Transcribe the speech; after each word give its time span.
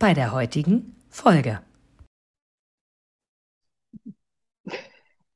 bei 0.00 0.14
der 0.14 0.32
heutigen 0.32 0.96
Folge. 1.10 1.60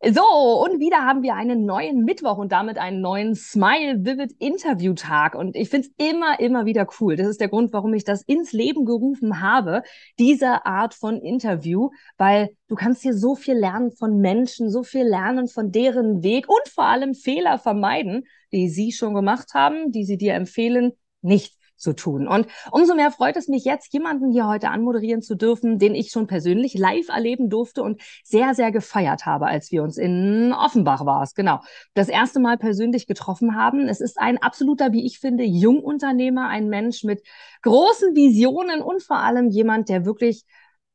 So, 0.06 0.22
und 0.22 0.80
wieder 0.80 1.02
haben 1.02 1.22
wir 1.22 1.34
einen 1.34 1.64
neuen 1.64 2.04
Mittwoch 2.04 2.38
und 2.38 2.50
damit 2.52 2.78
einen 2.78 3.00
neuen 3.00 3.34
Smile 3.34 4.04
Vivid 4.04 4.32
Interview 4.38 4.94
Tag. 4.94 5.34
Und 5.34 5.54
ich 5.54 5.68
finde 5.68 5.88
es 5.88 6.08
immer, 6.08 6.40
immer 6.40 6.64
wieder 6.64 6.86
cool. 6.98 7.16
Das 7.16 7.26
ist 7.26 7.40
der 7.40 7.48
Grund, 7.48 7.72
warum 7.72 7.94
ich 7.94 8.04
das 8.04 8.22
ins 8.22 8.52
Leben 8.52 8.86
gerufen 8.86 9.40
habe, 9.40 9.82
diese 10.18 10.66
Art 10.66 10.94
von 10.94 11.20
Interview, 11.20 11.90
weil 12.16 12.50
du 12.68 12.74
kannst 12.74 13.02
hier 13.02 13.14
so 13.14 13.34
viel 13.34 13.54
lernen 13.54 13.92
von 13.92 14.18
Menschen, 14.18 14.70
so 14.70 14.82
viel 14.82 15.04
lernen 15.04 15.48
von 15.48 15.72
deren 15.72 16.22
Weg 16.22 16.48
und 16.48 16.68
vor 16.68 16.84
allem 16.84 17.14
Fehler 17.14 17.58
vermeiden, 17.58 18.24
die 18.52 18.68
sie 18.68 18.92
schon 18.92 19.14
gemacht 19.14 19.52
haben, 19.54 19.92
die 19.92 20.04
sie 20.04 20.16
dir 20.16 20.34
empfehlen, 20.34 20.92
nicht 21.22 21.54
zu 21.76 21.92
tun. 21.92 22.28
Und 22.28 22.46
umso 22.70 22.94
mehr 22.94 23.10
freut 23.10 23.36
es 23.36 23.48
mich 23.48 23.64
jetzt, 23.64 23.92
jemanden 23.92 24.30
hier 24.30 24.46
heute 24.46 24.70
anmoderieren 24.70 25.22
zu 25.22 25.34
dürfen, 25.34 25.78
den 25.78 25.94
ich 25.94 26.10
schon 26.10 26.26
persönlich 26.26 26.74
live 26.74 27.08
erleben 27.08 27.50
durfte 27.50 27.82
und 27.82 28.00
sehr, 28.22 28.54
sehr 28.54 28.72
gefeiert 28.72 29.26
habe, 29.26 29.46
als 29.46 29.70
wir 29.72 29.82
uns 29.82 29.98
in 29.98 30.52
Offenbach 30.52 31.04
war 31.04 31.22
es, 31.22 31.34
genau, 31.34 31.60
das 31.94 32.08
erste 32.08 32.40
Mal 32.40 32.58
persönlich 32.58 33.06
getroffen 33.06 33.56
haben. 33.56 33.88
Es 33.88 34.00
ist 34.00 34.18
ein 34.20 34.38
absoluter, 34.38 34.92
wie 34.92 35.04
ich 35.04 35.18
finde, 35.18 35.44
Jungunternehmer, 35.44 36.48
ein 36.48 36.68
Mensch 36.68 37.04
mit 37.04 37.22
großen 37.62 38.14
Visionen 38.14 38.82
und 38.82 39.02
vor 39.02 39.18
allem 39.18 39.50
jemand, 39.50 39.88
der 39.88 40.04
wirklich 40.04 40.44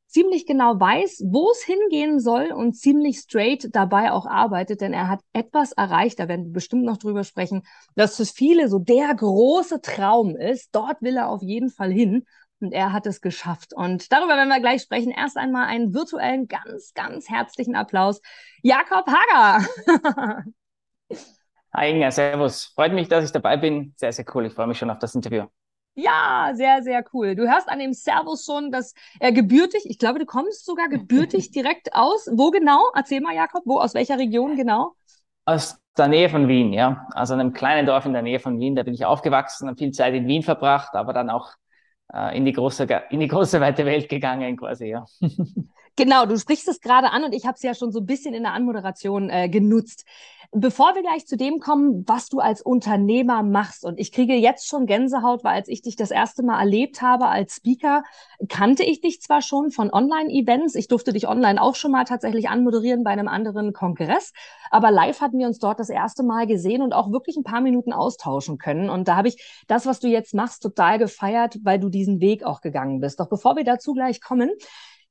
ziemlich 0.09 0.45
genau 0.45 0.79
weiß, 0.79 1.23
wo 1.27 1.51
es 1.51 1.63
hingehen 1.63 2.19
soll 2.19 2.51
und 2.51 2.73
ziemlich 2.73 3.19
straight 3.19 3.69
dabei 3.73 4.11
auch 4.11 4.25
arbeitet, 4.25 4.81
denn 4.81 4.91
er 4.91 5.07
hat 5.07 5.21
etwas 5.33 5.71
erreicht, 5.71 6.19
da 6.19 6.27
werden 6.27 6.47
wir 6.47 6.53
bestimmt 6.53 6.83
noch 6.83 6.97
drüber 6.97 7.23
sprechen, 7.23 7.61
dass 7.95 8.17
für 8.17 8.25
viele 8.25 8.67
so 8.69 8.79
der 8.79 9.13
große 9.13 9.81
Traum 9.81 10.35
ist. 10.35 10.69
Dort 10.73 11.01
will 11.01 11.15
er 11.15 11.29
auf 11.29 11.43
jeden 11.43 11.69
Fall 11.69 11.91
hin. 11.91 12.25
Und 12.61 12.73
er 12.73 12.91
hat 12.91 13.05
es 13.05 13.21
geschafft. 13.21 13.73
Und 13.73 14.11
darüber 14.11 14.35
werden 14.35 14.49
wir 14.49 14.59
gleich 14.59 14.81
sprechen. 14.81 15.11
Erst 15.11 15.37
einmal 15.37 15.67
einen 15.67 15.93
virtuellen, 15.93 16.49
ganz, 16.49 16.91
ganz 16.93 17.29
herzlichen 17.29 17.75
Applaus. 17.75 18.19
Jakob 18.63 19.07
Hager. 19.07 19.65
Hi 21.73 21.91
Inga, 21.91 22.11
servus. 22.11 22.65
Freut 22.65 22.91
mich, 22.91 23.07
dass 23.07 23.23
ich 23.23 23.31
dabei 23.31 23.55
bin. 23.55 23.93
Sehr, 23.95 24.11
sehr 24.11 24.25
cool. 24.33 24.47
Ich 24.47 24.53
freue 24.53 24.67
mich 24.67 24.77
schon 24.77 24.89
auf 24.89 24.99
das 24.99 25.15
Interview. 25.15 25.45
Ja, 26.01 26.51
sehr, 26.53 26.81
sehr 26.81 27.03
cool. 27.13 27.35
Du 27.35 27.49
hörst 27.49 27.67
an 27.67 27.79
dem 27.79 27.93
Servus 27.93 28.45
schon, 28.45 28.71
dass 28.71 28.93
er 29.19 29.31
gebürtig, 29.31 29.83
ich 29.85 29.99
glaube, 29.99 30.19
du 30.19 30.25
kommst 30.25 30.65
sogar 30.65 30.87
gebürtig 30.87 31.51
direkt 31.55 31.93
aus. 31.93 32.29
Wo 32.31 32.51
genau? 32.51 32.81
Erzähl 32.95 33.21
mal, 33.21 33.35
Jakob, 33.35 33.63
wo, 33.65 33.79
aus 33.79 33.93
welcher 33.93 34.17
Region 34.17 34.55
genau? 34.55 34.93
Aus 35.45 35.77
der 35.97 36.07
Nähe 36.07 36.29
von 36.29 36.47
Wien, 36.47 36.71
ja. 36.71 37.05
Also 37.11 37.33
einem 37.33 37.51
kleinen 37.51 37.85
Dorf 37.85 38.05
in 38.05 38.13
der 38.13 38.21
Nähe 38.21 38.39
von 38.39 38.59
Wien. 38.59 38.75
Da 38.75 38.83
bin 38.83 38.93
ich 38.93 39.05
aufgewachsen, 39.05 39.67
habe 39.67 39.77
viel 39.77 39.91
Zeit 39.91 40.13
in 40.13 40.27
Wien 40.27 40.43
verbracht, 40.43 40.93
aber 40.93 41.11
dann 41.11 41.29
auch 41.29 41.51
äh, 42.13 42.37
in 42.37 42.45
die 42.45 42.53
große, 42.53 42.87
in 43.09 43.19
die 43.19 43.27
große 43.27 43.59
weite 43.59 43.85
Welt 43.85 44.07
gegangen, 44.07 44.55
quasi, 44.57 44.87
ja. 44.87 45.05
Genau, 45.95 46.25
du 46.25 46.37
sprichst 46.37 46.69
es 46.69 46.79
gerade 46.79 47.11
an 47.11 47.25
und 47.25 47.33
ich 47.33 47.45
habe 47.45 47.55
es 47.55 47.61
ja 47.61 47.73
schon 47.73 47.91
so 47.91 47.99
ein 47.99 48.05
bisschen 48.05 48.33
in 48.33 48.43
der 48.43 48.53
Anmoderation 48.53 49.29
äh, 49.29 49.49
genutzt. 49.49 50.05
Bevor 50.51 50.95
wir 50.95 51.03
gleich 51.03 51.27
zu 51.27 51.37
dem 51.37 51.59
kommen, 51.59 52.05
was 52.07 52.27
du 52.27 52.39
als 52.39 52.63
Unternehmer 52.63 53.43
machst, 53.43 53.85
und 53.85 53.99
ich 53.99 54.11
kriege 54.11 54.33
jetzt 54.33 54.67
schon 54.67 54.87
Gänsehaut, 54.87 55.43
weil 55.43 55.53
als 55.53 55.67
ich 55.67 55.83
dich 55.83 55.95
das 55.95 56.09
erste 56.09 56.41
Mal 56.41 56.59
erlebt 56.59 57.03
habe 57.03 57.27
als 57.27 57.57
Speaker, 57.57 58.01
kannte 58.47 58.81
ich 58.83 58.99
dich 58.99 59.21
zwar 59.21 59.43
schon 59.43 59.69
von 59.69 59.93
Online-Events, 59.93 60.73
ich 60.73 60.87
durfte 60.87 61.13
dich 61.13 61.27
online 61.27 61.61
auch 61.61 61.75
schon 61.75 61.91
mal 61.91 62.03
tatsächlich 62.03 62.49
anmoderieren 62.49 63.03
bei 63.03 63.11
einem 63.11 63.27
anderen 63.27 63.73
Kongress, 63.73 64.33
aber 64.71 64.89
live 64.89 65.21
hatten 65.21 65.37
wir 65.37 65.45
uns 65.45 65.59
dort 65.59 65.79
das 65.79 65.89
erste 65.89 66.23
Mal 66.23 66.47
gesehen 66.47 66.81
und 66.81 66.93
auch 66.93 67.11
wirklich 67.11 67.37
ein 67.37 67.43
paar 67.43 67.61
Minuten 67.61 67.93
austauschen 67.93 68.57
können. 68.57 68.89
Und 68.89 69.07
da 69.07 69.17
habe 69.17 69.27
ich 69.27 69.63
das, 69.67 69.85
was 69.85 69.99
du 69.99 70.07
jetzt 70.07 70.33
machst, 70.33 70.63
total 70.63 70.97
gefeiert, 70.97 71.59
weil 71.61 71.79
du 71.79 71.89
diesen 71.89 72.21
Weg 72.21 72.43
auch 72.43 72.61
gegangen 72.61 73.01
bist. 73.01 73.19
Doch 73.19 73.29
bevor 73.29 73.55
wir 73.55 73.63
dazu 73.63 73.93
gleich 73.93 74.19
kommen, 74.19 74.49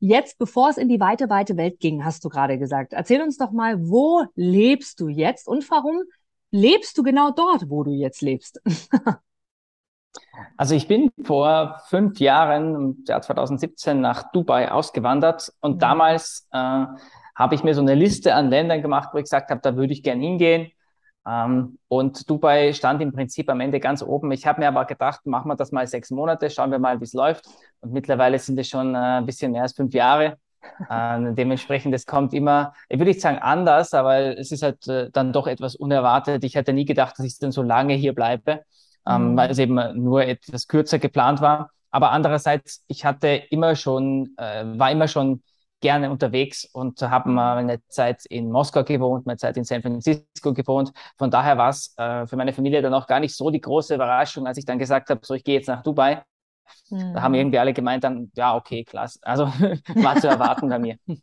Jetzt, 0.00 0.38
bevor 0.38 0.70
es 0.70 0.76
in 0.76 0.88
die 0.88 1.00
weite, 1.00 1.28
weite 1.28 1.56
Welt 1.56 1.80
ging, 1.80 2.04
hast 2.04 2.24
du 2.24 2.28
gerade 2.28 2.58
gesagt. 2.58 2.92
Erzähl 2.92 3.20
uns 3.20 3.36
doch 3.36 3.50
mal, 3.50 3.88
wo 3.88 4.24
lebst 4.36 5.00
du 5.00 5.08
jetzt 5.08 5.48
und 5.48 5.68
warum 5.70 6.02
lebst 6.50 6.96
du 6.96 7.02
genau 7.02 7.32
dort, 7.32 7.68
wo 7.68 7.82
du 7.82 7.90
jetzt 7.90 8.22
lebst? 8.22 8.62
also 10.56 10.74
ich 10.74 10.86
bin 10.86 11.10
vor 11.24 11.80
fünf 11.88 12.20
Jahren, 12.20 12.74
im 12.74 13.04
Jahr 13.06 13.22
2017, 13.22 14.00
nach 14.00 14.30
Dubai 14.30 14.70
ausgewandert 14.70 15.52
und 15.60 15.76
mhm. 15.76 15.78
damals 15.80 16.48
äh, 16.52 16.86
habe 17.34 17.54
ich 17.54 17.64
mir 17.64 17.74
so 17.74 17.80
eine 17.80 17.94
Liste 17.94 18.34
an 18.34 18.50
Ländern 18.50 18.82
gemacht, 18.82 19.10
wo 19.12 19.18
ich 19.18 19.24
gesagt 19.24 19.50
habe, 19.50 19.60
da 19.60 19.76
würde 19.76 19.92
ich 19.92 20.02
gern 20.02 20.20
hingehen. 20.20 20.70
Ähm, 21.28 21.78
und 21.88 22.28
Dubai 22.30 22.72
stand 22.72 23.02
im 23.02 23.12
Prinzip 23.12 23.50
am 23.50 23.60
Ende 23.60 23.80
ganz 23.80 24.02
oben. 24.02 24.32
Ich 24.32 24.46
habe 24.46 24.60
mir 24.60 24.68
aber 24.68 24.84
gedacht, 24.86 25.26
machen 25.26 25.48
wir 25.48 25.56
das 25.56 25.72
mal 25.72 25.86
sechs 25.86 26.10
Monate, 26.10 26.48
schauen 26.48 26.70
wir 26.70 26.78
mal, 26.78 27.00
wie 27.00 27.04
es 27.04 27.12
läuft. 27.12 27.46
Und 27.80 27.92
mittlerweile 27.92 28.38
sind 28.38 28.58
es 28.58 28.68
schon 28.68 28.94
äh, 28.94 28.98
ein 28.98 29.26
bisschen 29.26 29.52
mehr 29.52 29.62
als 29.62 29.74
fünf 29.74 29.94
Jahre. 29.94 30.38
Äh, 30.90 31.34
dementsprechend, 31.34 31.94
es 31.94 32.04
kommt 32.04 32.34
immer, 32.34 32.74
ich 32.88 32.98
würde 32.98 33.10
nicht 33.10 33.20
sagen 33.20 33.38
anders, 33.38 33.94
aber 33.94 34.36
es 34.36 34.50
ist 34.50 34.62
halt 34.62 34.86
äh, 34.88 35.08
dann 35.12 35.32
doch 35.32 35.46
etwas 35.46 35.76
unerwartet. 35.76 36.42
Ich 36.44 36.56
hätte 36.56 36.72
nie 36.72 36.84
gedacht, 36.84 37.16
dass 37.16 37.24
ich 37.24 37.38
dann 37.38 37.52
so 37.52 37.62
lange 37.62 37.94
hier 37.94 38.12
bleibe, 38.12 38.64
ähm, 39.06 39.32
mhm. 39.32 39.36
weil 39.36 39.50
es 39.50 39.58
eben 39.58 39.80
nur 39.94 40.24
etwas 40.24 40.66
kürzer 40.66 40.98
geplant 40.98 41.40
war. 41.40 41.70
Aber 41.90 42.10
andererseits, 42.10 42.84
ich 42.88 43.04
hatte 43.04 43.28
immer 43.50 43.76
schon, 43.76 44.34
äh, 44.36 44.64
war 44.78 44.90
immer 44.90 45.08
schon 45.08 45.42
gerne 45.80 46.10
unterwegs 46.10 46.64
und 46.72 47.00
habe 47.02 47.30
mal 47.30 47.58
eine 47.58 47.80
Zeit 47.88 48.24
in 48.26 48.50
Moskau 48.50 48.84
gewohnt, 48.84 49.26
eine 49.26 49.36
Zeit 49.36 49.56
in 49.56 49.64
San 49.64 49.82
Francisco 49.82 50.52
gewohnt. 50.52 50.92
Von 51.16 51.30
daher 51.30 51.56
war 51.58 51.70
es 51.70 51.94
äh, 51.96 52.26
für 52.26 52.36
meine 52.36 52.52
Familie 52.52 52.82
dann 52.82 52.94
auch 52.94 53.06
gar 53.06 53.20
nicht 53.20 53.34
so 53.34 53.50
die 53.50 53.60
große 53.60 53.94
Überraschung, 53.94 54.46
als 54.46 54.58
ich 54.58 54.64
dann 54.64 54.78
gesagt 54.78 55.10
habe, 55.10 55.20
so 55.24 55.34
ich 55.34 55.44
gehe 55.44 55.54
jetzt 55.54 55.68
nach 55.68 55.82
Dubai. 55.82 56.22
Mhm. 56.90 57.14
Da 57.14 57.22
haben 57.22 57.32
mhm. 57.32 57.38
irgendwie 57.38 57.58
alle 57.58 57.72
gemeint 57.72 58.04
dann, 58.04 58.30
ja, 58.34 58.56
okay, 58.56 58.84
klasse. 58.84 59.18
Also 59.22 59.46
war 59.94 60.16
zu 60.16 60.28
erwarten 60.28 60.68
bei 60.68 60.78
mir. 60.78 60.96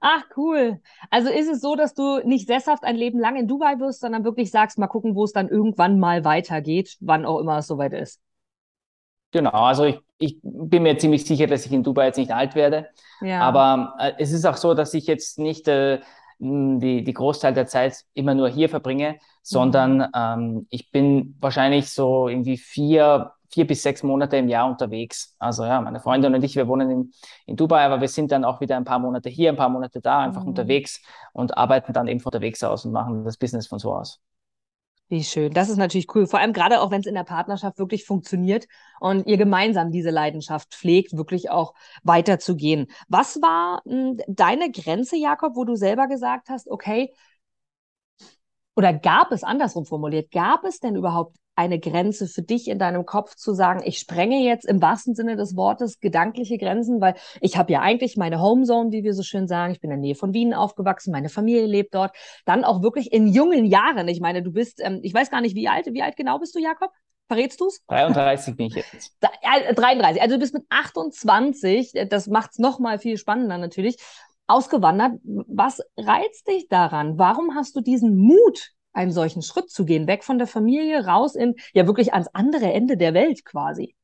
Ach, 0.00 0.22
cool. 0.36 0.80
Also 1.10 1.28
ist 1.28 1.48
es 1.48 1.60
so, 1.60 1.74
dass 1.74 1.92
du 1.92 2.20
nicht 2.24 2.46
sesshaft 2.46 2.84
ein 2.84 2.94
Leben 2.94 3.18
lang 3.18 3.34
in 3.34 3.48
Dubai 3.48 3.80
wirst, 3.80 4.00
sondern 4.00 4.22
wirklich 4.22 4.52
sagst, 4.52 4.78
mal 4.78 4.86
gucken, 4.86 5.16
wo 5.16 5.24
es 5.24 5.32
dann 5.32 5.48
irgendwann 5.48 5.98
mal 5.98 6.24
weitergeht, 6.24 6.96
wann 7.00 7.26
auch 7.26 7.40
immer 7.40 7.58
es 7.58 7.66
soweit 7.66 7.92
ist. 7.92 8.20
Genau, 9.30 9.50
also 9.50 9.84
ich, 9.84 10.00
ich 10.18 10.38
bin 10.42 10.82
mir 10.82 10.96
ziemlich 10.98 11.26
sicher, 11.26 11.46
dass 11.46 11.66
ich 11.66 11.72
in 11.72 11.82
Dubai 11.82 12.06
jetzt 12.06 12.16
nicht 12.16 12.32
alt 12.32 12.54
werde. 12.54 12.88
Ja. 13.20 13.42
Aber 13.42 13.94
äh, 13.98 14.12
es 14.18 14.32
ist 14.32 14.46
auch 14.46 14.56
so, 14.56 14.74
dass 14.74 14.94
ich 14.94 15.06
jetzt 15.06 15.38
nicht 15.38 15.68
äh, 15.68 16.00
die, 16.38 17.04
die 17.04 17.12
Großteil 17.12 17.52
der 17.52 17.66
Zeit 17.66 18.04
immer 18.14 18.34
nur 18.34 18.48
hier 18.48 18.68
verbringe, 18.68 19.18
sondern 19.42 19.98
mhm. 19.98 20.06
ähm, 20.14 20.66
ich 20.70 20.90
bin 20.90 21.36
wahrscheinlich 21.40 21.90
so 21.90 22.28
irgendwie 22.28 22.56
vier, 22.56 23.32
vier 23.50 23.66
bis 23.66 23.82
sechs 23.82 24.02
Monate 24.02 24.36
im 24.36 24.48
Jahr 24.48 24.68
unterwegs. 24.68 25.34
Also 25.38 25.64
ja, 25.64 25.80
meine 25.80 26.00
Freundin 26.00 26.34
und 26.34 26.44
ich, 26.44 26.54
wir 26.54 26.68
wohnen 26.68 26.90
in, 26.90 27.12
in 27.46 27.56
Dubai, 27.56 27.84
aber 27.84 28.00
wir 28.00 28.08
sind 28.08 28.30
dann 28.30 28.44
auch 28.44 28.60
wieder 28.60 28.76
ein 28.76 28.84
paar 28.84 28.98
Monate 28.98 29.28
hier, 29.28 29.50
ein 29.50 29.56
paar 29.56 29.68
Monate 29.68 30.00
da, 30.00 30.20
einfach 30.20 30.42
mhm. 30.42 30.48
unterwegs 30.48 31.02
und 31.32 31.56
arbeiten 31.56 31.92
dann 31.92 32.08
eben 32.08 32.20
von 32.20 32.30
unterwegs 32.30 32.62
aus 32.62 32.84
und 32.84 32.92
machen 32.92 33.24
das 33.24 33.36
Business 33.36 33.66
von 33.66 33.78
so 33.78 33.94
aus. 33.94 34.20
Wie 35.10 35.24
schön. 35.24 35.52
Das 35.54 35.70
ist 35.70 35.78
natürlich 35.78 36.14
cool. 36.14 36.26
Vor 36.26 36.38
allem 36.38 36.52
gerade 36.52 36.82
auch, 36.82 36.90
wenn 36.90 37.00
es 37.00 37.06
in 37.06 37.14
der 37.14 37.24
Partnerschaft 37.24 37.78
wirklich 37.78 38.04
funktioniert 38.04 38.66
und 39.00 39.26
ihr 39.26 39.38
gemeinsam 39.38 39.90
diese 39.90 40.10
Leidenschaft 40.10 40.74
pflegt, 40.74 41.16
wirklich 41.16 41.48
auch 41.50 41.72
weiterzugehen. 42.02 42.88
Was 43.08 43.40
war 43.40 43.80
m, 43.86 44.18
hm, 44.18 44.20
deine 44.28 44.70
Grenze, 44.70 45.16
Jakob, 45.16 45.56
wo 45.56 45.64
du 45.64 45.76
selber 45.76 46.08
gesagt 46.08 46.50
hast, 46.50 46.68
okay, 46.68 47.10
oder 48.76 48.92
gab 48.92 49.32
es 49.32 49.42
andersrum 49.42 49.86
formuliert, 49.86 50.30
gab 50.30 50.64
es 50.64 50.78
denn 50.78 50.94
überhaupt 50.94 51.36
eine 51.58 51.80
Grenze 51.80 52.28
für 52.28 52.42
dich 52.42 52.68
in 52.68 52.78
deinem 52.78 53.04
Kopf 53.04 53.34
zu 53.34 53.52
sagen, 53.52 53.82
ich 53.84 53.98
sprenge 53.98 54.44
jetzt 54.44 54.64
im 54.64 54.80
wahrsten 54.80 55.16
Sinne 55.16 55.34
des 55.34 55.56
Wortes 55.56 55.98
gedankliche 55.98 56.56
Grenzen, 56.56 57.00
weil 57.00 57.16
ich 57.40 57.56
habe 57.56 57.72
ja 57.72 57.80
eigentlich 57.80 58.16
meine 58.16 58.40
Homezone, 58.40 58.92
wie 58.92 59.02
wir 59.02 59.12
so 59.12 59.24
schön 59.24 59.48
sagen, 59.48 59.72
ich 59.72 59.80
bin 59.80 59.90
in 59.90 59.96
der 59.96 60.00
Nähe 60.00 60.14
von 60.14 60.32
Wien 60.32 60.54
aufgewachsen, 60.54 61.10
meine 61.10 61.28
Familie 61.28 61.66
lebt 61.66 61.96
dort, 61.96 62.14
dann 62.44 62.62
auch 62.62 62.80
wirklich 62.80 63.12
in 63.12 63.26
jungen 63.26 63.64
Jahren. 63.64 64.06
Ich 64.06 64.20
meine, 64.20 64.44
du 64.44 64.52
bist, 64.52 64.80
ähm, 64.80 65.00
ich 65.02 65.12
weiß 65.12 65.32
gar 65.32 65.40
nicht, 65.40 65.56
wie 65.56 65.68
alt, 65.68 65.92
wie 65.92 66.02
alt 66.02 66.16
genau 66.16 66.38
bist 66.38 66.54
du, 66.54 66.60
Jakob? 66.60 66.92
Verrätst 67.26 67.60
du's? 67.60 67.84
33 67.88 68.56
bin 68.56 68.66
ich 68.68 68.76
jetzt. 68.76 69.16
Da, 69.20 69.28
äh, 69.42 69.74
33. 69.74 70.22
Also 70.22 70.36
du 70.36 70.40
bist 70.40 70.54
mit 70.54 70.64
28. 70.68 71.92
Das 72.08 72.28
macht's 72.28 72.60
noch 72.60 72.78
mal 72.78 73.00
viel 73.00 73.18
spannender 73.18 73.58
natürlich. 73.58 73.96
Ausgewandert. 74.46 75.18
Was 75.24 75.80
reizt 75.96 76.46
dich 76.46 76.68
daran? 76.68 77.18
Warum 77.18 77.56
hast 77.56 77.74
du 77.74 77.80
diesen 77.80 78.16
Mut, 78.16 78.70
einen 78.98 79.12
solchen 79.12 79.42
Schritt 79.42 79.70
zu 79.70 79.84
gehen, 79.84 80.06
weg 80.06 80.24
von 80.24 80.38
der 80.38 80.46
Familie, 80.46 81.06
raus 81.06 81.34
in, 81.34 81.54
ja 81.72 81.86
wirklich 81.86 82.12
ans 82.12 82.28
andere 82.34 82.72
Ende 82.72 82.96
der 82.96 83.14
Welt 83.14 83.44
quasi. 83.44 83.94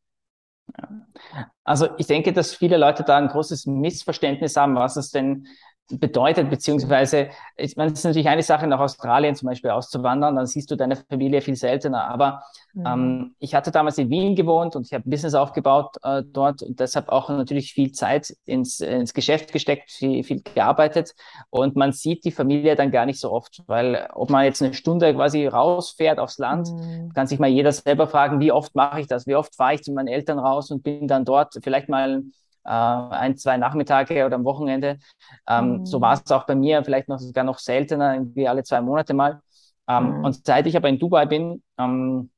Also 1.65 1.89
ich 1.99 2.07
denke, 2.07 2.33
dass 2.33 2.55
viele 2.55 2.77
Leute 2.77 3.03
da 3.03 3.17
ein 3.17 3.29
großes 3.29 3.67
Missverständnis 3.67 4.57
haben, 4.57 4.77
was 4.77 4.97
es 4.97 5.11
denn 5.11 5.47
bedeutet, 5.91 6.49
beziehungsweise, 6.49 7.29
ich 7.57 7.77
meine, 7.77 7.93
es 7.93 7.99
ist 7.99 8.05
natürlich 8.05 8.29
eine 8.29 8.43
Sache, 8.43 8.67
nach 8.67 8.81
Australien 8.81 9.35
zum 9.35 9.49
Beispiel 9.49 9.71
auszuwandern, 9.71 10.35
dann 10.35 10.47
siehst 10.47 10.71
du 10.71 10.77
deine 10.77 10.97
Familie 10.97 11.43
viel 11.43 11.57
seltener. 11.57 12.09
Aber 12.09 12.43
mhm. 12.73 12.87
ähm, 12.87 13.35
ich 13.39 13.55
hatte 13.55 13.71
damals 13.71 13.99
in 13.99 14.09
Wien 14.09 14.35
gewohnt 14.35 14.77
und 14.77 14.87
ich 14.87 14.95
habe 14.95 15.09
Business 15.09 15.35
aufgebaut 15.35 15.97
äh, 16.03 16.23
dort 16.27 16.63
und 16.63 16.81
deshalb 16.81 17.11
auch 17.11 17.29
natürlich 17.29 17.73
viel 17.73 17.93
Zeit 17.93 18.35
ins, 18.47 18.81
ins 18.81 19.13
Geschäft 19.13 19.53
gesteckt, 19.53 19.91
viel, 19.91 20.25
viel 20.25 20.43
gearbeitet. 20.55 21.15
Und 21.51 21.77
man 21.77 21.93
sieht 21.93 22.25
die 22.25 22.33
Familie 22.33 22.77
dann 22.77 22.91
gar 22.91 23.05
nicht 23.05 23.21
so 23.21 23.31
oft, 23.31 23.63
weil 23.67 24.09
ob 24.15 24.31
man 24.31 24.45
jetzt 24.45 24.63
eine 24.63 24.73
Stunde 24.73 25.15
quasi 25.15 25.47
rausfährt 25.47 26.19
aufs 26.19 26.39
Land, 26.39 26.69
mhm. 26.71 27.13
kann 27.13 27.27
sich 27.27 27.39
mal 27.39 27.49
jeder 27.49 27.73
selber 27.73 28.07
fragen, 28.07 28.41
wie 28.41 28.53
oft 28.53 28.75
mache 28.75 29.01
ich 29.01 29.07
das? 29.07 29.27
Wie 29.27 29.37
oft 29.37 29.55
fahre 29.55 29.75
ich 29.75 29.83
zu 29.83 29.93
meinen 29.93 30.09
Eltern 30.09 30.39
raus 30.39 30.71
und 30.71 30.83
bin 30.83 31.09
dann 31.09 31.27
dort 31.27 31.59
vielleicht 31.63 31.91
mal 31.91 32.23
äh, 32.65 32.69
ein, 32.69 33.37
zwei 33.37 33.57
Nachmittage 33.57 34.25
oder 34.27 34.37
am 34.37 34.45
Wochenende. 34.45 34.99
Ähm, 35.49 35.79
mhm. 35.79 35.87
So 35.87 36.01
war 36.01 36.15
es 36.15 36.31
auch 36.31 36.47
bei 36.47 36.55
mir, 36.55 36.85
vielleicht 36.85 37.09
noch 37.09 37.19
sogar 37.19 37.45
noch 37.45 37.59
seltener, 37.59 38.15
irgendwie 38.15 38.49
alle 38.49 38.63
zwei 38.63 38.81
Monate 38.81 39.15
mal. 39.15 39.41
Ähm, 39.89 40.19
mhm. 40.19 40.25
Und 40.25 40.47
seit 40.47 40.67
ich 40.67 40.77
aber 40.77 40.89
in 40.89 40.99
Dubai 40.99 41.27
bin, 41.27 41.63
ähm, 41.79 42.31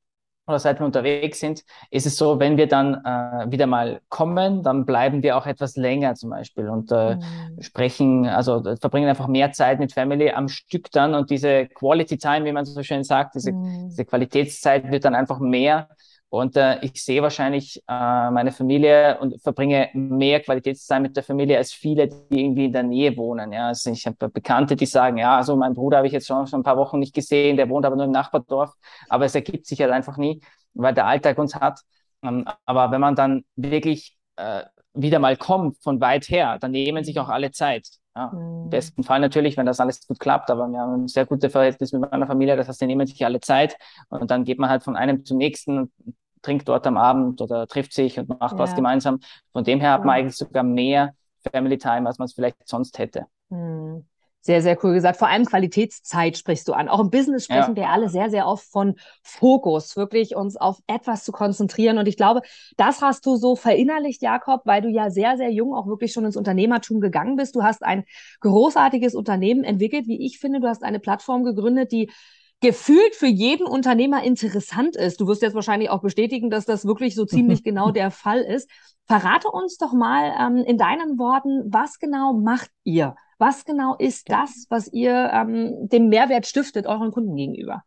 oder 0.48 0.58
seit 0.60 0.78
wir 0.78 0.86
unterwegs 0.86 1.40
sind, 1.40 1.64
ist 1.90 2.06
es 2.06 2.16
so, 2.16 2.38
wenn 2.38 2.56
wir 2.56 2.68
dann 2.68 2.94
äh, 3.04 3.50
wieder 3.50 3.66
mal 3.66 4.00
kommen, 4.08 4.62
dann 4.62 4.86
bleiben 4.86 5.22
wir 5.22 5.36
auch 5.36 5.46
etwas 5.46 5.76
länger 5.76 6.14
zum 6.14 6.30
Beispiel 6.30 6.68
und 6.68 6.92
äh, 6.92 7.16
mhm. 7.16 7.62
sprechen, 7.62 8.26
also 8.26 8.62
verbringen 8.80 9.08
einfach 9.08 9.26
mehr 9.26 9.50
Zeit 9.52 9.80
mit 9.80 9.92
Family 9.92 10.30
am 10.30 10.48
Stück 10.48 10.90
dann 10.92 11.14
und 11.14 11.30
diese 11.30 11.66
Quality 11.66 12.18
Time, 12.18 12.44
wie 12.44 12.52
man 12.52 12.64
so 12.64 12.80
schön 12.82 13.02
sagt, 13.02 13.34
diese, 13.34 13.52
mhm. 13.52 13.88
diese 13.88 14.04
Qualitätszeit 14.04 14.90
wird 14.90 15.04
dann 15.04 15.16
einfach 15.16 15.40
mehr 15.40 15.88
und 16.28 16.56
äh, 16.56 16.80
ich 16.84 17.02
sehe 17.02 17.22
wahrscheinlich 17.22 17.82
äh, 17.88 18.30
meine 18.30 18.52
Familie 18.52 19.18
und 19.20 19.40
verbringe 19.40 19.90
mehr 19.94 20.40
Qualitätszeit 20.40 21.00
mit 21.00 21.16
der 21.16 21.22
Familie 21.22 21.56
als 21.56 21.72
viele, 21.72 22.08
die 22.08 22.40
irgendwie 22.44 22.66
in 22.66 22.72
der 22.72 22.82
Nähe 22.82 23.16
wohnen. 23.16 23.52
Ja, 23.52 23.68
also 23.68 23.90
ich 23.90 24.06
habe 24.06 24.28
Bekannte, 24.28 24.76
die 24.76 24.86
sagen, 24.86 25.18
ja, 25.18 25.36
also 25.36 25.56
mein 25.56 25.74
Bruder 25.74 25.98
habe 25.98 26.06
ich 26.08 26.12
jetzt 26.12 26.26
schon, 26.26 26.46
schon 26.46 26.60
ein 26.60 26.64
paar 26.64 26.76
Wochen 26.76 26.98
nicht 26.98 27.14
gesehen, 27.14 27.56
der 27.56 27.68
wohnt 27.68 27.86
aber 27.86 27.96
nur 27.96 28.06
im 28.06 28.10
Nachbardorf. 28.10 28.72
Aber 29.08 29.24
es 29.24 29.34
ergibt 29.34 29.66
sich 29.66 29.80
halt 29.80 29.92
einfach 29.92 30.16
nie, 30.16 30.40
weil 30.74 30.94
der 30.94 31.06
Alltag 31.06 31.38
uns 31.38 31.54
hat. 31.54 31.80
Ähm, 32.22 32.44
aber 32.64 32.90
wenn 32.90 33.00
man 33.00 33.14
dann 33.14 33.44
wirklich 33.56 34.16
äh, 34.36 34.64
wieder 34.94 35.18
mal 35.20 35.36
kommt 35.36 35.78
von 35.82 36.00
weit 36.00 36.28
her, 36.28 36.58
dann 36.58 36.72
nehmen 36.72 37.04
sich 37.04 37.18
auch 37.20 37.28
alle 37.28 37.50
Zeit. 37.52 37.86
Ja, 38.16 38.30
mhm. 38.32 38.64
Im 38.64 38.70
besten 38.70 39.02
Fall 39.02 39.20
natürlich, 39.20 39.58
wenn 39.58 39.66
das 39.66 39.78
alles 39.78 40.06
gut 40.06 40.18
klappt, 40.18 40.50
aber 40.50 40.66
wir 40.68 40.78
haben 40.78 41.04
ein 41.04 41.08
sehr 41.08 41.26
gute 41.26 41.50
Verhältnis 41.50 41.92
mit 41.92 42.10
meiner 42.10 42.26
Familie, 42.26 42.56
das 42.56 42.66
heißt, 42.66 42.80
die 42.80 42.86
nehmen 42.86 43.06
sich 43.06 43.22
alle 43.24 43.40
Zeit 43.40 43.76
und 44.08 44.30
dann 44.30 44.44
geht 44.44 44.58
man 44.58 44.70
halt 44.70 44.82
von 44.82 44.96
einem 44.96 45.24
zum 45.24 45.36
nächsten, 45.36 45.92
trinkt 46.40 46.66
dort 46.66 46.86
am 46.86 46.96
Abend 46.96 47.42
oder 47.42 47.66
trifft 47.66 47.92
sich 47.92 48.18
und 48.18 48.28
macht 48.28 48.52
ja. 48.52 48.58
was 48.58 48.74
gemeinsam. 48.74 49.20
Von 49.52 49.64
dem 49.64 49.80
her 49.80 49.92
hat 49.92 50.04
man 50.04 50.16
eigentlich 50.16 50.36
sogar 50.36 50.62
mehr 50.62 51.14
Family 51.52 51.76
Time, 51.76 52.06
als 52.06 52.18
man 52.18 52.26
es 52.26 52.32
vielleicht 52.32 52.56
sonst 52.66 52.98
hätte. 52.98 53.26
Mhm. 53.50 54.06
Sehr, 54.46 54.62
sehr 54.62 54.78
cool 54.84 54.94
gesagt. 54.94 55.18
Vor 55.18 55.26
allem 55.26 55.44
Qualitätszeit 55.44 56.38
sprichst 56.38 56.68
du 56.68 56.72
an. 56.72 56.88
Auch 56.88 57.00
im 57.00 57.10
Business 57.10 57.46
sprechen 57.46 57.74
ja. 57.74 57.82
wir 57.82 57.88
alle 57.88 58.08
sehr, 58.08 58.30
sehr 58.30 58.46
oft 58.46 58.64
von 58.70 58.94
Fokus, 59.20 59.96
wirklich 59.96 60.36
uns 60.36 60.56
auf 60.56 60.78
etwas 60.86 61.24
zu 61.24 61.32
konzentrieren. 61.32 61.98
Und 61.98 62.06
ich 62.06 62.16
glaube, 62.16 62.42
das 62.76 63.02
hast 63.02 63.26
du 63.26 63.34
so 63.34 63.56
verinnerlicht, 63.56 64.22
Jakob, 64.22 64.60
weil 64.64 64.82
du 64.82 64.88
ja 64.88 65.10
sehr, 65.10 65.36
sehr 65.36 65.50
jung 65.50 65.74
auch 65.74 65.88
wirklich 65.88 66.12
schon 66.12 66.24
ins 66.24 66.36
Unternehmertum 66.36 67.00
gegangen 67.00 67.34
bist. 67.34 67.56
Du 67.56 67.64
hast 67.64 67.82
ein 67.82 68.04
großartiges 68.38 69.16
Unternehmen 69.16 69.64
entwickelt, 69.64 70.06
wie 70.06 70.24
ich 70.24 70.38
finde. 70.38 70.60
Du 70.60 70.68
hast 70.68 70.84
eine 70.84 71.00
Plattform 71.00 71.42
gegründet, 71.42 71.90
die 71.90 72.12
gefühlt 72.60 73.16
für 73.16 73.26
jeden 73.26 73.66
Unternehmer 73.66 74.22
interessant 74.22 74.94
ist. 74.94 75.20
Du 75.20 75.26
wirst 75.26 75.42
jetzt 75.42 75.56
wahrscheinlich 75.56 75.90
auch 75.90 76.02
bestätigen, 76.02 76.50
dass 76.50 76.66
das 76.66 76.86
wirklich 76.86 77.16
so 77.16 77.24
ziemlich 77.24 77.64
genau 77.64 77.90
der 77.90 78.12
Fall 78.12 78.42
ist. 78.42 78.70
Verrate 79.06 79.48
uns 79.48 79.76
doch 79.76 79.92
mal 79.92 80.32
ähm, 80.40 80.58
in 80.64 80.78
deinen 80.78 81.18
Worten, 81.18 81.64
was 81.66 81.98
genau 81.98 82.32
macht 82.32 82.70
ihr? 82.84 83.16
Was 83.38 83.64
genau 83.64 83.96
ist 83.96 84.30
das, 84.30 84.66
was 84.70 84.92
ihr 84.92 85.30
ähm, 85.32 85.88
dem 85.88 86.08
Mehrwert 86.08 86.46
stiftet 86.46 86.86
euren 86.86 87.10
Kunden 87.12 87.36
gegenüber? 87.36 87.82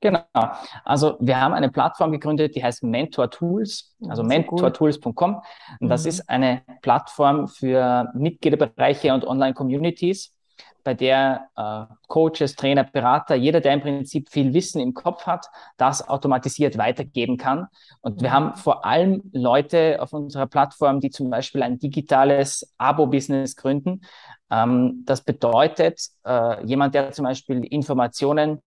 Genau. 0.00 0.24
Also 0.84 1.16
wir 1.20 1.40
haben 1.40 1.54
eine 1.54 1.70
Plattform 1.70 2.10
gegründet, 2.10 2.56
die 2.56 2.64
heißt 2.64 2.82
Mentor 2.82 3.30
Tools, 3.30 3.94
also 4.08 4.24
mentortools.com. 4.24 5.40
Und 5.78 5.88
das 5.88 6.02
mhm. 6.02 6.08
ist 6.08 6.28
eine 6.28 6.62
Plattform 6.82 7.46
für 7.46 8.10
Mitgliederbereiche 8.14 9.14
und 9.14 9.24
Online-Communities, 9.24 10.34
bei 10.84 10.94
der 10.94 11.48
äh, 11.56 11.84
Coaches, 12.08 12.56
Trainer, 12.56 12.84
Berater, 12.84 13.34
jeder, 13.34 13.60
der 13.60 13.74
im 13.74 13.80
Prinzip 13.80 14.28
viel 14.30 14.52
Wissen 14.52 14.80
im 14.80 14.94
Kopf 14.94 15.26
hat, 15.26 15.46
das 15.76 16.08
automatisiert 16.08 16.76
weitergeben 16.76 17.36
kann. 17.36 17.68
Und 18.00 18.20
wir 18.20 18.30
mhm. 18.30 18.32
haben 18.32 18.54
vor 18.54 18.84
allem 18.84 19.22
Leute 19.32 19.98
auf 20.00 20.12
unserer 20.12 20.46
Plattform, 20.46 21.00
die 21.00 21.10
zum 21.10 21.30
Beispiel 21.30 21.62
ein 21.62 21.78
digitales 21.78 22.74
Abo-Business 22.78 23.56
gründen. 23.56 24.00
Ähm, 24.52 25.02
das 25.06 25.22
bedeutet, 25.22 26.00
äh, 26.26 26.64
jemand, 26.66 26.94
der 26.94 27.12
zum 27.12 27.24
Beispiel 27.24 27.64
Informationen 27.64 28.60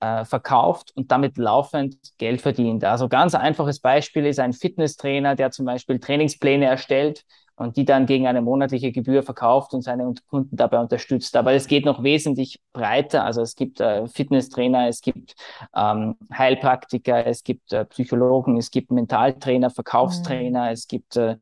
äh, 0.00 0.24
verkauft 0.24 0.92
und 0.94 1.12
damit 1.12 1.36
laufend 1.36 1.96
Geld 2.18 2.40
verdient. 2.40 2.84
Also 2.84 3.08
ganz 3.08 3.34
einfaches 3.34 3.80
Beispiel 3.80 4.26
ist 4.26 4.40
ein 4.40 4.54
Fitnesstrainer, 4.54 5.36
der 5.36 5.50
zum 5.50 5.66
Beispiel 5.66 6.00
Trainingspläne 6.00 6.66
erstellt 6.66 7.24
und 7.58 7.76
die 7.76 7.84
dann 7.84 8.06
gegen 8.06 8.26
eine 8.26 8.40
monatliche 8.40 8.92
Gebühr 8.92 9.22
verkauft 9.22 9.74
und 9.74 9.82
seine 9.82 10.14
Kunden 10.28 10.56
dabei 10.56 10.80
unterstützt. 10.80 11.36
Aber 11.36 11.52
es 11.52 11.66
geht 11.66 11.84
noch 11.84 12.02
wesentlich 12.02 12.60
breiter. 12.72 13.24
Also 13.24 13.42
es 13.42 13.56
gibt 13.56 13.80
äh, 13.80 14.06
Fitnesstrainer, 14.06 14.88
es 14.88 15.00
gibt 15.00 15.34
ähm, 15.76 16.16
Heilpraktiker, 16.32 17.26
es 17.26 17.42
gibt 17.42 17.72
äh, 17.72 17.84
Psychologen, 17.86 18.56
es 18.56 18.70
gibt 18.70 18.90
Mentaltrainer, 18.90 19.70
Verkaufstrainer, 19.70 20.66
mhm. 20.66 20.72
es 20.72 20.86
gibt 20.86 21.16
äh, 21.16 21.36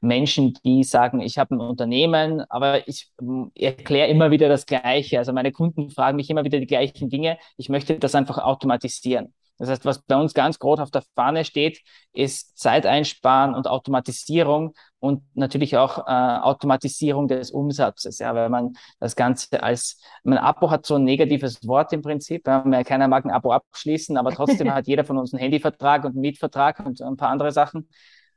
Menschen, 0.00 0.58
die 0.64 0.84
sagen, 0.84 1.20
ich 1.20 1.38
habe 1.38 1.54
ein 1.54 1.60
Unternehmen, 1.60 2.42
aber 2.50 2.86
ich 2.86 3.10
erkläre 3.54 4.08
immer 4.08 4.30
wieder 4.30 4.48
das 4.48 4.66
Gleiche. 4.66 5.18
Also 5.18 5.32
meine 5.32 5.52
Kunden 5.52 5.90
fragen 5.90 6.16
mich 6.16 6.28
immer 6.30 6.44
wieder 6.44 6.60
die 6.60 6.66
gleichen 6.66 7.08
Dinge. 7.08 7.38
Ich 7.56 7.68
möchte 7.68 7.98
das 7.98 8.14
einfach 8.14 8.38
automatisieren. 8.38 9.32
Das 9.58 9.68
heißt, 9.68 9.84
was 9.84 10.02
bei 10.02 10.16
uns 10.16 10.34
ganz 10.34 10.58
groß 10.58 10.80
auf 10.80 10.90
der 10.90 11.02
Fahne 11.14 11.44
steht, 11.44 11.82
ist 12.12 12.58
Zeit 12.58 12.84
einsparen 12.84 13.54
und 13.54 13.68
Automatisierung 13.68 14.74
und 14.98 15.22
natürlich 15.34 15.76
auch 15.76 15.98
äh, 16.06 16.10
Automatisierung 16.10 17.28
des 17.28 17.50
Umsatzes. 17.50 18.18
Ja, 18.18 18.34
weil 18.34 18.48
man 18.48 18.72
das 18.98 19.14
Ganze 19.14 19.62
als, 19.62 20.00
ein 20.24 20.38
Abo 20.38 20.70
hat 20.70 20.86
so 20.86 20.96
ein 20.96 21.04
negatives 21.04 21.66
Wort 21.66 21.92
im 21.92 22.02
Prinzip. 22.02 22.46
Ja, 22.46 22.82
keiner 22.82 23.08
mag 23.08 23.24
ein 23.24 23.30
Abo 23.30 23.52
abschließen, 23.52 24.16
aber 24.16 24.32
trotzdem 24.32 24.72
hat 24.74 24.86
jeder 24.86 25.04
von 25.04 25.18
uns 25.18 25.32
einen 25.32 25.40
Handyvertrag 25.40 26.04
und 26.04 26.12
einen 26.12 26.20
Mietvertrag 26.20 26.80
und 26.84 27.00
ein 27.00 27.16
paar 27.16 27.30
andere 27.30 27.52
Sachen. 27.52 27.88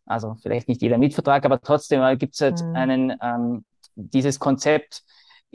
Also 0.05 0.35
vielleicht 0.41 0.67
nicht 0.67 0.81
jeder 0.81 0.97
Mietvertrag, 0.97 1.45
aber 1.45 1.59
trotzdem 1.59 2.01
äh, 2.03 2.17
gibt 2.17 2.35
es 2.35 2.41
halt 2.41 2.61
mhm. 2.61 2.75
einen, 2.75 3.13
ähm, 3.21 3.65
dieses 3.95 4.39
Konzept, 4.39 5.03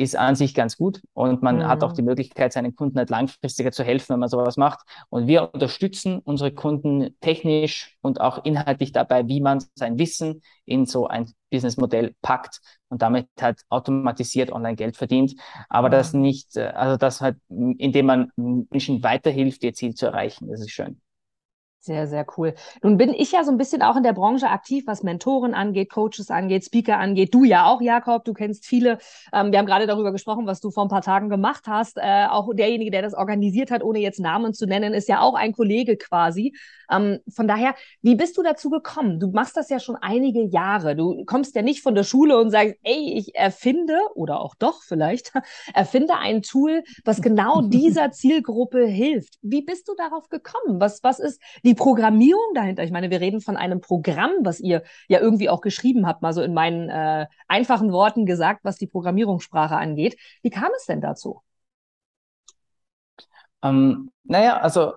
ist 0.01 0.17
an 0.17 0.35
sich 0.35 0.55
ganz 0.55 0.79
gut 0.79 1.03
und 1.13 1.43
man 1.43 1.59
mhm. 1.59 1.69
hat 1.69 1.85
auch 1.85 1.93
die 1.93 2.03
Möglichkeit, 2.03 2.55
seinen 2.55 2.75
Kunden 2.75 2.97
halt 2.97 3.11
langfristiger 3.11 3.71
zu 3.71 3.85
helfen, 3.85 4.15
wenn 4.15 4.21
man 4.21 4.31
sowas 4.31 4.57
macht. 4.57 4.81
Und 5.11 5.27
wir 5.27 5.53
unterstützen 5.53 6.21
unsere 6.25 6.53
Kunden 6.53 7.15
technisch 7.21 7.99
und 8.01 8.21
auch 8.21 8.45
inhaltlich 8.45 8.93
dabei, 8.93 9.29
wie 9.29 9.43
man 9.43 9.63
sein 9.75 9.99
Wissen 9.99 10.41
in 10.65 10.87
so 10.87 11.07
ein 11.07 11.31
Businessmodell 11.51 12.15
packt 12.23 12.61
und 12.89 13.03
damit 13.03 13.29
halt 13.39 13.61
automatisiert 13.69 14.51
online 14.51 14.77
Geld 14.77 14.97
verdient. 14.97 15.35
Aber 15.69 15.89
mhm. 15.89 15.93
das 15.93 16.15
nicht, 16.15 16.57
äh, 16.57 16.69
also 16.69 16.97
das 16.97 17.21
halt, 17.21 17.37
indem 17.49 18.07
man 18.07 18.33
Menschen 18.37 19.03
weiterhilft, 19.03 19.63
ihr 19.65 19.75
Ziel 19.75 19.95
zu 19.95 20.07
erreichen. 20.07 20.49
Das 20.49 20.61
ist 20.61 20.71
schön. 20.71 21.01
Sehr, 21.83 22.07
sehr 22.07 22.27
cool. 22.37 22.55
Nun 22.83 22.99
bin 22.99 23.15
ich 23.15 23.33
ja 23.33 23.43
so 23.43 23.51
ein 23.51 23.57
bisschen 23.57 23.81
auch 23.81 23.97
in 23.97 24.03
der 24.03 24.13
Branche 24.13 24.51
aktiv, 24.51 24.85
was 24.87 25.03
Mentoren 25.03 25.55
angeht, 25.55 25.91
Coaches 25.91 26.31
angeht, 26.31 26.67
Speaker 26.67 26.99
angeht. 26.99 27.33
Du 27.33 27.43
ja 27.45 27.65
auch, 27.65 27.81
Jakob. 27.81 28.27
Du 28.27 28.35
kennst 28.35 28.67
viele. 28.67 28.99
Ähm, 29.33 29.51
wir 29.51 29.59
haben 29.59 29.65
gerade 29.65 29.87
darüber 29.87 30.13
gesprochen, 30.13 30.47
was 30.47 30.61
du 30.61 30.71
vor 30.71 30.85
ein 30.85 30.91
paar 30.91 31.01
Tagen 31.01 31.31
gemacht 31.31 31.65
hast. 31.67 31.97
Äh, 31.97 32.27
auch 32.29 32.53
derjenige, 32.53 32.91
der 32.91 33.01
das 33.01 33.15
organisiert 33.15 33.71
hat, 33.71 33.83
ohne 33.83 33.99
jetzt 33.99 34.21
Namen 34.21 34.53
zu 34.53 34.67
nennen, 34.67 34.93
ist 34.93 35.09
ja 35.09 35.23
auch 35.23 35.33
ein 35.33 35.55
Kollege 35.55 35.97
quasi. 35.97 36.55
Ähm, 36.91 37.21
von 37.35 37.49
daher, 37.49 37.75
wie 38.03 38.15
bist 38.15 38.37
du 38.37 38.43
dazu 38.43 38.69
gekommen? 38.69 39.19
Du 39.19 39.31
machst 39.31 39.57
das 39.57 39.71
ja 39.71 39.79
schon 39.79 39.97
einige 39.97 40.43
Jahre. 40.43 40.97
Du 40.97 41.25
kommst 41.25 41.55
ja 41.55 41.63
nicht 41.63 41.83
von 41.83 41.95
der 41.95 42.05
Schule 42.05 42.39
und 42.39 42.51
sagst, 42.51 42.75
ey, 42.83 43.15
ich 43.17 43.35
erfinde 43.35 43.99
oder 44.15 44.41
auch 44.41 44.55
doch 44.55 44.83
vielleicht, 44.83 45.33
erfinde 45.75 46.15
ein 46.19 46.43
Tool, 46.43 46.83
was 47.05 47.23
genau 47.23 47.63
dieser 47.65 48.11
Zielgruppe 48.11 48.87
hilft. 48.87 49.39
Wie 49.41 49.63
bist 49.63 49.89
du 49.89 49.95
darauf 49.95 50.29
gekommen? 50.29 50.81
Was, 50.81 51.03
was 51.03 51.21
ist 51.21 51.41
die 51.65 51.70
die 51.71 51.77
Programmierung 51.77 52.53
dahinter, 52.53 52.83
ich 52.83 52.91
meine, 52.91 53.11
wir 53.11 53.21
reden 53.21 53.41
von 53.41 53.57
einem 53.57 53.81
Programm, 53.81 54.33
was 54.43 54.59
ihr 54.59 54.83
ja 55.07 55.21
irgendwie 55.21 55.49
auch 55.49 55.61
geschrieben 55.61 56.05
habt, 56.05 56.21
mal 56.21 56.33
so 56.33 56.43
in 56.43 56.53
meinen 56.53 56.89
äh, 56.89 57.29
einfachen 57.47 57.93
Worten 57.93 58.27
gesagt, 58.27 58.65
was 58.65 58.77
die 58.77 58.89
Programmierungssprache 58.89 59.77
angeht. 59.77 60.19
Wie 60.43 60.51
kam 60.51 60.71
es 60.77 60.87
denn 60.87 61.01
dazu? 61.01 61.43
Ähm, 63.63 64.11
naja, 64.25 64.57
also 64.57 64.95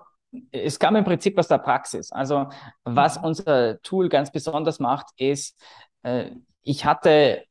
es 0.50 0.80
kam 0.80 0.96
im 0.96 1.04
Prinzip 1.04 1.38
aus 1.38 1.46
der 1.46 1.58
Praxis. 1.58 2.10
Also 2.10 2.48
was 2.82 3.20
mhm. 3.20 3.24
unser 3.24 3.80
Tool 3.82 4.08
ganz 4.08 4.32
besonders 4.32 4.80
macht, 4.80 5.06
ist, 5.16 5.56
äh, 6.02 6.32
ich 6.62 6.84
hatte 6.84 7.44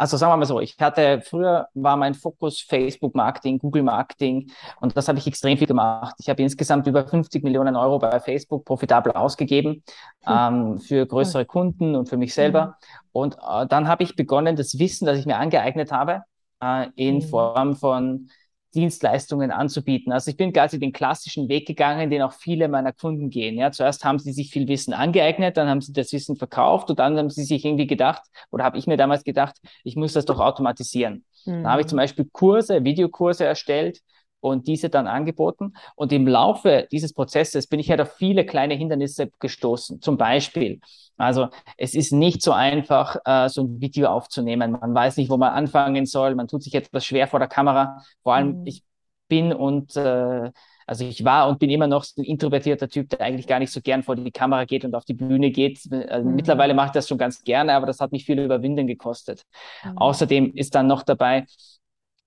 also 0.00 0.16
sagen 0.16 0.32
wir 0.32 0.38
mal 0.38 0.46
so, 0.46 0.60
ich 0.60 0.76
hatte 0.80 1.20
früher 1.20 1.68
war 1.74 1.94
mein 1.98 2.14
Fokus 2.14 2.62
Facebook 2.62 3.14
Marketing, 3.14 3.58
Google 3.58 3.82
Marketing 3.82 4.50
und 4.80 4.96
das 4.96 5.08
habe 5.08 5.18
ich 5.18 5.26
extrem 5.26 5.58
viel 5.58 5.66
gemacht. 5.66 6.14
Ich 6.18 6.30
habe 6.30 6.40
insgesamt 6.40 6.86
über 6.86 7.06
50 7.06 7.44
Millionen 7.44 7.76
Euro 7.76 7.98
bei 7.98 8.18
Facebook 8.18 8.64
profitabel 8.64 9.12
ausgegeben 9.12 9.84
mhm. 10.26 10.32
ähm, 10.32 10.78
für 10.78 11.04
größere 11.04 11.44
Kunden 11.44 11.94
und 11.96 12.08
für 12.08 12.16
mich 12.16 12.32
selber. 12.32 12.66
Mhm. 12.66 12.72
Und 13.12 13.34
äh, 13.46 13.66
dann 13.66 13.88
habe 13.88 14.02
ich 14.02 14.16
begonnen, 14.16 14.56
das 14.56 14.78
Wissen, 14.78 15.04
das 15.04 15.18
ich 15.18 15.26
mir 15.26 15.36
angeeignet 15.36 15.92
habe, 15.92 16.22
äh, 16.62 16.86
in 16.96 17.16
mhm. 17.16 17.22
Form 17.22 17.76
von 17.76 18.30
Dienstleistungen 18.74 19.50
anzubieten. 19.50 20.12
Also 20.12 20.30
ich 20.30 20.36
bin 20.36 20.52
quasi 20.52 20.78
den 20.78 20.92
klassischen 20.92 21.48
Weg 21.48 21.66
gegangen, 21.66 22.10
den 22.10 22.22
auch 22.22 22.32
viele 22.32 22.68
meiner 22.68 22.92
Kunden 22.92 23.30
gehen. 23.30 23.56
Ja, 23.56 23.72
zuerst 23.72 24.04
haben 24.04 24.18
sie 24.18 24.32
sich 24.32 24.50
viel 24.50 24.68
Wissen 24.68 24.92
angeeignet, 24.92 25.56
dann 25.56 25.68
haben 25.68 25.80
sie 25.80 25.92
das 25.92 26.12
Wissen 26.12 26.36
verkauft 26.36 26.90
und 26.90 26.98
dann 26.98 27.16
haben 27.16 27.30
sie 27.30 27.44
sich 27.44 27.64
irgendwie 27.64 27.86
gedacht, 27.86 28.22
oder 28.50 28.64
habe 28.64 28.78
ich 28.78 28.86
mir 28.86 28.96
damals 28.96 29.24
gedacht, 29.24 29.56
ich 29.84 29.96
muss 29.96 30.12
das 30.12 30.24
doch 30.24 30.40
automatisieren. 30.40 31.24
Mhm. 31.44 31.64
Da 31.64 31.70
habe 31.72 31.80
ich 31.82 31.86
zum 31.88 31.96
Beispiel 31.96 32.28
Kurse, 32.32 32.84
Videokurse 32.84 33.44
erstellt, 33.44 34.00
und 34.40 34.66
diese 34.66 34.88
dann 34.88 35.06
angeboten. 35.06 35.74
Und 35.96 36.12
im 36.12 36.26
Laufe 36.26 36.88
dieses 36.90 37.12
Prozesses 37.12 37.66
bin 37.66 37.80
ich 37.80 37.90
halt 37.90 38.00
auf 38.00 38.12
viele 38.14 38.44
kleine 38.44 38.74
Hindernisse 38.74 39.30
gestoßen. 39.38 40.00
Zum 40.00 40.16
Beispiel, 40.16 40.80
also 41.16 41.48
es 41.76 41.94
ist 41.94 42.12
nicht 42.12 42.42
so 42.42 42.52
einfach, 42.52 43.16
äh, 43.24 43.48
so 43.48 43.62
ein 43.62 43.80
Video 43.80 44.08
aufzunehmen. 44.08 44.72
Man 44.72 44.94
weiß 44.94 45.18
nicht, 45.18 45.30
wo 45.30 45.36
man 45.36 45.52
anfangen 45.52 46.06
soll. 46.06 46.34
Man 46.34 46.48
tut 46.48 46.62
sich 46.62 46.74
etwas 46.74 47.04
schwer 47.04 47.28
vor 47.28 47.38
der 47.38 47.48
Kamera. 47.48 48.02
Vor 48.22 48.34
allem, 48.34 48.60
mhm. 48.60 48.66
ich 48.66 48.82
bin 49.28 49.52
und 49.52 49.96
äh, 49.96 50.50
also 50.86 51.04
ich 51.04 51.24
war 51.24 51.48
und 51.48 51.60
bin 51.60 51.70
immer 51.70 51.86
noch 51.86 52.02
so 52.02 52.20
ein 52.20 52.24
introvertierter 52.24 52.88
Typ, 52.88 53.10
der 53.10 53.20
eigentlich 53.20 53.46
gar 53.46 53.60
nicht 53.60 53.70
so 53.70 53.80
gern 53.80 54.02
vor 54.02 54.16
die 54.16 54.32
Kamera 54.32 54.64
geht 54.64 54.84
und 54.84 54.96
auf 54.96 55.04
die 55.04 55.14
Bühne 55.14 55.52
geht. 55.52 55.80
Also 56.08 56.28
mhm. 56.28 56.34
Mittlerweile 56.34 56.74
mache 56.74 56.86
ich 56.86 56.92
das 56.92 57.06
schon 57.06 57.16
ganz 57.16 57.44
gerne, 57.44 57.74
aber 57.74 57.86
das 57.86 58.00
hat 58.00 58.10
mich 58.10 58.24
viel 58.24 58.40
Überwinden 58.40 58.88
gekostet. 58.88 59.44
Mhm. 59.84 59.98
Außerdem 59.98 60.52
ist 60.56 60.74
dann 60.74 60.88
noch 60.88 61.04
dabei, 61.04 61.46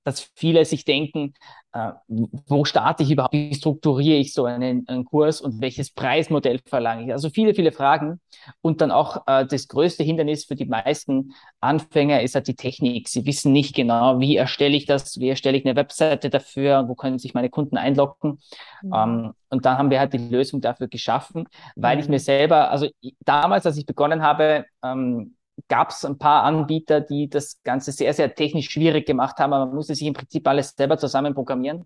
dass 0.03 0.31
viele 0.35 0.65
sich 0.65 0.85
denken, 0.85 1.33
äh, 1.73 1.91
wo 2.07 2.65
starte 2.65 3.03
ich 3.03 3.11
überhaupt, 3.11 3.33
wie 3.33 3.53
strukturiere 3.53 4.17
ich 4.17 4.33
so 4.33 4.45
einen, 4.45 4.87
einen, 4.87 5.05
Kurs 5.05 5.41
und 5.41 5.59
welches 5.61 5.91
Preismodell 5.91 6.59
verlange 6.65 7.05
ich? 7.05 7.11
Also 7.11 7.29
viele, 7.29 7.55
viele 7.55 7.71
Fragen. 7.71 8.19
Und 8.61 8.81
dann 8.81 8.91
auch 8.91 9.25
äh, 9.27 9.45
das 9.45 9.67
größte 9.67 10.03
Hindernis 10.03 10.45
für 10.45 10.55
die 10.55 10.65
meisten 10.65 11.33
Anfänger 11.61 12.21
ist 12.21 12.35
halt 12.35 12.47
die 12.47 12.55
Technik. 12.55 13.07
Sie 13.09 13.25
wissen 13.25 13.51
nicht 13.51 13.75
genau, 13.75 14.19
wie 14.19 14.35
erstelle 14.35 14.75
ich 14.75 14.85
das, 14.85 15.19
wie 15.19 15.29
erstelle 15.29 15.57
ich 15.57 15.65
eine 15.65 15.75
Webseite 15.75 16.29
dafür, 16.29 16.87
wo 16.87 16.95
können 16.95 17.17
sich 17.17 17.33
meine 17.33 17.49
Kunden 17.49 17.77
einloggen. 17.77 18.39
Mhm. 18.83 18.93
Ähm, 18.93 19.33
und 19.49 19.65
dann 19.65 19.77
haben 19.77 19.89
wir 19.89 19.99
halt 19.99 20.13
die 20.13 20.17
Lösung 20.17 20.61
dafür 20.61 20.87
geschaffen, 20.87 21.47
weil 21.75 21.95
mhm. 21.95 22.03
ich 22.03 22.09
mir 22.09 22.19
selber, 22.19 22.69
also 22.69 22.87
damals, 23.25 23.65
als 23.65 23.77
ich 23.77 23.85
begonnen 23.85 24.21
habe, 24.21 24.65
ähm, 24.83 25.35
gab 25.67 25.89
es 25.89 26.03
ein 26.05 26.17
paar 26.17 26.43
Anbieter, 26.43 27.01
die 27.01 27.29
das 27.29 27.61
Ganze 27.63 27.91
sehr, 27.91 28.13
sehr 28.13 28.33
technisch 28.33 28.69
schwierig 28.69 29.05
gemacht 29.05 29.37
haben, 29.37 29.53
aber 29.53 29.67
man 29.67 29.75
musste 29.75 29.95
sich 29.95 30.07
im 30.07 30.13
Prinzip 30.13 30.47
alles 30.47 30.73
selber 30.75 30.97
zusammen 30.97 31.33
programmieren. 31.33 31.85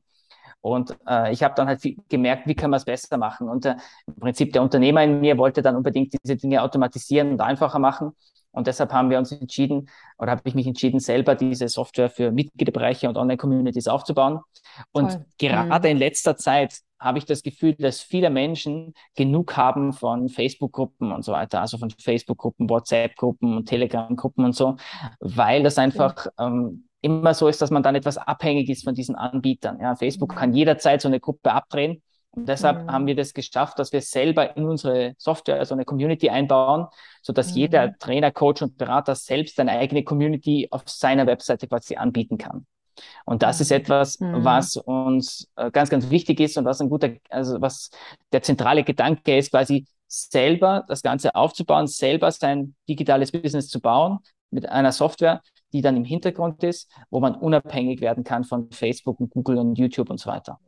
Und 0.61 0.97
äh, 1.07 1.31
ich 1.31 1.43
habe 1.43 1.53
dann 1.55 1.67
halt 1.67 1.81
gemerkt, 2.09 2.47
wie 2.47 2.55
kann 2.55 2.71
man 2.71 2.77
es 2.77 2.85
besser 2.85 3.17
machen. 3.17 3.47
Und 3.47 3.65
äh, 3.65 3.75
im 4.07 4.15
Prinzip 4.15 4.53
der 4.53 4.61
Unternehmer 4.61 5.03
in 5.03 5.19
mir 5.21 5.37
wollte 5.37 5.61
dann 5.61 5.75
unbedingt 5.75 6.13
diese 6.23 6.35
Dinge 6.35 6.61
automatisieren 6.61 7.31
und 7.31 7.41
einfacher 7.41 7.79
machen. 7.79 8.11
Und 8.51 8.65
deshalb 8.65 8.91
haben 8.91 9.09
wir 9.11 9.19
uns 9.19 9.31
entschieden, 9.31 9.87
oder 10.17 10.31
habe 10.31 10.41
ich 10.45 10.55
mich 10.55 10.65
entschieden, 10.65 10.99
selber 10.99 11.35
diese 11.35 11.67
Software 11.67 12.09
für 12.09 12.31
Mitgliederbereiche 12.31 13.07
und 13.07 13.15
Online-Communities 13.15 13.87
aufzubauen. 13.87 14.39
Und 14.91 15.11
Toll. 15.11 15.25
gerade 15.37 15.87
mhm. 15.89 15.91
in 15.91 15.97
letzter 15.97 16.37
Zeit 16.37 16.79
habe 16.99 17.17
ich 17.17 17.25
das 17.25 17.43
Gefühl, 17.43 17.75
dass 17.75 18.01
viele 18.01 18.29
Menschen 18.29 18.93
genug 19.15 19.55
haben 19.57 19.93
von 19.93 20.29
Facebook-Gruppen 20.29 21.11
und 21.11 21.23
so 21.23 21.31
weiter, 21.31 21.61
also 21.61 21.77
von 21.77 21.89
Facebook-Gruppen, 21.89 22.69
WhatsApp-Gruppen 22.69 23.57
und 23.57 23.65
Telegram-Gruppen 23.65 24.45
und 24.45 24.55
so, 24.55 24.77
weil 25.19 25.63
das 25.63 25.77
einfach 25.77 26.27
ähm, 26.39 26.87
immer 27.01 27.33
so 27.33 27.47
ist, 27.47 27.61
dass 27.61 27.71
man 27.71 27.83
dann 27.83 27.95
etwas 27.95 28.17
abhängig 28.17 28.69
ist 28.69 28.83
von 28.83 28.95
diesen 28.95 29.15
Anbietern. 29.15 29.79
Ja, 29.79 29.95
Facebook 29.95 30.33
mhm. 30.33 30.37
kann 30.37 30.53
jederzeit 30.53 31.01
so 31.01 31.07
eine 31.07 31.19
Gruppe 31.19 31.51
abdrehen. 31.51 32.01
Und 32.31 32.47
deshalb 32.47 32.83
mhm. 32.83 32.91
haben 32.91 33.07
wir 33.07 33.15
das 33.15 33.33
geschafft, 33.33 33.79
dass 33.79 33.91
wir 33.91 34.01
selber 34.01 34.55
in 34.57 34.65
unsere 34.65 35.13
Software 35.17 35.65
so 35.65 35.73
eine 35.73 35.85
Community 35.85 36.29
einbauen, 36.29 36.87
so 37.21 37.33
dass 37.33 37.51
mhm. 37.51 37.57
jeder 37.57 37.97
Trainer, 37.97 38.31
Coach 38.31 38.61
und 38.61 38.77
Berater 38.77 39.15
selbst 39.15 39.59
eine 39.59 39.71
eigene 39.71 40.03
Community 40.03 40.67
auf 40.69 40.83
seiner 40.85 41.25
Webseite 41.25 41.67
quasi 41.67 41.95
anbieten 41.95 42.37
kann. 42.37 42.65
Und 43.25 43.43
das 43.43 43.61
ist 43.61 43.71
etwas, 43.71 44.19
mhm. 44.19 44.43
was 44.43 44.77
uns 44.77 45.49
äh, 45.55 45.71
ganz, 45.71 45.89
ganz 45.89 46.09
wichtig 46.09 46.39
ist 46.39 46.57
und 46.57 46.65
was 46.65 46.81
ein 46.81 46.89
guter, 46.89 47.11
also 47.29 47.61
was 47.61 47.89
der 48.31 48.41
zentrale 48.41 48.83
Gedanke 48.83 49.37
ist, 49.37 49.51
quasi 49.51 49.87
selber 50.07 50.85
das 50.87 51.01
Ganze 51.01 51.35
aufzubauen, 51.35 51.87
selber 51.87 52.31
sein 52.31 52.75
digitales 52.87 53.31
Business 53.31 53.67
zu 53.67 53.81
bauen 53.81 54.19
mit 54.51 54.67
einer 54.69 54.91
Software, 54.91 55.41
die 55.73 55.81
dann 55.81 55.97
im 55.97 56.05
Hintergrund 56.05 56.63
ist, 56.63 56.89
wo 57.09 57.19
man 57.19 57.35
unabhängig 57.35 57.99
werden 57.99 58.23
kann 58.23 58.43
von 58.43 58.71
Facebook 58.71 59.19
und 59.19 59.31
Google 59.31 59.57
und 59.57 59.77
YouTube 59.77 60.09
und 60.09 60.19
so 60.19 60.29
weiter 60.29 60.59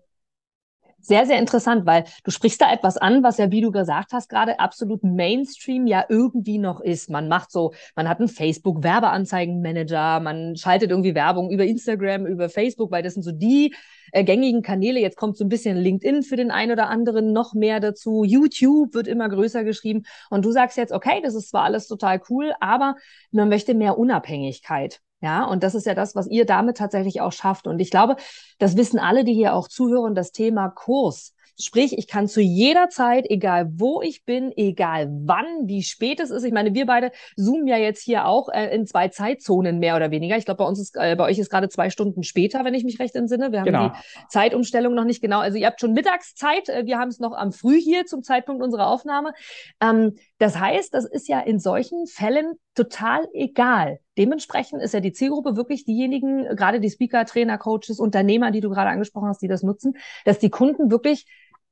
sehr, 1.01 1.25
sehr 1.25 1.39
interessant, 1.39 1.85
weil 1.85 2.05
du 2.23 2.31
sprichst 2.31 2.61
da 2.61 2.71
etwas 2.71 2.97
an, 2.97 3.23
was 3.23 3.37
ja, 3.37 3.51
wie 3.51 3.61
du 3.61 3.71
gesagt 3.71 4.11
hast, 4.13 4.29
gerade 4.29 4.59
absolut 4.59 5.03
Mainstream 5.03 5.87
ja 5.87 6.05
irgendwie 6.07 6.57
noch 6.57 6.81
ist. 6.81 7.09
Man 7.09 7.27
macht 7.27 7.51
so, 7.51 7.73
man 7.95 8.09
hat 8.09 8.19
einen 8.19 8.27
Facebook-Werbeanzeigenmanager, 8.27 10.19
man 10.19 10.55
schaltet 10.55 10.91
irgendwie 10.91 11.15
Werbung 11.15 11.49
über 11.49 11.65
Instagram, 11.65 12.25
über 12.25 12.49
Facebook, 12.49 12.91
weil 12.91 13.03
das 13.03 13.13
sind 13.13 13.23
so 13.23 13.31
die 13.31 13.73
äh, 14.11 14.23
gängigen 14.23 14.61
Kanäle. 14.61 14.99
Jetzt 14.99 15.17
kommt 15.17 15.37
so 15.37 15.45
ein 15.45 15.49
bisschen 15.49 15.77
LinkedIn 15.77 16.23
für 16.23 16.35
den 16.35 16.51
einen 16.51 16.71
oder 16.71 16.89
anderen 16.89 17.31
noch 17.33 17.53
mehr 17.53 17.79
dazu. 17.79 18.23
YouTube 18.23 18.93
wird 18.93 19.07
immer 19.07 19.29
größer 19.29 19.63
geschrieben. 19.63 20.03
Und 20.29 20.45
du 20.45 20.51
sagst 20.51 20.77
jetzt, 20.77 20.91
okay, 20.91 21.21
das 21.23 21.35
ist 21.35 21.49
zwar 21.49 21.63
alles 21.63 21.87
total 21.87 22.21
cool, 22.29 22.53
aber 22.59 22.95
man 23.31 23.49
möchte 23.49 23.73
mehr 23.73 23.97
Unabhängigkeit. 23.97 25.01
Ja, 25.21 25.43
und 25.45 25.63
das 25.63 25.75
ist 25.75 25.85
ja 25.85 25.95
das, 25.95 26.15
was 26.15 26.27
ihr 26.27 26.45
damit 26.45 26.77
tatsächlich 26.77 27.21
auch 27.21 27.33
schafft. 27.33 27.67
Und 27.67 27.79
ich 27.79 27.91
glaube, 27.91 28.15
das 28.57 28.77
wissen 28.77 28.99
alle, 28.99 29.23
die 29.23 29.33
hier 29.33 29.53
auch 29.53 29.67
zuhören, 29.67 30.15
das 30.15 30.31
Thema 30.31 30.69
Kurs 30.69 31.33
Sprich, 31.61 31.97
ich 31.97 32.07
kann 32.07 32.29
zu 32.29 32.39
jeder 32.39 32.87
Zeit, 32.87 33.25
egal 33.29 33.69
wo 33.73 34.01
ich 34.01 34.23
bin, 34.23 34.53
egal 34.55 35.09
wann, 35.25 35.45
wie 35.67 35.83
spät 35.83 36.21
es 36.21 36.29
ist. 36.29 36.45
Ich 36.45 36.53
meine, 36.53 36.73
wir 36.73 36.85
beide 36.85 37.11
zoomen 37.35 37.67
ja 37.67 37.75
jetzt 37.75 38.01
hier 38.01 38.25
auch 38.27 38.47
äh, 38.47 38.73
in 38.73 38.87
zwei 38.87 39.09
Zeitzonen 39.09 39.77
mehr 39.77 39.97
oder 39.97 40.09
weniger. 40.09 40.37
Ich 40.37 40.45
glaube, 40.45 40.59
bei 40.59 40.65
uns 40.65 40.79
ist, 40.79 40.95
äh, 40.95 41.17
bei 41.17 41.25
euch 41.25 41.37
ist 41.37 41.49
gerade 41.49 41.67
zwei 41.67 41.89
Stunden 41.89 42.23
später, 42.23 42.63
wenn 42.63 42.73
ich 42.73 42.85
mich 42.85 42.99
recht 42.99 43.13
entsinne. 43.13 43.51
Wir 43.51 43.59
haben 43.59 43.65
genau. 43.65 43.89
die 43.89 44.27
Zeitumstellung 44.29 44.95
noch 44.95 45.03
nicht 45.03 45.21
genau. 45.21 45.39
Also 45.39 45.57
ihr 45.57 45.67
habt 45.67 45.81
schon 45.81 45.91
Mittagszeit. 45.91 46.69
Äh, 46.69 46.85
wir 46.85 46.97
haben 46.97 47.09
es 47.09 47.19
noch 47.19 47.33
am 47.33 47.51
Früh 47.51 47.77
hier 47.81 48.05
zum 48.05 48.23
Zeitpunkt 48.23 48.63
unserer 48.63 48.87
Aufnahme. 48.87 49.33
Ähm, 49.81 50.15
das 50.39 50.59
heißt, 50.59 50.93
das 50.93 51.05
ist 51.05 51.27
ja 51.27 51.39
in 51.39 51.59
solchen 51.59 52.07
Fällen 52.07 52.53
total 52.73 53.27
egal. 53.33 53.99
Dementsprechend 54.17 54.81
ist 54.81 54.93
ja 54.93 54.99
die 54.99 55.13
Zielgruppe 55.13 55.55
wirklich 55.55 55.85
diejenigen, 55.85 56.55
gerade 56.55 56.79
die 56.79 56.89
Speaker, 56.89 57.25
Trainer, 57.25 57.57
Coaches, 57.57 57.99
Unternehmer, 57.99 58.51
die 58.51 58.61
du 58.61 58.69
gerade 58.69 58.89
angesprochen 58.89 59.27
hast, 59.27 59.41
die 59.41 59.47
das 59.47 59.63
nutzen, 59.63 59.97
dass 60.25 60.39
die 60.39 60.49
Kunden 60.49 60.89
wirklich 60.89 61.25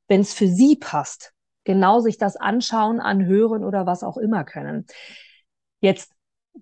wenn 0.08 0.22
es 0.22 0.34
für 0.34 0.48
sie 0.48 0.76
passt, 0.76 1.34
genau 1.64 2.00
sich 2.00 2.18
das 2.18 2.36
anschauen, 2.36 3.00
anhören 3.00 3.64
oder 3.64 3.86
was 3.86 4.04
auch 4.04 4.18
immer 4.18 4.44
können. 4.44 4.86
Jetzt 5.80 6.12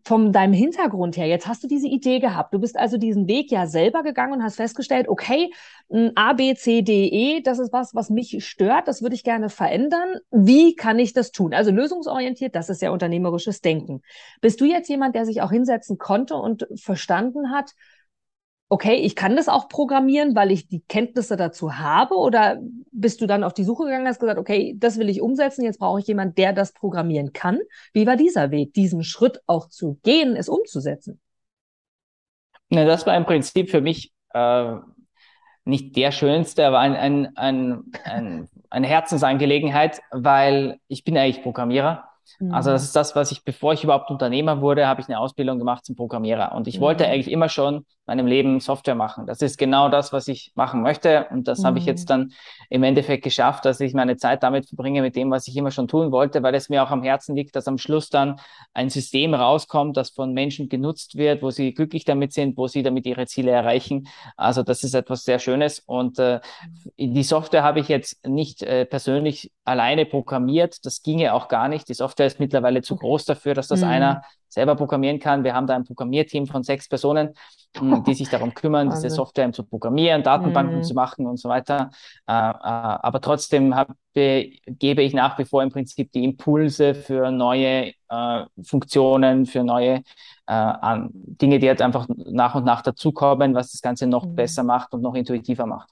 von 0.03 0.31
deinem 0.31 0.53
Hintergrund 0.53 1.17
her, 1.17 1.27
jetzt 1.27 1.47
hast 1.47 1.63
du 1.63 1.67
diese 1.67 1.87
Idee 1.87 2.19
gehabt. 2.19 2.53
Du 2.53 2.59
bist 2.59 2.77
also 2.77 2.97
diesen 2.97 3.27
Weg 3.27 3.51
ja 3.51 3.67
selber 3.67 4.03
gegangen 4.03 4.33
und 4.33 4.43
hast 4.43 4.57
festgestellt, 4.57 5.07
okay, 5.07 5.51
A, 6.15 6.33
B, 6.33 6.55
C, 6.55 6.81
D, 6.81 7.07
E, 7.07 7.41
das 7.41 7.59
ist 7.59 7.71
was, 7.71 7.95
was 7.95 8.09
mich 8.09 8.43
stört, 8.45 8.87
das 8.87 9.01
würde 9.01 9.15
ich 9.15 9.23
gerne 9.23 9.49
verändern. 9.49 10.15
Wie 10.31 10.75
kann 10.75 10.99
ich 10.99 11.13
das 11.13 11.31
tun? 11.31 11.53
Also 11.53 11.71
lösungsorientiert, 11.71 12.55
das 12.55 12.69
ist 12.69 12.81
ja 12.81 12.91
unternehmerisches 12.91 13.61
Denken. 13.61 14.01
Bist 14.41 14.59
du 14.61 14.65
jetzt 14.65 14.89
jemand, 14.89 15.15
der 15.15 15.25
sich 15.25 15.41
auch 15.41 15.51
hinsetzen 15.51 15.97
konnte 15.97 16.35
und 16.35 16.67
verstanden 16.75 17.51
hat, 17.51 17.71
okay, 18.69 18.95
ich 18.95 19.15
kann 19.15 19.35
das 19.35 19.47
auch 19.47 19.69
programmieren, 19.69 20.35
weil 20.35 20.51
ich 20.51 20.67
die 20.67 20.81
Kenntnisse 20.81 21.37
dazu 21.37 21.77
habe? 21.77 22.15
Oder 22.15 22.59
bist 22.91 23.21
du 23.21 23.27
dann 23.27 23.43
auf 23.43 23.53
die 23.53 23.63
Suche 23.63 23.83
gegangen, 23.85 24.07
hast 24.07 24.19
gesagt, 24.19 24.39
okay, 24.39 24.75
das 24.77 24.97
will 24.97 25.09
ich 25.09 25.21
umsetzen, 25.21 25.63
jetzt 25.63 25.79
brauche 25.79 25.99
ich 25.99 26.07
jemanden, 26.07 26.35
der 26.35 26.53
das 26.53 26.73
programmieren 26.73 27.33
kann? 27.33 27.59
Wie 27.93 28.07
war 28.07 28.15
dieser 28.15 28.51
Weg, 28.51 28.73
diesen 28.73 29.03
Schritt 29.03 29.41
auch 29.45 29.69
zu 29.69 29.99
gehen, 30.03 30.35
es 30.35 30.49
umzusetzen? 30.49 31.19
Ne, 32.69 32.85
das 32.85 33.05
war 33.05 33.15
im 33.15 33.25
Prinzip 33.25 33.69
für 33.69 33.81
mich 33.81 34.11
äh, 34.33 34.75
nicht 35.65 35.95
der 35.95 36.11
schönste, 36.11 36.65
aber 36.65 36.79
ein, 36.79 36.95
ein, 36.95 37.37
ein, 37.37 37.83
ein, 38.03 38.49
eine 38.71 38.87
Herzensangelegenheit, 38.87 40.01
weil 40.11 40.79
ich 40.87 41.03
bin 41.03 41.15
eigentlich 41.17 41.43
Programmierer 41.43 42.09
also 42.51 42.71
das 42.71 42.81
mhm. 42.81 42.85
ist 42.85 42.95
das, 42.95 43.15
was 43.15 43.31
ich, 43.31 43.43
bevor 43.43 43.73
ich 43.73 43.83
überhaupt 43.83 44.09
Unternehmer 44.09 44.59
wurde, 44.61 44.87
habe 44.87 44.99
ich 44.99 45.07
eine 45.07 45.19
Ausbildung 45.19 45.59
gemacht 45.59 45.85
zum 45.85 45.95
Programmierer. 45.95 46.53
Und 46.55 46.67
ich 46.67 46.77
mhm. 46.77 46.81
wollte 46.81 47.07
eigentlich 47.07 47.31
immer 47.31 47.49
schon 47.49 47.85
meinem 48.05 48.27
Leben 48.27 48.59
Software 48.59 48.95
machen. 48.95 49.25
Das 49.25 49.41
ist 49.41 49.57
genau 49.57 49.89
das, 49.89 50.13
was 50.13 50.27
ich 50.27 50.51
machen 50.55 50.81
möchte. 50.81 51.27
Und 51.31 51.47
das 51.47 51.59
mhm. 51.59 51.65
habe 51.65 51.79
ich 51.79 51.85
jetzt 51.85 52.03
mhm. 52.03 52.07
dann 52.07 52.33
im 52.69 52.83
Endeffekt 52.83 53.23
geschafft, 53.23 53.65
dass 53.65 53.79
ich 53.79 53.93
meine 53.93 54.17
Zeit 54.17 54.43
damit 54.43 54.67
verbringe, 54.67 55.01
mit 55.01 55.15
dem, 55.15 55.31
was 55.31 55.47
ich 55.47 55.57
immer 55.57 55.71
schon 55.71 55.87
tun 55.87 56.11
wollte, 56.11 56.43
weil 56.43 56.53
es 56.55 56.69
mir 56.69 56.83
auch 56.83 56.91
am 56.91 57.03
Herzen 57.03 57.35
liegt, 57.35 57.55
dass 57.55 57.67
am 57.67 57.77
Schluss 57.77 58.09
dann 58.09 58.39
ein 58.73 58.89
System 58.89 59.33
rauskommt, 59.33 59.97
das 59.97 60.11
von 60.11 60.33
Menschen 60.33 60.69
genutzt 60.69 61.17
wird, 61.17 61.41
wo 61.41 61.49
sie 61.49 61.73
glücklich 61.73 62.05
damit 62.05 62.33
sind, 62.33 62.57
wo 62.57 62.67
sie 62.67 62.83
damit 62.83 63.05
ihre 63.07 63.25
Ziele 63.25 63.51
erreichen. 63.51 64.07
Also 64.37 64.61
das 64.61 64.83
ist 64.83 64.93
etwas 64.93 65.23
sehr 65.23 65.39
Schönes. 65.39 65.79
Und 65.79 66.19
äh, 66.19 66.39
die 66.97 67.23
Software 67.23 67.63
habe 67.63 67.79
ich 67.79 67.87
jetzt 67.87 68.25
nicht 68.27 68.61
äh, 68.61 68.85
persönlich 68.85 69.51
alleine 69.63 70.05
programmiert. 70.05 70.85
Das 70.85 71.01
ginge 71.01 71.33
auch 71.33 71.47
gar 71.47 71.67
nicht. 71.69 71.89
Die 71.89 71.93
Software 71.95 72.27
ist 72.27 72.39
mittlerweile 72.39 72.81
zu 72.81 72.95
groß 72.95 73.25
dafür, 73.25 73.55
dass 73.55 73.67
das 73.67 73.81
mhm. 73.81 73.87
einer 73.87 74.21
selber 74.55 74.75
programmieren 74.75 75.19
kann. 75.19 75.43
Wir 75.43 75.53
haben 75.53 75.67
da 75.67 75.75
ein 75.75 75.83
Programmierteam 75.83 76.47
von 76.47 76.63
sechs 76.63 76.87
Personen, 76.87 77.35
hm, 77.77 78.03
die 78.05 78.13
sich 78.13 78.29
darum 78.29 78.53
kümmern, 78.53 78.89
diese 78.95 79.09
Software 79.09 79.51
zu 79.51 79.63
programmieren, 79.63 80.23
Datenbanken 80.23 80.77
mhm. 80.77 80.83
zu 80.83 80.95
machen 80.95 81.27
und 81.27 81.37
so 81.37 81.49
weiter. 81.49 81.91
Äh, 82.27 82.31
äh, 82.31 82.33
aber 82.33 83.21
trotzdem 83.21 83.75
habe, 83.75 83.93
gebe 84.13 85.03
ich 85.03 85.13
nach 85.13 85.37
wie 85.37 85.45
vor 85.45 85.61
im 85.61 85.69
Prinzip 85.69 86.11
die 86.13 86.23
Impulse 86.23 86.95
für 86.95 87.31
neue 87.31 87.91
äh, 88.09 88.45
Funktionen, 88.63 89.45
für 89.45 89.63
neue 89.63 90.01
Dinge, 90.47 91.57
die 91.57 91.67
halt 91.67 91.81
einfach 91.81 92.05
nach 92.07 92.53
und 92.53 92.65
nach 92.65 92.83
dazukommen, 92.83 93.55
was 93.55 93.71
das 93.71 93.81
Ganze 93.81 94.05
noch 94.05 94.25
mhm. 94.25 94.35
besser 94.35 94.63
macht 94.63 94.93
und 94.93 95.01
noch 95.01 95.15
intuitiver 95.15 95.65
macht. 95.65 95.89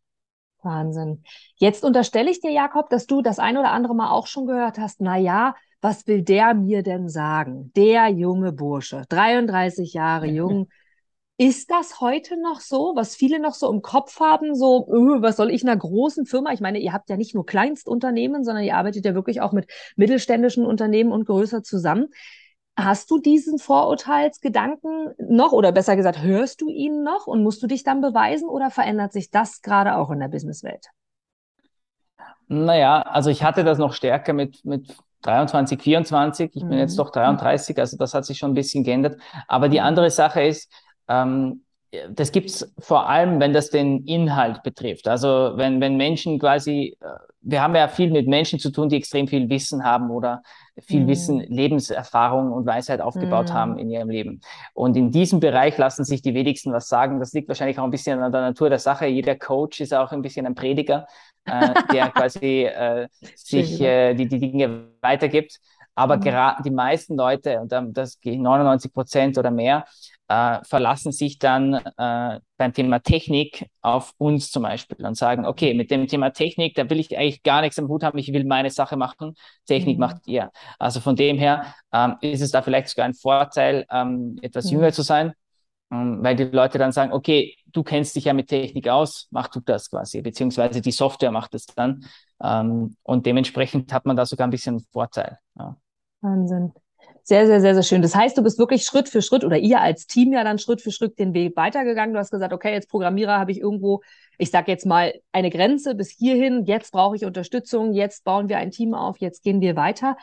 Wahnsinn. 0.62 1.24
Jetzt 1.55 1.84
unterstelle 1.84 2.29
ich 2.29 2.39
dir, 2.39 2.51
Jakob, 2.51 2.91
dass 2.91 3.08
du 3.08 3.24
das 3.24 3.39
ein 3.39 3.58
oder 3.58 3.72
andere 3.72 3.96
Mal 3.96 4.12
auch 4.12 4.27
schon 4.27 4.46
gehört 4.46 4.77
hast, 4.77 5.01
na 5.01 5.17
ja, 5.17 5.55
was 5.84 6.08
will 6.08 6.22
der 6.22 6.54
mir 6.54 6.82
denn 6.82 7.10
sagen? 7.10 7.74
Der 7.75 8.08
junge 8.08 8.54
Bursche, 8.54 9.04
33 9.10 9.94
Jahre 9.94 10.28
jung. 10.28 10.70
Ist 11.38 11.72
das 11.72 12.00
heute 12.00 12.40
noch 12.42 12.62
so, 12.62 12.94
was 12.96 13.16
viele 13.16 13.40
noch 13.40 13.54
so 13.54 13.70
im 13.70 13.82
Kopf 13.82 14.20
haben, 14.22 14.56
so, 14.56 14.88
öh, 14.90 15.22
was 15.22 15.36
soll 15.36 15.52
ich 15.52 15.62
in 15.62 15.68
einer 15.68 15.78
großen 15.78 16.25
Firma? 16.25 16.54
Ich 16.54 16.62
meine, 16.62 16.80
ihr 16.80 16.94
habt 16.94 17.10
ja 17.10 17.18
nicht 17.18 17.36
nur 17.36 17.46
Kleinstunternehmen, 17.46 18.46
sondern 18.46 18.63
ihr 18.63 18.78
arbeitet 18.78 19.04
ja 19.04 19.13
wirklich 19.13 19.42
auch 19.42 19.52
mit 19.52 19.70
mittelständischen 19.98 20.66
Unternehmen 20.66 21.12
und 21.12 21.25
größer 21.25 21.63
zusammen. 21.63 22.08
Hast 22.78 23.12
du 23.12 23.20
diesen 23.20 23.60
Vorurteilsgedanken 23.60 25.16
noch 25.18 25.52
oder 25.52 25.74
besser 25.74 25.98
gesagt, 25.98 26.22
hörst 26.22 26.62
du 26.62 26.70
ihn 26.70 27.04
noch 27.04 27.28
und 27.28 27.44
musst 27.44 27.62
du 27.62 27.68
dich 27.68 27.84
dann 27.84 28.00
beweisen 28.00 28.48
oder 28.48 28.70
verändert 28.70 29.12
sich 29.12 29.32
das 29.32 29.62
gerade 29.62 29.98
auch 29.98 30.12
in 30.12 30.20
der 30.20 30.30
Businesswelt? 30.30 30.86
Naja, 32.48 33.02
also 33.02 33.30
ich 33.30 33.44
hatte 33.44 33.66
das 33.66 33.80
noch 33.80 33.94
stärker 33.94 34.32
mit, 34.32 34.63
mit 34.63 34.96
23, 35.24 35.82
24. 35.82 36.51
Ich 36.53 36.63
mhm. 36.63 36.70
bin 36.70 36.77
jetzt 36.77 36.94
mhm. 36.94 36.98
doch 36.98 37.12
33, 37.12 37.77
also 37.80 37.98
das 37.98 38.13
hat 38.13 38.25
sich 38.25 38.38
schon 38.38 38.51
ein 38.51 38.56
bisschen 38.56 38.84
geändert. 38.84 39.20
Aber 39.48 39.70
die 39.70 39.82
andere 39.82 40.12
Sache 40.12 40.44
ist, 40.44 40.72
ähm, 41.08 41.63
das 42.10 42.32
gibt's 42.32 42.74
vor 42.80 43.08
allem, 43.08 43.40
wenn 43.40 43.54
das 43.54 43.70
den 43.70 44.06
Inhalt 44.06 44.64
betrifft. 44.64 45.08
Also 45.08 45.54
wenn, 45.56 45.80
wenn 45.80 45.96
Menschen 45.96 46.40
quasi, 46.40 46.98
äh, 47.00 47.08
wir 47.42 47.62
haben 47.62 47.76
ja 47.76 47.88
viel 47.88 48.10
mit 48.10 48.28
Menschen 48.28 48.60
zu 48.60 48.72
tun, 48.72 48.90
die 48.90 48.96
extrem 48.96 49.28
viel 49.28 49.50
Wissen 49.50 49.84
haben 49.84 50.10
oder 50.10 50.42
viel 50.82 51.02
mhm. 51.02 51.08
Wissen, 51.08 51.40
Lebenserfahrung 51.40 52.52
und 52.52 52.66
Weisheit 52.66 53.02
aufgebaut 53.02 53.50
mhm. 53.50 53.54
haben 53.54 53.78
in 53.78 53.92
ihrem 53.92 54.10
Leben. 54.10 54.42
Und 54.74 54.98
in 54.98 55.12
diesem 55.12 55.40
Bereich 55.40 55.78
lassen 55.78 56.04
sich 56.04 56.22
die 56.22 56.34
wenigsten 56.34 56.74
was 56.74 56.88
sagen. 56.88 57.20
Das 57.20 57.34
liegt 57.34 57.48
wahrscheinlich 57.48 57.78
auch 57.78 57.84
ein 57.84 57.92
bisschen 57.92 58.22
an 58.22 58.32
der 58.32 58.42
Natur 58.42 58.70
der 58.70 58.80
Sache. 58.80 59.06
Jeder 59.06 59.36
Coach 59.36 59.82
ist 59.82 59.94
auch 59.94 60.12
ein 60.12 60.22
bisschen 60.22 60.46
ein 60.48 60.56
Prediger, 60.56 61.06
äh, 61.46 61.74
der 61.92 62.10
quasi 62.16 62.64
äh, 62.64 63.08
sich 63.36 63.80
äh, 63.82 64.16
die, 64.16 64.28
die 64.28 64.40
Dinge 64.40 64.88
weitergibt. 65.02 65.60
Aber 65.96 66.18
mhm. 66.18 66.22
gerade 66.22 66.64
die 66.64 66.72
meisten 66.72 67.16
Leute, 67.16 67.60
und 67.60 67.72
das 67.72 68.18
99 68.24 68.92
Prozent 68.92 69.38
oder 69.38 69.52
mehr, 69.52 69.86
äh, 70.27 70.60
verlassen 70.63 71.12
sich 71.12 71.38
dann 71.38 71.74
äh, 71.74 72.39
beim 72.58 72.74
Thema 72.74 73.00
Technik 73.00 73.68
auf 73.82 74.13
uns 74.18 74.51
zum 74.51 74.63
Beispiel 74.63 75.06
und 75.06 75.15
sagen, 75.15 75.46
okay, 75.46 75.74
mit 75.74 75.92
dem 75.92 76.08
Thema 76.08 76.32
Technik, 76.32 76.75
da 76.75 76.89
will 76.89 77.00
ich 77.00 77.18
eigentlich 77.18 77.44
gar 77.44 77.62
nichts 77.62 77.77
am 77.80 77.88
Hut 77.88 78.03
haben, 78.03 78.18
ich 78.18 78.32
will 78.32 78.46
meine 78.46 78.70
Sache 78.70 78.96
machen, 78.98 79.36
Technik 79.65 79.98
mhm. 79.98 80.01
macht 80.01 80.27
ihr. 80.27 80.51
Also 80.80 81.00
von 81.01 81.15
dem 81.15 81.38
her 81.38 81.75
ähm, 81.92 82.15
ist 82.22 82.42
es 82.42 82.51
da 82.51 82.62
vielleicht 82.62 82.89
sogar 82.89 83.06
ein 83.06 83.13
Vorteil, 83.13 83.86
ähm, 83.92 84.38
etwas 84.42 84.65
mhm. 84.65 84.72
jünger 84.72 84.92
zu 84.94 85.01
sein, 85.01 85.34
ähm, 85.92 86.20
weil 86.22 86.36
die 86.36 86.46
Leute 86.46 86.77
dann 86.77 86.92
sagen, 86.92 87.12
okay, 87.12 87.56
du 87.65 87.84
kennst 87.84 88.15
dich 88.15 88.25
ja 88.25 88.34
mit 88.34 88.48
Technik 88.48 88.88
aus, 88.88 89.27
mach 89.32 89.50
du 89.50 89.60
das 89.60 89.89
quasi, 89.89 90.22
beziehungsweise 90.22 90.82
die 90.82 90.92
Software 90.92 91.32
macht 91.32 91.53
es 91.53 91.65
dann. 91.65 92.06
Ähm, 92.42 92.96
und 93.03 93.25
dementsprechend 93.25 93.92
hat 93.94 94.06
man 94.06 94.15
da 94.15 94.25
sogar 94.25 94.48
ein 94.48 94.51
bisschen 94.51 94.80
Vorteil. 94.92 95.38
Ja. 95.58 95.75
Wahnsinn. 96.22 96.74
Sehr, 97.25 97.48
sehr, 97.48 97.62
sehr, 97.62 97.74
sehr 97.74 97.84
schön. 97.84 98.01
Das 98.01 98.15
heißt, 98.15 98.38
du 98.38 98.44
bist 98.44 98.60
wirklich 98.60 98.84
Schritt 98.84 99.08
für 99.08 99.22
Schritt 99.22 99.46
oder 99.46 99.58
ihr 99.58 99.80
als 99.80 100.08
Team 100.08 100.34
ja 100.34 100.44
dann 100.44 100.60
Schritt 100.60 100.82
für 100.82 100.92
Schritt 100.92 101.18
den 101.20 101.34
Weg 101.34 101.56
weitergegangen. 101.56 102.13
Du 102.13 102.20
hast 102.20 102.32
gesagt, 102.32 102.51
okay, 102.51 102.74
als 102.74 102.86
Programmierer 102.86 103.39
habe 103.39 103.53
ich 103.53 103.60
irgendwo, 103.60 104.01
ich 104.38 104.51
sage 104.51 104.70
jetzt 104.70 104.86
mal, 104.86 105.13
eine 105.32 105.50
Grenze 105.50 105.96
bis 105.96 106.10
hierhin. 106.10 106.65
Jetzt 106.65 106.92
brauche 106.92 107.15
ich 107.15 107.24
Unterstützung. 107.24 107.94
Jetzt 107.94 108.25
bauen 108.25 108.50
wir 108.50 108.58
ein 108.58 108.72
Team 108.72 108.94
auf. 108.94 109.20
Jetzt 109.20 109.42
gehen 109.42 109.62
wir 109.62 109.77
weiter. 109.77 110.18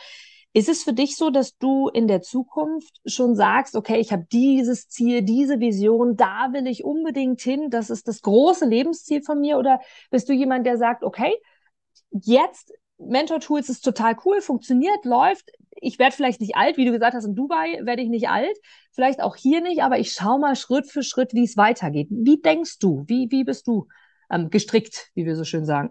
Ist 0.53 0.69
es 0.69 0.83
für 0.83 0.93
dich 0.93 1.17
so, 1.17 1.31
dass 1.31 1.57
du 1.57 1.89
in 1.89 2.07
der 2.07 2.21
Zukunft 2.21 3.01
schon 3.07 3.35
sagst, 3.35 3.77
okay, 3.77 3.99
ich 3.99 4.13
habe 4.13 4.27
dieses 4.31 4.89
Ziel, 4.89 5.23
diese 5.23 5.59
Vision, 5.59 6.17
da 6.17 6.49
will 6.53 6.67
ich 6.67 6.85
unbedingt 6.85 7.41
hin, 7.41 7.71
das 7.71 7.89
ist 7.89 8.09
das 8.09 8.21
große 8.21 8.67
Lebensziel 8.67 9.23
von 9.23 9.41
mir? 9.41 9.59
Oder 9.59 9.81
bist 10.11 10.29
du 10.29 10.35
jemand, 10.35 10.67
der 10.67 10.77
sagt, 10.77 11.05
okay, 11.05 11.33
jetzt 12.11 12.75
Mentor 13.01 13.41
Tools 13.41 13.69
ist 13.69 13.83
total 13.83 14.17
cool, 14.25 14.41
funktioniert, 14.41 15.05
läuft. 15.05 15.51
Ich 15.81 15.99
werde 15.99 16.15
vielleicht 16.15 16.41
nicht 16.41 16.57
alt, 16.57 16.77
wie 16.77 16.85
du 16.85 16.93
gesagt 16.93 17.15
hast, 17.15 17.25
in 17.25 17.35
Dubai 17.35 17.81
werde 17.83 18.03
ich 18.03 18.09
nicht 18.09 18.29
alt, 18.29 18.57
vielleicht 18.93 19.23
auch 19.23 19.37
hier 19.37 19.61
nicht, 19.61 19.83
aber 19.83 19.99
ich 19.99 20.13
schaue 20.13 20.39
mal 20.39 20.57
Schritt 20.57 20.87
für 20.87 21.03
Schritt, 21.03 21.33
wie 21.33 21.45
es 21.45 21.57
weitergeht. 21.57 22.09
Wie 22.11 22.41
denkst 22.41 22.79
du? 22.79 23.05
Wie, 23.07 23.31
wie 23.31 23.45
bist 23.45 23.67
du 23.67 23.89
ähm, 24.31 24.51
gestrickt, 24.51 25.11
wie 25.15 25.25
wir 25.25 25.37
so 25.37 25.45
schön 25.45 25.65
sagen? 25.65 25.91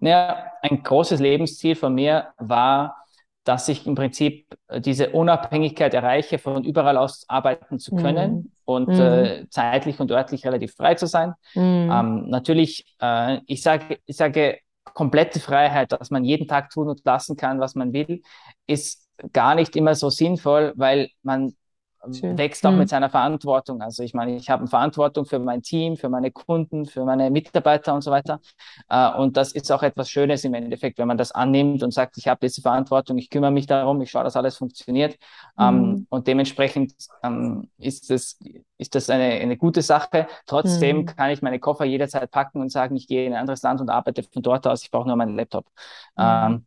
Naja, 0.00 0.46
ein 0.62 0.82
großes 0.82 1.20
Lebensziel 1.20 1.74
von 1.74 1.94
mir 1.94 2.28
war, 2.38 3.04
dass 3.44 3.68
ich 3.68 3.86
im 3.86 3.94
Prinzip 3.94 4.46
äh, 4.68 4.80
diese 4.80 5.10
Unabhängigkeit 5.10 5.94
erreiche, 5.94 6.38
von 6.38 6.62
überall 6.62 6.96
aus 6.96 7.24
arbeiten 7.28 7.78
zu 7.78 7.96
können 7.96 8.32
mm. 8.32 8.50
und 8.64 8.88
mm. 8.88 9.00
Äh, 9.00 9.46
zeitlich 9.48 9.98
und 9.98 10.10
örtlich 10.10 10.46
relativ 10.46 10.74
frei 10.74 10.94
zu 10.94 11.06
sein. 11.06 11.34
Mm. 11.54 11.90
Ähm, 11.90 12.28
natürlich, 12.28 12.94
äh, 13.00 13.38
ich 13.46 13.62
sage, 13.62 13.98
ich 14.04 14.16
sage, 14.16 14.58
komplette 14.84 15.40
Freiheit, 15.40 15.92
dass 15.92 16.10
man 16.10 16.24
jeden 16.24 16.48
Tag 16.48 16.70
tun 16.70 16.88
und 16.88 17.04
lassen 17.04 17.36
kann, 17.36 17.60
was 17.60 17.74
man 17.74 17.92
will, 17.92 18.22
ist 18.66 19.08
gar 19.32 19.54
nicht 19.54 19.76
immer 19.76 19.94
so 19.94 20.10
sinnvoll, 20.10 20.72
weil 20.76 21.10
man 21.22 21.54
Schön. 22.12 22.38
wächst 22.38 22.64
auch 22.66 22.72
mhm. 22.72 22.78
mit 22.78 22.88
seiner 22.88 23.10
Verantwortung. 23.10 23.82
Also 23.82 24.02
ich 24.02 24.14
meine, 24.14 24.34
ich 24.34 24.48
habe 24.48 24.60
eine 24.60 24.68
Verantwortung 24.68 25.26
für 25.26 25.38
mein 25.38 25.62
Team, 25.62 25.96
für 25.96 26.08
meine 26.08 26.30
Kunden, 26.30 26.86
für 26.86 27.04
meine 27.04 27.30
Mitarbeiter 27.30 27.94
und 27.94 28.02
so 28.02 28.10
weiter. 28.10 28.40
Äh, 28.88 29.10
und 29.16 29.36
das 29.36 29.52
ist 29.52 29.70
auch 29.70 29.82
etwas 29.82 30.10
Schönes 30.10 30.44
im 30.44 30.54
Endeffekt, 30.54 30.98
wenn 30.98 31.08
man 31.08 31.18
das 31.18 31.32
annimmt 31.32 31.82
und 31.82 31.92
sagt, 31.92 32.16
ich 32.16 32.26
habe 32.26 32.40
diese 32.42 32.62
Verantwortung, 32.62 33.18
ich 33.18 33.28
kümmere 33.28 33.50
mich 33.50 33.66
darum, 33.66 34.00
ich 34.00 34.10
schaue, 34.10 34.24
dass 34.24 34.36
alles 34.36 34.56
funktioniert. 34.56 35.16
Ähm, 35.58 35.80
mhm. 35.80 36.06
Und 36.08 36.26
dementsprechend 36.26 36.94
ähm, 37.22 37.68
ist 37.78 38.10
das, 38.10 38.38
ist 38.78 38.94
das 38.94 39.10
eine, 39.10 39.24
eine 39.24 39.56
gute 39.56 39.82
Sache. 39.82 40.26
Trotzdem 40.46 40.98
mhm. 40.98 41.06
kann 41.06 41.30
ich 41.30 41.42
meine 41.42 41.58
Koffer 41.58 41.84
jederzeit 41.84 42.30
packen 42.30 42.60
und 42.60 42.70
sagen, 42.70 42.96
ich 42.96 43.06
gehe 43.08 43.26
in 43.26 43.34
ein 43.34 43.40
anderes 43.40 43.62
Land 43.62 43.80
und 43.80 43.90
arbeite 43.90 44.22
von 44.22 44.42
dort 44.42 44.66
aus, 44.66 44.82
ich 44.82 44.90
brauche 44.90 45.06
nur 45.06 45.16
meinen 45.16 45.36
Laptop. 45.36 45.66
Mhm. 46.16 46.24
Ähm, 46.24 46.66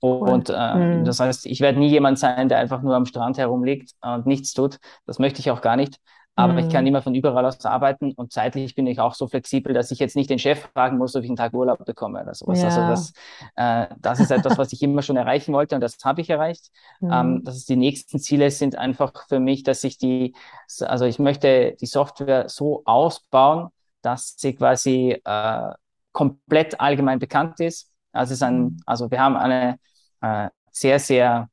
und 0.00 0.50
äh, 0.50 0.74
mhm. 0.74 1.04
das 1.04 1.20
heißt, 1.20 1.46
ich 1.46 1.60
werde 1.60 1.78
nie 1.78 1.88
jemand 1.88 2.18
sein, 2.18 2.48
der 2.48 2.58
einfach 2.58 2.82
nur 2.82 2.96
am 2.96 3.06
Strand 3.06 3.38
herumliegt 3.38 3.92
und 4.00 4.26
nichts 4.26 4.54
tut. 4.54 4.78
Das 5.06 5.18
möchte 5.18 5.40
ich 5.40 5.50
auch 5.50 5.60
gar 5.60 5.76
nicht. 5.76 5.98
Aber 6.36 6.54
mhm. 6.54 6.58
ich 6.60 6.68
kann 6.70 6.84
mhm. 6.84 6.88
immer 6.88 7.02
von 7.02 7.14
überall 7.14 7.44
aus 7.44 7.64
arbeiten 7.66 8.12
und 8.12 8.32
zeitlich 8.32 8.74
bin 8.74 8.86
ich 8.86 8.98
auch 9.00 9.14
so 9.14 9.28
flexibel, 9.28 9.74
dass 9.74 9.90
ich 9.90 9.98
jetzt 9.98 10.16
nicht 10.16 10.30
den 10.30 10.38
Chef 10.38 10.68
fragen 10.72 10.96
muss, 10.96 11.14
ob 11.14 11.22
ich 11.22 11.28
einen 11.28 11.36
Tag 11.36 11.52
Urlaub 11.52 11.84
bekomme 11.84 12.22
oder 12.22 12.34
sowas. 12.34 12.64
Also 12.64 12.80
ja. 12.80 12.88
Also 12.88 13.12
das, 13.56 13.90
äh, 13.90 13.94
das 14.00 14.20
ist 14.20 14.30
etwas, 14.30 14.56
was 14.56 14.72
ich 14.72 14.82
immer 14.82 15.02
schon 15.02 15.16
erreichen 15.16 15.52
wollte 15.52 15.74
und 15.74 15.82
das 15.82 15.98
habe 16.04 16.20
ich 16.22 16.30
erreicht. 16.30 16.70
Mhm. 17.00 17.10
Ähm, 17.12 17.40
das 17.44 17.56
ist 17.56 17.68
die 17.68 17.76
nächsten 17.76 18.18
Ziele 18.20 18.50
sind 18.50 18.76
einfach 18.76 19.12
für 19.28 19.40
mich, 19.40 19.64
dass 19.64 19.84
ich 19.84 19.98
die, 19.98 20.34
also 20.80 21.04
ich 21.04 21.18
möchte 21.18 21.76
die 21.80 21.86
Software 21.86 22.48
so 22.48 22.82
ausbauen, 22.86 23.68
dass 24.00 24.34
sie 24.38 24.54
quasi 24.54 25.20
äh, 25.22 25.70
komplett 26.12 26.80
allgemein 26.80 27.18
bekannt 27.18 27.60
ist. 27.60 27.90
Also, 28.12 28.32
es 28.32 28.38
ist 28.38 28.42
ein, 28.42 28.60
mhm. 28.60 28.76
also 28.86 29.10
wir 29.10 29.20
haben 29.20 29.36
eine 29.36 29.76
äh, 30.20 30.48
sehr, 30.70 30.98
sehr, 30.98 31.48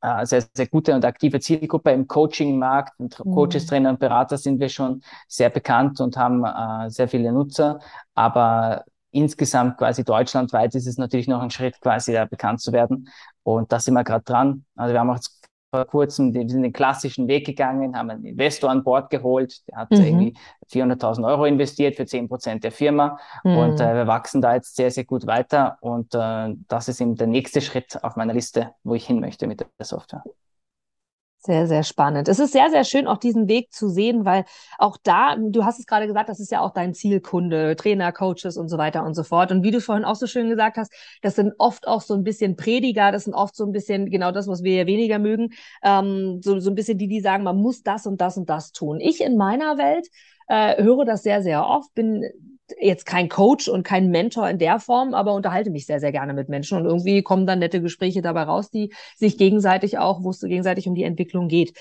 äh, 0.00 0.26
sehr, 0.26 0.44
sehr 0.54 0.66
gute 0.66 0.94
und 0.94 1.04
aktive 1.04 1.40
Zielgruppe 1.40 1.90
im 1.92 2.06
Coaching-Markt. 2.06 2.98
Und 2.98 3.24
mhm. 3.24 3.34
Coaches, 3.34 3.66
Trainer 3.66 3.90
und 3.90 4.00
Berater 4.00 4.38
sind 4.38 4.60
wir 4.60 4.68
schon 4.68 5.02
sehr 5.28 5.50
bekannt 5.50 6.00
und 6.00 6.16
haben 6.16 6.44
äh, 6.44 6.90
sehr 6.90 7.08
viele 7.08 7.32
Nutzer. 7.32 7.80
Aber 8.14 8.84
insgesamt 9.12 9.78
quasi 9.78 10.04
deutschlandweit 10.04 10.74
ist 10.74 10.86
es 10.86 10.96
natürlich 10.96 11.28
noch 11.28 11.42
ein 11.42 11.50
Schritt, 11.50 11.80
quasi 11.80 12.12
da 12.12 12.24
bekannt 12.24 12.60
zu 12.60 12.72
werden. 12.72 13.08
Und 13.42 13.72
da 13.72 13.80
sind 13.80 13.94
wir 13.94 14.04
gerade 14.04 14.24
dran. 14.24 14.64
Also 14.76 14.92
wir 14.92 15.00
haben 15.00 15.10
auch 15.10 15.18
vor 15.70 15.84
kurzem, 15.84 16.34
wir 16.34 16.48
sind 16.48 16.62
den 16.62 16.72
klassischen 16.72 17.28
Weg 17.28 17.46
gegangen, 17.46 17.96
haben 17.96 18.10
einen 18.10 18.24
Investor 18.24 18.70
an 18.70 18.82
Bord 18.82 19.10
geholt, 19.10 19.66
der 19.68 19.78
hat 19.78 19.90
mhm. 19.90 20.04
irgendwie 20.04 20.34
400.000 20.72 21.26
Euro 21.26 21.44
investiert 21.44 21.96
für 21.96 22.06
10 22.06 22.28
Prozent 22.28 22.64
der 22.64 22.72
Firma 22.72 23.18
mhm. 23.44 23.56
und 23.56 23.80
äh, 23.80 23.94
wir 23.94 24.06
wachsen 24.06 24.40
da 24.40 24.54
jetzt 24.54 24.76
sehr, 24.76 24.90
sehr 24.90 25.04
gut 25.04 25.26
weiter 25.26 25.78
und 25.80 26.14
äh, 26.14 26.54
das 26.68 26.88
ist 26.88 27.00
eben 27.00 27.14
der 27.14 27.28
nächste 27.28 27.60
Schritt 27.60 28.02
auf 28.02 28.16
meiner 28.16 28.34
Liste, 28.34 28.74
wo 28.82 28.94
ich 28.94 29.06
hin 29.06 29.20
möchte 29.20 29.46
mit 29.46 29.60
der 29.60 29.86
Software. 29.86 30.24
Sehr, 31.42 31.66
sehr 31.66 31.84
spannend. 31.84 32.28
Es 32.28 32.38
ist 32.38 32.52
sehr, 32.52 32.68
sehr 32.68 32.84
schön, 32.84 33.06
auch 33.06 33.16
diesen 33.16 33.48
Weg 33.48 33.72
zu 33.72 33.88
sehen, 33.88 34.26
weil 34.26 34.44
auch 34.76 34.98
da, 35.02 35.36
du 35.36 35.64
hast 35.64 35.78
es 35.78 35.86
gerade 35.86 36.06
gesagt, 36.06 36.28
das 36.28 36.38
ist 36.38 36.50
ja 36.52 36.60
auch 36.60 36.74
dein 36.74 36.92
Zielkunde, 36.92 37.76
Trainer, 37.76 38.12
Coaches 38.12 38.58
und 38.58 38.68
so 38.68 38.76
weiter 38.76 39.04
und 39.06 39.14
so 39.14 39.22
fort. 39.24 39.50
Und 39.50 39.62
wie 39.62 39.70
du 39.70 39.80
vorhin 39.80 40.04
auch 40.04 40.16
so 40.16 40.26
schön 40.26 40.50
gesagt 40.50 40.76
hast, 40.76 40.92
das 41.22 41.36
sind 41.36 41.54
oft 41.56 41.88
auch 41.88 42.02
so 42.02 42.12
ein 42.12 42.24
bisschen 42.24 42.56
Prediger, 42.56 43.10
das 43.10 43.24
sind 43.24 43.32
oft 43.32 43.56
so 43.56 43.64
ein 43.64 43.72
bisschen 43.72 44.10
genau 44.10 44.32
das, 44.32 44.48
was 44.48 44.62
wir 44.62 44.74
ja 44.74 44.86
weniger 44.86 45.18
mögen, 45.18 45.48
ähm, 45.82 46.40
so, 46.42 46.60
so 46.60 46.68
ein 46.70 46.74
bisschen 46.74 46.98
die, 46.98 47.08
die 47.08 47.20
sagen, 47.20 47.42
man 47.42 47.56
muss 47.56 47.82
das 47.82 48.06
und 48.06 48.20
das 48.20 48.36
und 48.36 48.50
das 48.50 48.72
tun. 48.72 49.00
Ich 49.00 49.22
in 49.22 49.38
meiner 49.38 49.78
Welt 49.78 50.08
äh, 50.46 50.82
höre 50.82 51.06
das 51.06 51.22
sehr, 51.22 51.42
sehr 51.42 51.64
oft, 51.66 51.94
bin 51.94 52.22
jetzt 52.80 53.06
kein 53.06 53.28
Coach 53.28 53.68
und 53.68 53.82
kein 53.82 54.10
Mentor 54.10 54.48
in 54.48 54.58
der 54.58 54.78
Form, 54.80 55.14
aber 55.14 55.34
unterhalte 55.34 55.70
mich 55.70 55.86
sehr, 55.86 56.00
sehr 56.00 56.12
gerne 56.12 56.34
mit 56.34 56.48
Menschen 56.48 56.78
und 56.78 56.84
irgendwie 56.84 57.22
kommen 57.22 57.46
dann 57.46 57.58
nette 57.58 57.80
Gespräche 57.80 58.22
dabei 58.22 58.42
raus, 58.42 58.70
die 58.70 58.92
sich 59.16 59.38
gegenseitig 59.38 59.98
auch, 59.98 60.22
wo 60.22 60.30
es 60.30 60.40
gegenseitig 60.40 60.88
um 60.88 60.94
die 60.94 61.04
Entwicklung 61.04 61.48
geht. 61.48 61.76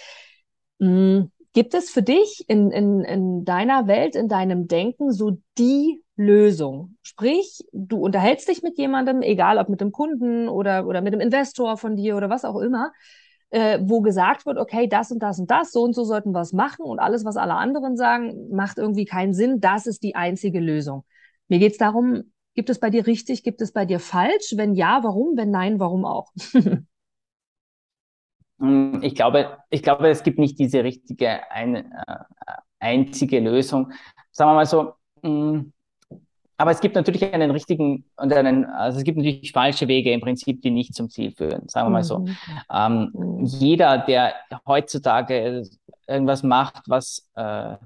Mhm. 0.79 1.31
Gibt 1.53 1.73
es 1.73 1.89
für 1.89 2.03
dich 2.03 2.45
in, 2.47 2.69
in, 2.71 3.01
in 3.03 3.43
deiner 3.43 3.87
Welt, 3.87 4.15
in 4.15 4.27
deinem 4.27 4.67
Denken 4.67 5.11
so 5.11 5.37
die 5.57 6.03
Lösung? 6.15 6.95
Sprich, 7.01 7.65
du 7.73 7.97
unterhältst 7.97 8.47
dich 8.47 8.61
mit 8.61 8.77
jemandem, 8.77 9.23
egal 9.23 9.57
ob 9.57 9.67
mit 9.67 9.81
dem 9.81 9.91
Kunden 9.91 10.47
oder, 10.47 10.85
oder 10.85 11.01
mit 11.01 11.13
dem 11.13 11.19
Investor 11.19 11.77
von 11.77 11.95
dir 11.95 12.15
oder 12.15 12.29
was 12.29 12.45
auch 12.45 12.59
immer, 12.59 12.91
äh, 13.51 13.79
wo 13.81 14.01
gesagt 14.01 14.45
wird, 14.45 14.57
okay, 14.57 14.87
das 14.87 15.11
und 15.11 15.23
das 15.23 15.39
und 15.39 15.49
das, 15.49 15.71
so 15.71 15.83
und 15.83 15.93
so 15.93 16.03
sollten 16.03 16.31
wir 16.31 16.41
es 16.41 16.53
machen 16.53 16.85
und 16.85 16.99
alles, 16.99 17.25
was 17.25 17.37
alle 17.37 17.55
anderen 17.55 17.97
sagen, 17.97 18.49
macht 18.51 18.77
irgendwie 18.77 19.05
keinen 19.05 19.33
Sinn. 19.33 19.59
Das 19.59 19.87
ist 19.87 20.03
die 20.03 20.15
einzige 20.15 20.59
Lösung. 20.59 21.03
Mir 21.47 21.59
geht 21.59 21.73
es 21.73 21.77
darum, 21.77 22.31
gibt 22.53 22.69
es 22.69 22.79
bei 22.79 22.89
dir 22.89 23.07
richtig, 23.07 23.43
gibt 23.43 23.61
es 23.61 23.71
bei 23.71 23.85
dir 23.85 23.99
falsch? 23.99 24.53
Wenn 24.55 24.75
ja, 24.75 24.99
warum? 25.03 25.35
Wenn 25.35 25.51
nein, 25.51 25.79
warum 25.79 26.05
auch? 26.05 26.31
Hm, 28.59 28.99
ich 29.03 29.15
glaube, 29.15 29.57
ich 29.69 29.83
glaube, 29.83 30.09
es 30.09 30.21
gibt 30.23 30.37
nicht 30.37 30.59
diese 30.59 30.83
richtige 30.83 31.49
ein, 31.49 31.75
äh, 31.75 32.15
einzige 32.79 33.39
Lösung. 33.39 33.93
Sagen 34.31 34.51
wir 34.51 34.55
mal 34.55 34.65
so, 34.65 34.93
mh, 35.21 35.29
hm, 35.29 35.73
aber 36.59 36.71
es 36.71 36.81
gibt 36.81 36.95
natürlich 36.95 37.23
einen 37.33 37.51
richtigen 37.51 38.03
und 38.17 38.33
einen, 38.33 38.65
also 38.65 38.97
es 38.97 39.05
gibt 39.05 39.17
natürlich 39.17 39.53
falsche 39.53 39.87
Wege 39.87 40.11
im 40.11 40.19
Prinzip, 40.19 40.61
die 40.61 40.71
nicht 40.71 40.93
zum 40.93 41.09
Ziel 41.09 41.31
führen, 41.31 41.69
sagen 41.69 41.87
wir 41.87 41.91
mal 41.91 42.03
so. 42.03 42.19
Mhm. 42.19 42.37
Ähm, 42.69 43.11
mhm. 43.13 43.45
Jeder, 43.45 43.97
der 43.99 44.33
heutzutage 44.67 45.63
irgendwas 46.05 46.43
macht, 46.43 46.83
was 46.87 47.29
äh, 47.35 47.77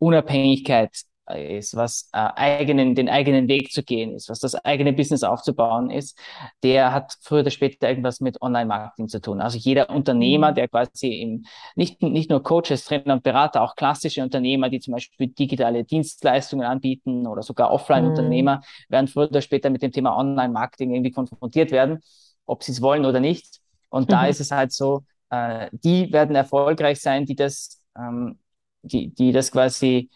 Unabhängigkeit 0.00 0.90
ist, 1.36 1.76
was 1.76 2.08
äh, 2.12 2.18
eigenen, 2.18 2.94
den 2.94 3.08
eigenen 3.08 3.48
Weg 3.48 3.72
zu 3.72 3.82
gehen 3.82 4.14
ist, 4.14 4.28
was 4.28 4.40
das 4.40 4.54
eigene 4.54 4.92
Business 4.92 5.22
aufzubauen 5.22 5.90
ist, 5.90 6.18
der 6.62 6.92
hat 6.92 7.16
früher 7.20 7.40
oder 7.40 7.50
später 7.50 7.88
irgendwas 7.88 8.20
mit 8.20 8.40
Online-Marketing 8.40 9.08
zu 9.08 9.20
tun. 9.20 9.40
Also 9.40 9.58
jeder 9.58 9.90
Unternehmer, 9.90 10.50
mhm. 10.50 10.54
der 10.54 10.68
quasi 10.68 11.20
im, 11.20 11.44
nicht, 11.76 12.02
nicht 12.02 12.30
nur 12.30 12.42
Coaches, 12.42 12.84
Trainer 12.84 13.14
und 13.14 13.22
Berater, 13.22 13.62
auch 13.62 13.76
klassische 13.76 14.22
Unternehmer, 14.22 14.70
die 14.70 14.80
zum 14.80 14.92
Beispiel 14.92 15.28
digitale 15.28 15.84
Dienstleistungen 15.84 16.66
anbieten 16.66 17.26
oder 17.26 17.42
sogar 17.42 17.70
Offline-Unternehmer, 17.70 18.56
mhm. 18.56 18.92
werden 18.92 19.08
früher 19.08 19.28
oder 19.28 19.42
später 19.42 19.70
mit 19.70 19.82
dem 19.82 19.92
Thema 19.92 20.16
Online-Marketing 20.16 20.94
irgendwie 20.94 21.12
konfrontiert 21.12 21.70
werden, 21.70 22.00
ob 22.46 22.62
sie 22.62 22.72
es 22.72 22.82
wollen 22.82 23.04
oder 23.04 23.20
nicht. 23.20 23.60
Und 23.90 24.08
mhm. 24.08 24.12
da 24.12 24.26
ist 24.26 24.40
es 24.40 24.50
halt 24.50 24.72
so, 24.72 25.02
äh, 25.30 25.68
die 25.72 26.12
werden 26.12 26.36
erfolgreich 26.36 27.00
sein, 27.00 27.26
die 27.26 27.36
das, 27.36 27.80
ähm, 27.96 28.38
die, 28.82 29.12
die 29.12 29.32
das 29.32 29.50
quasi 29.50 30.10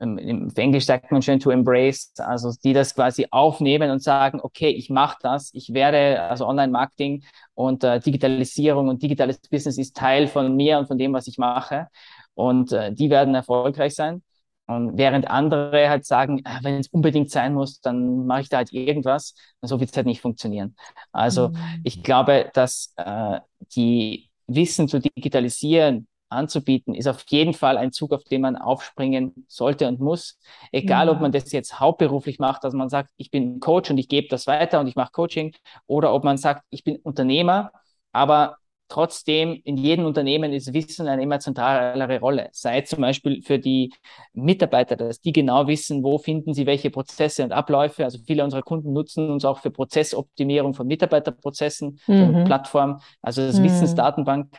im 0.00 0.50
Englisch 0.54 0.86
sagt 0.86 1.10
man 1.10 1.22
schön 1.22 1.40
to 1.40 1.50
embrace, 1.50 2.12
also 2.18 2.52
die 2.64 2.72
das 2.72 2.94
quasi 2.94 3.26
aufnehmen 3.30 3.90
und 3.90 4.02
sagen, 4.02 4.40
okay, 4.42 4.70
ich 4.70 4.90
mache 4.90 5.18
das, 5.22 5.50
ich 5.54 5.72
werde, 5.72 6.22
also 6.22 6.46
Online-Marketing 6.46 7.24
und 7.54 7.84
äh, 7.84 8.00
Digitalisierung 8.00 8.88
und 8.88 9.02
digitales 9.02 9.38
Business 9.38 9.78
ist 9.78 9.96
Teil 9.96 10.26
von 10.28 10.54
mir 10.56 10.78
und 10.78 10.86
von 10.86 10.98
dem, 10.98 11.12
was 11.12 11.26
ich 11.26 11.38
mache. 11.38 11.88
Und 12.34 12.72
äh, 12.72 12.92
die 12.92 13.10
werden 13.10 13.34
erfolgreich 13.34 13.94
sein. 13.94 14.22
Und 14.66 14.96
während 14.96 15.28
andere 15.28 15.88
halt 15.88 16.06
sagen, 16.06 16.38
äh, 16.44 16.58
wenn 16.62 16.76
es 16.76 16.88
unbedingt 16.88 17.30
sein 17.30 17.54
muss, 17.54 17.80
dann 17.80 18.26
mache 18.26 18.42
ich 18.42 18.48
da 18.48 18.58
halt 18.58 18.72
irgendwas. 18.72 19.34
So 19.60 19.80
wird 19.80 19.90
es 19.90 19.96
halt 19.96 20.06
nicht 20.06 20.20
funktionieren. 20.20 20.76
Also 21.12 21.48
mhm. 21.48 21.80
ich 21.84 22.02
glaube, 22.02 22.50
dass 22.54 22.94
äh, 22.96 23.40
die 23.74 24.30
Wissen 24.46 24.88
zu 24.88 25.00
digitalisieren 25.00 26.06
anzubieten, 26.32 26.94
ist 26.94 27.06
auf 27.06 27.24
jeden 27.28 27.54
Fall 27.54 27.76
ein 27.76 27.92
Zug, 27.92 28.12
auf 28.12 28.24
den 28.24 28.40
man 28.40 28.56
aufspringen 28.56 29.46
sollte 29.48 29.88
und 29.88 30.00
muss. 30.00 30.38
Egal, 30.72 31.06
ja. 31.06 31.12
ob 31.12 31.20
man 31.20 31.32
das 31.32 31.52
jetzt 31.52 31.80
hauptberuflich 31.80 32.38
macht, 32.38 32.64
dass 32.64 32.74
man 32.74 32.88
sagt, 32.88 33.10
ich 33.16 33.30
bin 33.30 33.60
Coach 33.60 33.90
und 33.90 33.98
ich 33.98 34.08
gebe 34.08 34.28
das 34.28 34.46
weiter 34.46 34.80
und 34.80 34.86
ich 34.86 34.96
mache 34.96 35.12
Coaching, 35.12 35.54
oder 35.86 36.12
ob 36.12 36.24
man 36.24 36.36
sagt, 36.36 36.64
ich 36.70 36.84
bin 36.84 36.96
Unternehmer, 36.96 37.70
aber 38.12 38.56
trotzdem 38.92 39.58
in 39.64 39.78
jedem 39.78 40.04
Unternehmen 40.04 40.52
ist 40.52 40.74
Wissen 40.74 41.08
eine 41.08 41.22
immer 41.22 41.40
zentralere 41.40 42.20
Rolle. 42.20 42.50
Sei 42.52 42.82
zum 42.82 43.00
Beispiel 43.00 43.40
für 43.40 43.58
die 43.58 43.90
Mitarbeiter, 44.34 44.96
dass 44.96 45.18
die 45.18 45.32
genau 45.32 45.66
wissen, 45.66 46.04
wo 46.04 46.18
finden 46.18 46.52
sie 46.52 46.66
welche 46.66 46.90
Prozesse 46.90 47.42
und 47.42 47.52
Abläufe. 47.52 48.04
Also 48.04 48.18
viele 48.26 48.44
unserer 48.44 48.60
Kunden 48.60 48.92
nutzen 48.92 49.30
uns 49.30 49.46
auch 49.46 49.60
für 49.60 49.70
Prozessoptimierung 49.70 50.74
von 50.74 50.86
Mitarbeiterprozessen, 50.86 52.00
mhm. 52.06 52.44
Plattformen, 52.44 53.00
also 53.22 53.40
das 53.40 53.58
mhm. 53.58 53.64
Wissensdatenbank 53.64 54.58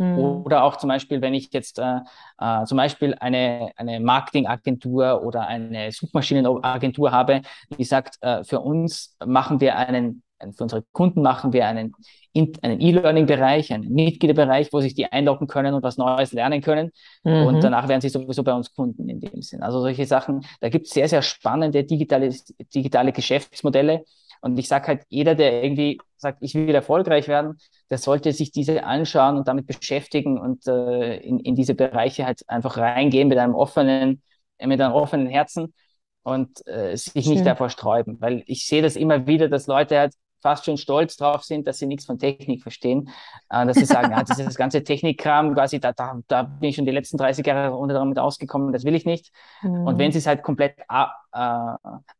Mhm. 0.00 0.18
Oder 0.18 0.64
auch 0.64 0.76
zum 0.76 0.88
Beispiel, 0.88 1.20
wenn 1.20 1.34
ich 1.34 1.52
jetzt 1.52 1.78
äh, 1.78 1.98
äh, 2.38 2.64
zum 2.64 2.76
Beispiel 2.76 3.14
eine, 3.20 3.70
eine 3.76 4.00
Marketingagentur 4.00 5.22
oder 5.22 5.46
eine 5.46 5.92
Suchmaschinenagentur 5.92 7.12
habe, 7.12 7.42
die 7.78 7.84
sagt, 7.84 8.16
äh, 8.22 8.42
für 8.42 8.60
uns 8.60 9.14
machen 9.24 9.60
wir 9.60 9.76
einen, 9.76 10.22
für 10.56 10.62
unsere 10.62 10.84
Kunden 10.92 11.20
machen 11.20 11.52
wir 11.52 11.66
einen, 11.66 11.92
einen 12.34 12.80
E-Learning-Bereich, 12.80 13.74
einen 13.74 13.92
Mitgliederbereich, 13.92 14.72
wo 14.72 14.80
sich 14.80 14.94
die 14.94 15.04
einloggen 15.04 15.46
können 15.46 15.74
und 15.74 15.82
was 15.82 15.98
Neues 15.98 16.32
lernen 16.32 16.62
können. 16.62 16.92
Mhm. 17.22 17.46
Und 17.46 17.62
danach 17.62 17.86
werden 17.86 18.00
sie 18.00 18.08
sowieso 18.08 18.42
bei 18.42 18.54
uns 18.54 18.72
Kunden 18.72 19.06
in 19.06 19.20
dem 19.20 19.42
Sinn. 19.42 19.62
Also 19.62 19.80
solche 19.80 20.06
Sachen, 20.06 20.46
da 20.60 20.70
gibt 20.70 20.86
es 20.86 20.94
sehr, 20.94 21.08
sehr 21.10 21.20
spannende 21.20 21.84
digitale, 21.84 22.34
digitale 22.74 23.12
Geschäftsmodelle. 23.12 24.06
Und 24.40 24.58
ich 24.58 24.68
sage 24.68 24.88
halt, 24.88 25.02
jeder, 25.08 25.34
der 25.34 25.62
irgendwie 25.62 26.00
sagt, 26.16 26.38
ich 26.40 26.54
will 26.54 26.74
erfolgreich 26.74 27.28
werden, 27.28 27.58
der 27.90 27.98
sollte 27.98 28.32
sich 28.32 28.52
diese 28.52 28.84
anschauen 28.84 29.36
und 29.36 29.48
damit 29.48 29.66
beschäftigen 29.66 30.38
und 30.38 30.66
äh, 30.66 31.16
in, 31.18 31.40
in 31.40 31.54
diese 31.54 31.74
Bereiche 31.74 32.24
halt 32.24 32.48
einfach 32.48 32.76
reingehen 32.76 33.28
mit 33.28 33.38
einem 33.38 33.54
offenen, 33.54 34.22
mit 34.62 34.80
einem 34.80 34.94
offenen 34.94 35.26
Herzen 35.26 35.74
und 36.22 36.66
äh, 36.66 36.96
sich 36.96 37.24
Schön. 37.24 37.34
nicht 37.34 37.46
davor 37.46 37.70
sträuben. 37.70 38.20
Weil 38.20 38.42
ich 38.46 38.66
sehe 38.66 38.82
das 38.82 38.96
immer 38.96 39.26
wieder, 39.26 39.48
dass 39.48 39.66
Leute 39.66 39.98
halt 39.98 40.14
fast 40.42 40.64
schon 40.64 40.76
stolz 40.76 41.16
drauf 41.16 41.44
sind, 41.44 41.66
dass 41.66 41.78
sie 41.78 41.86
nichts 41.86 42.06
von 42.06 42.18
Technik 42.18 42.62
verstehen, 42.62 43.10
äh, 43.50 43.66
dass 43.66 43.76
sie 43.76 43.84
sagen, 43.84 44.10
ja, 44.10 44.22
dieses 44.28 44.56
ganze 44.56 44.82
Technikkram, 44.82 45.54
quasi, 45.54 45.80
da, 45.80 45.92
da, 45.92 46.18
da 46.28 46.42
bin 46.42 46.70
ich 46.70 46.76
schon 46.76 46.86
die 46.86 46.92
letzten 46.92 47.18
30 47.18 47.46
Jahre 47.46 47.76
unter 47.76 47.94
damit 47.94 48.18
ausgekommen, 48.18 48.72
das 48.72 48.84
will 48.84 48.94
ich 48.94 49.04
nicht. 49.04 49.32
Mhm. 49.62 49.86
Und 49.86 49.98
wenn 49.98 50.12
sie 50.12 50.18
es 50.18 50.26
halt 50.26 50.42
komplett 50.42 50.78
äh, 50.78 51.06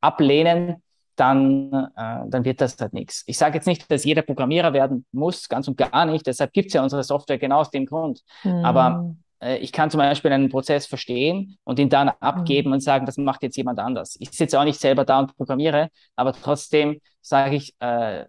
ablehnen, 0.00 0.82
dann, 1.20 1.90
äh, 1.96 2.28
dann 2.28 2.44
wird 2.44 2.60
das 2.60 2.76
halt 2.80 2.94
nichts. 2.94 3.22
Ich 3.26 3.36
sage 3.36 3.56
jetzt 3.56 3.66
nicht, 3.66 3.90
dass 3.90 4.04
jeder 4.04 4.22
Programmierer 4.22 4.72
werden 4.72 5.04
muss, 5.12 5.48
ganz 5.48 5.68
und 5.68 5.76
gar 5.76 6.06
nicht. 6.06 6.26
Deshalb 6.26 6.52
gibt 6.52 6.68
es 6.68 6.72
ja 6.72 6.82
unsere 6.82 7.04
Software 7.04 7.38
genau 7.38 7.60
aus 7.60 7.70
dem 7.70 7.84
Grund. 7.84 8.22
Mhm. 8.42 8.64
Aber 8.64 9.14
äh, 9.40 9.58
ich 9.58 9.72
kann 9.72 9.90
zum 9.90 9.98
Beispiel 9.98 10.32
einen 10.32 10.48
Prozess 10.48 10.86
verstehen 10.86 11.58
und 11.64 11.78
ihn 11.78 11.90
dann 11.90 12.08
abgeben 12.08 12.70
mhm. 12.70 12.74
und 12.74 12.80
sagen, 12.80 13.04
das 13.04 13.18
macht 13.18 13.42
jetzt 13.42 13.56
jemand 13.56 13.78
anders. 13.78 14.16
Ich 14.18 14.30
sitze 14.30 14.58
auch 14.58 14.64
nicht 14.64 14.80
selber 14.80 15.04
da 15.04 15.18
und 15.18 15.36
programmiere, 15.36 15.90
aber 16.16 16.32
trotzdem 16.32 17.00
sage 17.20 17.56
ich, 17.56 17.74
äh, 17.80 18.24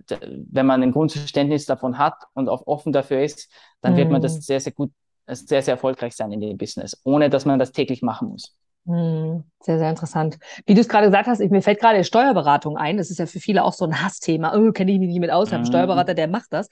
wenn 0.51 0.65
man 0.65 0.83
ein 0.83 0.91
Grundverständnis 0.91 1.65
davon 1.65 1.97
hat 1.97 2.15
und 2.33 2.49
auch 2.49 2.67
offen 2.67 2.91
dafür 2.91 3.23
ist, 3.23 3.49
dann 3.79 3.93
mhm. 3.93 3.97
wird 3.97 4.11
man 4.11 4.21
das 4.21 4.35
hm. 4.35 4.41
sehr, 4.41 4.59
sehr 4.59 4.73
gut, 4.73 4.91
sehr, 5.27 5.61
sehr 5.61 5.75
erfolgreich 5.75 6.13
sein 6.13 6.31
in 6.33 6.41
dem 6.41 6.57
Business, 6.57 6.99
ohne 7.05 7.29
dass 7.29 7.45
man 7.45 7.57
das 7.57 7.71
täglich 7.71 8.01
machen 8.01 8.27
muss. 8.27 8.53
Hm, 8.87 9.43
sehr, 9.61 9.77
sehr 9.77 9.89
interessant. 9.89 10.39
Wie 10.65 10.73
du 10.73 10.81
es 10.81 10.89
gerade 10.89 11.05
gesagt 11.05 11.27
hast, 11.27 11.39
ich, 11.39 11.51
mir 11.51 11.61
fällt 11.61 11.79
gerade 11.79 12.03
Steuerberatung 12.03 12.77
ein. 12.77 12.97
Das 12.97 13.11
ist 13.11 13.19
ja 13.19 13.27
für 13.27 13.39
viele 13.39 13.63
auch 13.63 13.73
so 13.73 13.85
ein 13.85 14.03
Hassthema. 14.03 14.55
Oh, 14.55 14.71
kenne 14.71 14.91
ich 14.91 14.99
mich 14.99 15.09
nicht 15.09 15.19
mit 15.19 15.29
aus, 15.29 15.49
habe 15.49 15.57
einen 15.57 15.63
mhm. 15.65 15.67
Steuerberater, 15.67 16.13
der 16.15 16.27
macht 16.27 16.51
das. 16.51 16.67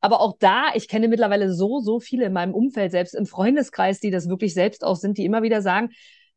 Aber 0.00 0.20
auch 0.20 0.36
da, 0.38 0.66
ich 0.74 0.88
kenne 0.88 1.08
mittlerweile 1.08 1.52
so, 1.52 1.80
so 1.80 2.00
viele 2.00 2.26
in 2.26 2.34
meinem 2.34 2.54
Umfeld, 2.54 2.92
selbst 2.92 3.14
im 3.14 3.24
Freundeskreis, 3.24 4.00
die 4.00 4.10
das 4.10 4.28
wirklich 4.28 4.52
selbst 4.52 4.84
auch 4.84 4.96
sind, 4.96 5.16
die 5.16 5.24
immer 5.24 5.42
wieder 5.42 5.62
sagen, 5.62 5.90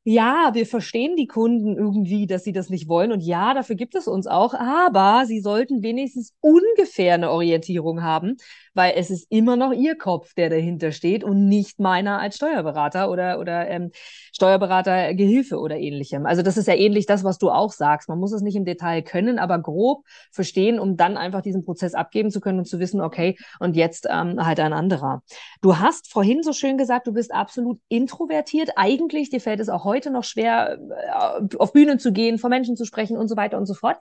ja, 0.10 0.52
wir 0.54 0.66
verstehen 0.66 1.18
die 1.18 1.28
Kunden 1.28 1.76
irgendwie, 1.76 2.28
dass 2.28 2.46
sie 2.46 2.54
das 2.54 2.70
nicht 2.70 2.88
wollen. 2.88 3.12
Und 3.12 3.20
ja, 3.20 3.54
dafür 3.54 3.76
gibt 3.76 3.94
es 3.94 4.08
uns 4.08 4.26
auch. 4.26 4.54
Aber 4.54 5.26
sie 5.26 5.42
sollten 5.42 5.84
wenigstens 5.84 6.34
ungefähr 6.40 7.16
eine 7.16 7.30
Orientierung 7.30 8.02
haben, 8.04 8.38
weil 8.78 8.94
es 8.96 9.10
ist 9.10 9.26
immer 9.30 9.56
noch 9.56 9.74
ihr 9.74 9.98
Kopf, 9.98 10.34
der 10.36 10.50
dahinter 10.50 10.92
steht 10.92 11.24
und 11.24 11.48
nicht 11.48 11.80
meiner 11.80 12.20
als 12.20 12.38
Steuerberater 12.38 13.10
oder, 13.10 13.40
oder 13.40 13.68
ähm, 13.68 13.92
Steuerberatergehilfe 14.32 15.60
oder 15.60 15.78
ähnlichem. 15.78 16.26
Also 16.26 16.44
das 16.44 16.58
ist 16.58 16.68
ja 16.68 16.76
ähnlich 16.76 17.08
das, 17.08 17.24
was 17.24 17.40
du 17.40 17.50
auch 17.50 17.72
sagst. 17.72 18.08
Man 18.08 18.20
muss 18.20 18.32
es 18.32 18.42
nicht 18.42 18.56
im 18.56 18.66
Detail 18.66 19.02
können, 19.02 19.40
aber 19.40 19.60
grob 19.60 20.04
verstehen, 20.32 20.80
um 20.80 20.96
dann 20.96 21.18
einfach 21.18 21.42
diesen 21.42 21.66
Prozess 21.66 21.96
abgeben 21.96 22.30
zu 22.30 22.40
können 22.40 22.60
und 22.60 22.66
zu 22.66 22.80
wissen, 22.80 23.02
okay, 23.02 23.36
und 23.60 23.76
jetzt 23.76 24.08
ähm, 24.10 24.46
halt 24.46 24.60
ein 24.60 24.74
anderer. 24.74 25.24
Du 25.62 25.80
hast 25.80 26.12
vorhin 26.12 26.44
so 26.44 26.54
schön 26.54 26.78
gesagt, 26.78 27.08
du 27.08 27.14
bist 27.14 27.34
absolut 27.34 27.80
introvertiert. 27.90 28.72
Eigentlich, 28.76 29.32
dir 29.32 29.42
fällt 29.42 29.60
es 29.60 29.70
auch 29.70 29.84
heute 29.86 30.12
noch 30.12 30.24
schwer, 30.24 30.78
äh, 30.78 31.58
auf 31.58 31.74
Bühnen 31.74 31.98
zu 31.98 32.12
gehen, 32.12 32.38
vor 32.38 32.52
Menschen 32.52 32.76
zu 32.76 32.86
sprechen 32.86 33.18
und 33.18 33.28
so 33.28 33.36
weiter 33.36 33.58
und 33.58 33.66
so 33.66 33.74
fort. 33.74 33.98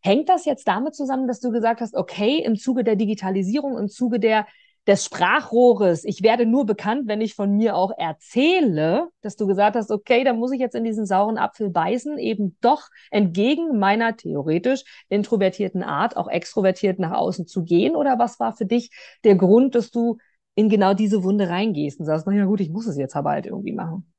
Hängt 0.00 0.28
das 0.28 0.44
jetzt 0.44 0.68
damit 0.68 0.94
zusammen, 0.94 1.26
dass 1.26 1.40
du 1.40 1.50
gesagt 1.50 1.80
hast, 1.80 1.96
okay, 1.96 2.40
im 2.44 2.56
Zuge 2.56 2.84
der 2.84 2.94
Digitalisierung, 2.94 3.76
im 3.76 3.88
Zuge 3.88 4.17
der 4.18 4.46
des 4.88 5.04
Sprachrohres, 5.04 6.04
ich 6.04 6.22
werde 6.22 6.46
nur 6.46 6.64
bekannt, 6.64 7.08
wenn 7.08 7.20
ich 7.20 7.34
von 7.34 7.54
mir 7.54 7.76
auch 7.76 7.92
erzähle, 7.98 9.08
dass 9.20 9.36
du 9.36 9.46
gesagt 9.46 9.76
hast, 9.76 9.90
okay, 9.90 10.24
da 10.24 10.32
muss 10.32 10.50
ich 10.50 10.60
jetzt 10.60 10.74
in 10.74 10.82
diesen 10.82 11.04
sauren 11.04 11.36
Apfel 11.36 11.68
beißen, 11.68 12.16
eben 12.16 12.56
doch 12.62 12.88
entgegen 13.10 13.78
meiner 13.78 14.16
theoretisch 14.16 14.84
introvertierten 15.10 15.82
Art 15.82 16.16
auch 16.16 16.26
extrovertiert 16.26 16.98
nach 16.98 17.12
außen 17.12 17.46
zu 17.46 17.64
gehen? 17.64 17.96
Oder 17.96 18.18
was 18.18 18.40
war 18.40 18.54
für 18.54 18.64
dich 18.64 18.90
der 19.24 19.36
Grund, 19.36 19.74
dass 19.74 19.90
du 19.90 20.16
in 20.54 20.70
genau 20.70 20.94
diese 20.94 21.22
Wunde 21.22 21.50
reingehst 21.50 22.00
und 22.00 22.06
sagst, 22.06 22.26
naja 22.26 22.46
gut, 22.46 22.60
ich 22.60 22.70
muss 22.70 22.86
es 22.86 22.96
jetzt 22.96 23.14
aber 23.14 23.30
halt 23.30 23.44
irgendwie 23.44 23.74
machen? 23.74 24.10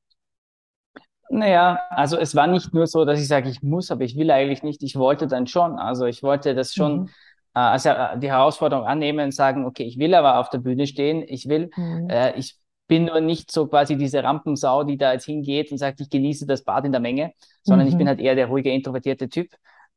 Naja, 1.32 1.80
also 1.90 2.18
es 2.18 2.36
war 2.36 2.48
nicht 2.48 2.74
nur 2.74 2.88
so, 2.88 3.06
dass 3.06 3.20
ich 3.20 3.28
sage, 3.28 3.50
ich 3.50 3.62
muss, 3.62 3.92
aber 3.92 4.04
ich 4.04 4.18
will 4.18 4.32
eigentlich 4.32 4.64
nicht. 4.64 4.82
Ich 4.82 4.96
wollte 4.96 5.28
dann 5.28 5.48
schon. 5.48 5.78
Also 5.78 6.06
ich 6.06 6.24
wollte 6.24 6.56
das 6.56 6.74
schon 6.74 7.02
mhm. 7.02 7.10
Äh, 7.54 7.60
also 7.60 7.90
die 8.18 8.30
Herausforderung 8.30 8.86
annehmen 8.86 9.26
und 9.26 9.34
sagen, 9.34 9.66
okay, 9.66 9.84
ich 9.84 9.98
will 9.98 10.14
aber 10.14 10.40
auf 10.40 10.50
der 10.50 10.60
Bühne 10.60 10.88
stehen. 10.88 11.24
Ich 11.28 11.48
will, 11.48 11.70
mhm. 11.76 12.10
äh, 12.10 12.38
ich 12.38 12.58
bin 12.88 13.06
nur 13.06 13.22
nicht 13.22 13.52
so 13.52 13.68
quasi 13.68 13.98
diese 13.98 14.24
Rampensau, 14.24 14.84
die 14.84 14.98
da 14.98 15.14
jetzt 15.14 15.26
hingeht 15.26 15.72
und 15.72 15.78
sagt, 15.78 16.02
ich 16.02 16.10
genieße 16.10 16.46
das 16.48 16.64
Bad 16.64 16.86
in 16.86 16.92
der 16.92 17.02
Menge, 17.02 17.34
sondern 17.62 17.88
mhm. 17.88 17.94
ich 17.94 17.98
bin 17.98 18.08
halt 18.08 18.20
eher 18.20 18.36
der 18.36 18.48
ruhige, 18.48 18.72
introvertierte 18.72 19.30
Typ. 19.30 19.50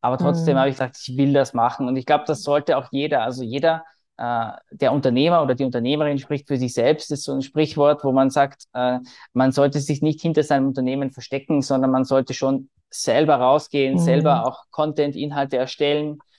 Aber 0.02 0.18
trotzdem 0.18 0.54
mhm. 0.54 0.58
habe 0.58 0.68
ich 0.68 0.74
gesagt, 0.74 0.98
ich 1.00 1.16
will 1.16 1.32
das 1.32 1.54
machen. 1.54 1.88
Und 1.88 1.96
ich 1.96 2.06
glaube, 2.06 2.24
das 2.26 2.42
sollte 2.42 2.76
auch 2.76 2.88
jeder, 2.90 3.22
also 3.22 3.42
jeder, 3.44 3.84
äh, 4.18 4.50
der 4.70 4.92
Unternehmer 4.92 5.42
oder 5.42 5.54
die 5.54 5.64
Unternehmerin 5.64 6.18
spricht 6.18 6.48
für 6.48 6.56
sich 6.56 6.74
selbst, 6.74 7.10
das 7.10 7.20
ist 7.20 7.24
so 7.24 7.32
ein 7.32 7.42
Sprichwort, 7.42 8.04
wo 8.04 8.12
man 8.12 8.28
sagt, 8.28 8.64
äh, 8.74 8.98
man 9.32 9.52
sollte 9.52 9.80
sich 9.80 10.02
nicht 10.02 10.20
hinter 10.20 10.42
seinem 10.42 10.66
Unternehmen 10.66 11.12
verstecken, 11.12 11.62
sondern 11.62 11.90
man 11.90 12.04
sollte 12.04 12.34
schon 12.34 12.68
selber 12.90 13.36
rausgehen, 13.36 13.94
mhm. 13.94 13.98
selber 13.98 14.46
auch 14.46 14.64
Content, 14.70 15.16
Inhalte 15.16 15.56
erstellen, 15.56 16.18
äh, 16.18 16.31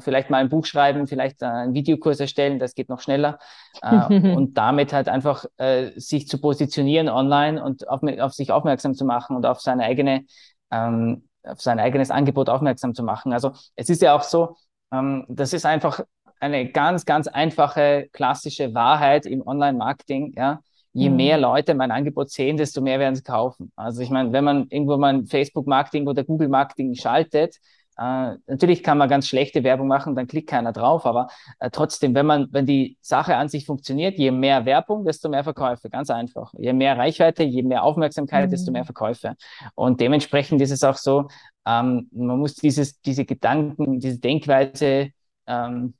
vielleicht 0.00 0.30
mal 0.30 0.38
ein 0.38 0.48
Buch 0.48 0.66
schreiben, 0.66 1.06
vielleicht 1.06 1.42
äh, 1.42 1.46
einen 1.46 1.74
Videokurs 1.74 2.20
erstellen, 2.20 2.58
das 2.58 2.74
geht 2.74 2.88
noch 2.88 3.00
schneller. 3.00 3.38
Äh, 3.82 4.06
und 4.34 4.56
damit 4.56 4.92
halt 4.92 5.08
einfach 5.08 5.44
äh, 5.56 5.90
sich 5.96 6.28
zu 6.28 6.40
positionieren 6.40 7.08
online 7.08 7.62
und 7.62 7.88
auf, 7.88 8.00
auf 8.20 8.32
sich 8.32 8.50
aufmerksam 8.50 8.94
zu 8.94 9.04
machen 9.04 9.36
und 9.36 9.46
auf 9.46 9.60
seine 9.60 9.84
eigene, 9.84 10.24
ähm, 10.70 11.28
auf 11.42 11.60
sein 11.60 11.78
eigenes 11.78 12.10
Angebot 12.10 12.48
aufmerksam 12.48 12.94
zu 12.94 13.02
machen. 13.02 13.32
Also 13.32 13.52
es 13.76 13.88
ist 13.88 14.02
ja 14.02 14.14
auch 14.14 14.22
so, 14.22 14.56
ähm, 14.92 15.24
das 15.28 15.52
ist 15.52 15.66
einfach 15.66 16.00
eine 16.40 16.70
ganz, 16.70 17.04
ganz 17.04 17.26
einfache, 17.26 18.08
klassische 18.12 18.74
Wahrheit 18.74 19.26
im 19.26 19.46
Online-Marketing, 19.46 20.34
ja. 20.36 20.60
Je 20.96 21.10
mhm. 21.10 21.16
mehr 21.16 21.38
Leute 21.38 21.74
mein 21.74 21.90
Angebot 21.90 22.30
sehen, 22.30 22.56
desto 22.56 22.80
mehr 22.80 23.00
werden 23.00 23.16
sie 23.16 23.24
kaufen. 23.24 23.72
Also 23.74 24.00
ich 24.00 24.10
meine, 24.10 24.32
wenn 24.32 24.44
man 24.44 24.68
irgendwo 24.68 24.96
mal 24.96 25.26
Facebook-Marketing 25.26 26.06
oder 26.06 26.22
Google-Marketing 26.22 26.94
schaltet, 26.94 27.56
äh, 27.96 28.34
natürlich 28.46 28.82
kann 28.82 28.98
man 28.98 29.08
ganz 29.08 29.28
schlechte 29.28 29.62
Werbung 29.62 29.86
machen, 29.86 30.14
dann 30.16 30.26
klickt 30.26 30.50
keiner 30.50 30.72
drauf, 30.72 31.06
aber 31.06 31.28
äh, 31.60 31.70
trotzdem, 31.70 32.14
wenn 32.14 32.26
man, 32.26 32.48
wenn 32.50 32.66
die 32.66 32.98
Sache 33.00 33.36
an 33.36 33.48
sich 33.48 33.66
funktioniert, 33.66 34.18
je 34.18 34.30
mehr 34.30 34.66
Werbung, 34.66 35.04
desto 35.04 35.28
mehr 35.28 35.44
Verkäufe, 35.44 35.90
ganz 35.90 36.10
einfach. 36.10 36.52
Je 36.58 36.72
mehr 36.72 36.96
Reichweite, 36.98 37.44
je 37.44 37.62
mehr 37.62 37.84
Aufmerksamkeit, 37.84 38.46
mhm. 38.46 38.50
desto 38.50 38.72
mehr 38.72 38.84
Verkäufe. 38.84 39.36
Und 39.74 40.00
dementsprechend 40.00 40.60
ist 40.60 40.72
es 40.72 40.82
auch 40.82 40.96
so, 40.96 41.28
ähm, 41.66 42.08
man 42.12 42.38
muss 42.38 42.54
dieses, 42.54 43.00
diese 43.00 43.24
Gedanken, 43.24 44.00
diese 44.00 44.18
Denkweise 44.18 45.10
ähm, 45.46 45.94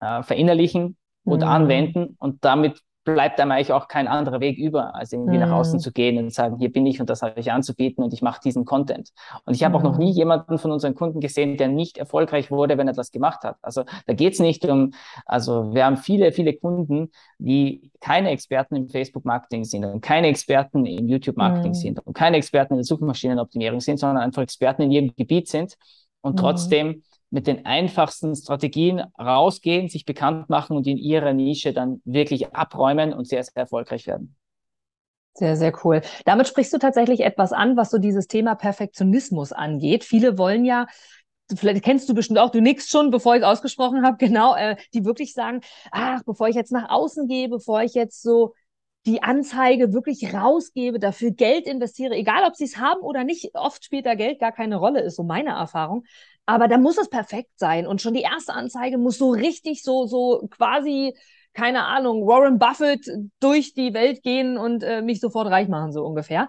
äh, 0.00 0.22
verinnerlichen 0.22 0.96
und 1.24 1.40
mhm. 1.40 1.48
anwenden 1.48 2.16
und 2.18 2.44
damit 2.44 2.80
bleibt 3.04 3.40
einem 3.40 3.50
eigentlich 3.50 3.72
auch 3.72 3.88
kein 3.88 4.06
anderer 4.06 4.40
Weg 4.40 4.58
über, 4.58 4.94
als 4.94 5.12
irgendwie 5.12 5.36
mm. 5.36 5.40
nach 5.40 5.50
außen 5.50 5.76
mhm. 5.76 5.80
zu 5.80 5.92
gehen 5.92 6.18
und 6.18 6.32
sagen, 6.32 6.58
hier 6.58 6.70
bin 6.70 6.86
ich 6.86 7.00
und 7.00 7.10
das 7.10 7.22
habe 7.22 7.40
ich 7.40 7.50
anzubieten 7.50 8.04
und 8.04 8.12
ich 8.12 8.22
mache 8.22 8.40
diesen 8.42 8.64
Content. 8.64 9.10
Und 9.44 9.54
ich 9.54 9.64
habe 9.64 9.74
mm. 9.74 9.76
auch 9.76 9.82
noch 9.82 9.98
nie 9.98 10.10
mhm. 10.10 10.16
jemanden 10.16 10.58
von 10.58 10.70
unseren 10.70 10.94
Kunden 10.94 11.20
gesehen, 11.20 11.56
der 11.56 11.68
nicht 11.68 11.98
erfolgreich 11.98 12.50
wurde, 12.50 12.78
wenn 12.78 12.86
er 12.86 12.94
das 12.94 13.10
gemacht 13.10 13.42
hat. 13.42 13.56
Also 13.62 13.84
da 14.06 14.14
geht 14.14 14.34
es 14.34 14.38
nicht 14.38 14.64
um, 14.66 14.92
also 15.26 15.74
wir 15.74 15.84
haben 15.84 15.96
viele, 15.96 16.32
viele 16.32 16.54
Kunden, 16.54 17.10
die 17.38 17.90
keine 18.00 18.30
Experten 18.30 18.76
im 18.76 18.88
Facebook-Marketing 18.88 19.64
sind 19.64 19.84
und 19.84 20.00
keine 20.00 20.28
Experten 20.28 20.86
im 20.86 21.08
YouTube-Marketing 21.08 21.72
mm. 21.72 21.74
sind 21.74 22.06
und 22.06 22.14
keine 22.14 22.36
Experten 22.36 22.74
in 22.74 22.78
der 22.78 22.84
Suchmaschinenoptimierung 22.84 23.80
sind, 23.80 23.98
sondern 23.98 24.18
einfach 24.18 24.42
Experten 24.42 24.82
in 24.82 24.92
jedem 24.92 25.14
Gebiet 25.16 25.48
sind 25.48 25.76
und 26.20 26.34
mhm. 26.34 26.36
trotzdem 26.36 27.02
mit 27.32 27.46
den 27.46 27.64
einfachsten 27.64 28.36
Strategien 28.36 29.02
rausgehen, 29.18 29.88
sich 29.88 30.04
bekannt 30.04 30.50
machen 30.50 30.76
und 30.76 30.86
in 30.86 30.98
ihrer 30.98 31.32
Nische 31.32 31.72
dann 31.72 32.02
wirklich 32.04 32.54
abräumen 32.54 33.14
und 33.14 33.26
sehr, 33.26 33.42
sehr 33.42 33.56
erfolgreich 33.56 34.06
werden. 34.06 34.36
Sehr, 35.34 35.56
sehr 35.56 35.72
cool. 35.82 36.02
Damit 36.26 36.46
sprichst 36.46 36.74
du 36.74 36.78
tatsächlich 36.78 37.20
etwas 37.20 37.52
an, 37.52 37.76
was 37.76 37.90
so 37.90 37.96
dieses 37.96 38.28
Thema 38.28 38.54
Perfektionismus 38.54 39.52
angeht. 39.52 40.04
Viele 40.04 40.36
wollen 40.36 40.66
ja 40.66 40.86
vielleicht 41.54 41.84
kennst 41.84 42.08
du 42.08 42.14
bestimmt 42.14 42.38
auch, 42.38 42.50
du 42.50 42.60
nix 42.60 42.88
schon, 42.88 43.10
bevor 43.10 43.34
ich 43.34 43.42
es 43.42 43.46
ausgesprochen 43.46 44.04
habe, 44.04 44.16
genau, 44.18 44.54
äh, 44.54 44.76
die 44.94 45.04
wirklich 45.04 45.34
sagen, 45.34 45.60
ach, 45.90 46.22
bevor 46.24 46.48
ich 46.48 46.54
jetzt 46.56 46.72
nach 46.72 46.90
außen 46.90 47.28
gehe, 47.28 47.48
bevor 47.48 47.82
ich 47.82 47.94
jetzt 47.94 48.22
so 48.22 48.54
die 49.06 49.22
Anzeige 49.22 49.92
wirklich 49.92 50.32
rausgebe, 50.32 50.98
dafür 50.98 51.32
Geld 51.32 51.66
investiere, 51.66 52.14
egal 52.14 52.44
ob 52.46 52.54
sie 52.54 52.64
es 52.64 52.76
haben 52.76 53.00
oder 53.00 53.24
nicht, 53.24 53.50
oft 53.54 53.84
spielt 53.84 54.06
da 54.06 54.14
Geld 54.14 54.38
gar 54.38 54.52
keine 54.52 54.76
Rolle, 54.76 55.00
ist 55.00 55.16
so 55.16 55.24
meine 55.24 55.50
Erfahrung. 55.50 56.04
Aber 56.46 56.68
da 56.68 56.78
muss 56.78 56.98
es 56.98 57.08
perfekt 57.08 57.50
sein. 57.56 57.86
Und 57.86 58.00
schon 58.00 58.14
die 58.14 58.22
erste 58.22 58.52
Anzeige 58.52 58.98
muss 58.98 59.18
so 59.18 59.30
richtig, 59.30 59.82
so, 59.82 60.06
so 60.06 60.48
quasi, 60.50 61.14
keine 61.52 61.84
Ahnung, 61.84 62.26
Warren 62.26 62.58
Buffett 62.58 63.06
durch 63.40 63.74
die 63.74 63.94
Welt 63.94 64.22
gehen 64.22 64.56
und 64.56 64.82
äh, 64.82 65.02
mich 65.02 65.20
sofort 65.20 65.48
reich 65.48 65.68
machen, 65.68 65.92
so 65.92 66.04
ungefähr. 66.04 66.48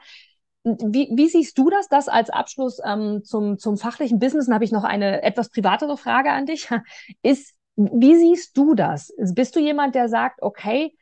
Wie, 0.63 1.09
wie 1.13 1.27
siehst 1.27 1.57
du 1.57 1.69
das, 1.69 1.89
das 1.89 2.07
als 2.07 2.29
Abschluss 2.29 2.79
ähm, 2.85 3.23
zum, 3.23 3.57
zum 3.57 3.77
fachlichen 3.77 4.19
Business? 4.19 4.45
Dann 4.45 4.55
habe 4.55 4.63
ich 4.63 4.71
noch 4.71 4.83
eine 4.83 5.21
etwas 5.23 5.49
privatere 5.49 5.97
Frage 5.97 6.31
an 6.31 6.45
dich. 6.45 6.69
Ist, 7.21 7.55
wie 7.75 8.15
siehst 8.15 8.57
du 8.57 8.73
das? 8.75 9.13
Bist 9.33 9.55
du 9.55 9.59
jemand, 9.59 9.95
der 9.95 10.07
sagt, 10.07 10.41
okay, 10.41 10.95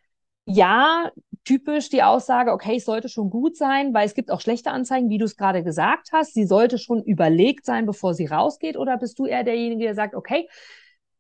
ja, 0.46 1.12
typisch 1.44 1.90
die 1.90 2.04
Aussage, 2.04 2.52
okay, 2.52 2.78
es 2.78 2.86
sollte 2.86 3.10
schon 3.10 3.30
gut 3.30 3.56
sein, 3.56 3.94
weil 3.94 4.06
es 4.06 4.14
gibt 4.14 4.32
auch 4.32 4.42
schlechte 4.42 4.72
Anzeigen, 4.72 5.10
wie 5.10 5.18
du 5.18 5.26
es 5.26 5.38
gerade 5.38 5.64
gesagt 5.64 6.10
hast. 6.12 6.34
Sie 6.34 6.46
sollte 6.46 6.78
schon 6.78 7.04
überlegt 7.04 7.66
sein, 7.66 7.86
bevor 7.86 8.14
sie 8.14 8.28
rausgeht. 8.28 8.78
Oder 8.78 8.98
bist 8.98 9.18
du 9.20 9.26
eher 9.26 9.44
derjenige, 9.44 9.84
der 9.84 9.96
sagt, 9.96 10.16
okay, 10.16 10.48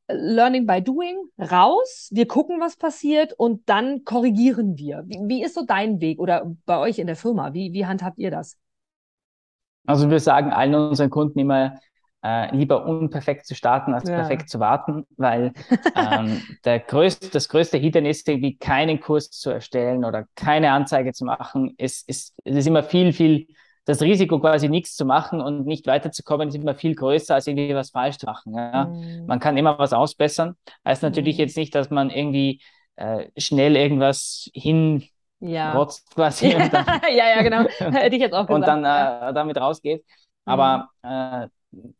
Learning 0.07 0.65
by 0.65 0.81
Doing, 0.81 1.17
raus, 1.39 2.09
wir 2.11 2.27
gucken, 2.27 2.59
was 2.59 2.75
passiert 2.75 3.33
und 3.33 3.67
dann 3.69 4.03
korrigieren 4.03 4.77
wir. 4.77 5.03
Wie, 5.07 5.19
wie 5.23 5.43
ist 5.43 5.55
so 5.55 5.65
dein 5.65 6.01
Weg 6.01 6.19
oder 6.19 6.53
bei 6.65 6.77
euch 6.79 6.99
in 6.99 7.07
der 7.07 7.15
Firma? 7.15 7.53
Wie, 7.53 7.71
wie 7.73 7.85
handhabt 7.85 8.17
ihr 8.17 8.31
das? 8.31 8.57
Also 9.85 10.09
wir 10.09 10.19
sagen 10.19 10.51
allen 10.51 10.75
unseren 10.75 11.09
Kunden 11.09 11.39
immer, 11.39 11.79
äh, 12.23 12.55
lieber 12.55 12.85
unperfekt 12.85 13.45
zu 13.47 13.55
starten, 13.55 13.93
als 13.93 14.07
ja. 14.07 14.15
perfekt 14.15 14.49
zu 14.49 14.59
warten, 14.59 15.05
weil 15.17 15.53
ähm, 15.95 16.41
der 16.65 16.79
größte, 16.79 17.29
das 17.29 17.49
größte 17.49 17.77
Hindernis, 17.77 18.23
irgendwie 18.27 18.57
keinen 18.57 18.99
Kurs 18.99 19.31
zu 19.31 19.49
erstellen 19.49 20.05
oder 20.05 20.25
keine 20.35 20.71
Anzeige 20.71 21.13
zu 21.13 21.25
machen, 21.25 21.73
ist, 21.77 22.07
ist, 22.07 22.35
ist 22.43 22.67
immer 22.67 22.83
viel, 22.83 23.13
viel, 23.13 23.47
das 23.85 24.01
Risiko 24.01 24.39
quasi 24.39 24.69
nichts 24.69 24.95
zu 24.95 25.05
machen 25.05 25.41
und 25.41 25.65
nicht 25.65 25.87
weiterzukommen, 25.87 26.49
ist 26.49 26.55
immer 26.55 26.75
viel 26.75 26.95
größer, 26.95 27.35
als 27.35 27.47
irgendwie 27.47 27.73
was 27.73 27.89
falsch 27.89 28.17
zu 28.17 28.27
machen. 28.27 28.53
Ja? 28.53 28.85
Mhm. 28.85 29.25
Man 29.25 29.39
kann 29.39 29.57
immer 29.57 29.79
was 29.79 29.93
ausbessern. 29.93 30.55
Heißt 30.85 31.01
natürlich 31.01 31.37
mhm. 31.37 31.41
jetzt 31.41 31.57
nicht, 31.57 31.73
dass 31.73 31.89
man 31.89 32.11
irgendwie 32.11 32.61
äh, 32.97 33.27
schnell 33.35 33.75
irgendwas 33.75 34.49
hin 34.53 35.03
ja. 35.39 35.73
rotzt 35.73 36.07
quasi. 36.13 36.51
Dann, 36.51 36.85
ja, 37.15 37.35
ja, 37.35 37.41
genau. 37.41 37.63
Hätte 37.79 38.15
ich 38.15 38.21
jetzt 38.21 38.33
auch 38.33 38.45
gesagt. 38.45 38.51
Und 38.51 38.67
dann 38.67 38.85
äh, 38.85 39.33
damit 39.33 39.57
rausgeht. 39.57 40.05
Aber 40.45 40.89
mhm. 41.03 41.09
äh, 41.09 41.47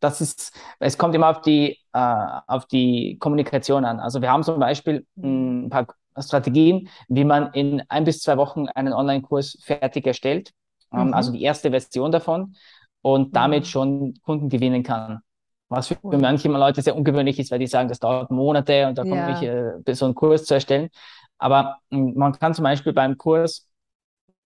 das 0.00 0.20
ist, 0.20 0.52
es 0.78 0.98
kommt 0.98 1.14
immer 1.14 1.30
auf 1.30 1.40
die, 1.40 1.78
äh, 1.92 2.26
auf 2.46 2.66
die 2.66 3.18
Kommunikation 3.18 3.84
an. 3.84 4.00
Also 4.00 4.20
wir 4.20 4.30
haben 4.30 4.42
zum 4.42 4.58
Beispiel 4.58 5.06
ein 5.16 5.70
paar 5.70 5.86
Strategien, 6.18 6.88
wie 7.08 7.24
man 7.24 7.52
in 7.54 7.82
ein 7.88 8.04
bis 8.04 8.20
zwei 8.20 8.36
Wochen 8.36 8.68
einen 8.68 8.92
Online-Kurs 8.92 9.58
fertig 9.62 10.06
erstellt. 10.06 10.52
Ähm, 10.92 11.08
mhm. 11.08 11.14
Also 11.14 11.32
die 11.32 11.42
erste 11.42 11.70
Version 11.70 12.12
davon 12.12 12.54
und 13.00 13.34
damit 13.34 13.64
mhm. 13.64 13.66
schon 13.66 14.14
Kunden 14.22 14.48
gewinnen 14.48 14.82
kann. 14.82 15.20
Was 15.68 15.88
für, 15.88 15.94
für 15.94 16.18
manche 16.18 16.48
Leute 16.48 16.82
sehr 16.82 16.94
ungewöhnlich 16.94 17.38
ist, 17.38 17.50
weil 17.50 17.58
die 17.58 17.66
sagen, 17.66 17.88
das 17.88 17.98
dauert 17.98 18.30
Monate 18.30 18.88
und 18.88 18.98
da 18.98 19.02
komme 19.02 19.16
ja. 19.16 19.36
ich, 19.36 19.88
äh, 19.88 19.94
so 19.94 20.04
einen 20.04 20.14
Kurs 20.14 20.44
zu 20.44 20.54
erstellen. 20.54 20.90
Aber 21.38 21.78
hm, 21.90 22.14
man 22.14 22.32
kann 22.32 22.52
zum 22.52 22.64
Beispiel 22.64 22.92
beim 22.92 23.16
Kurs 23.16 23.68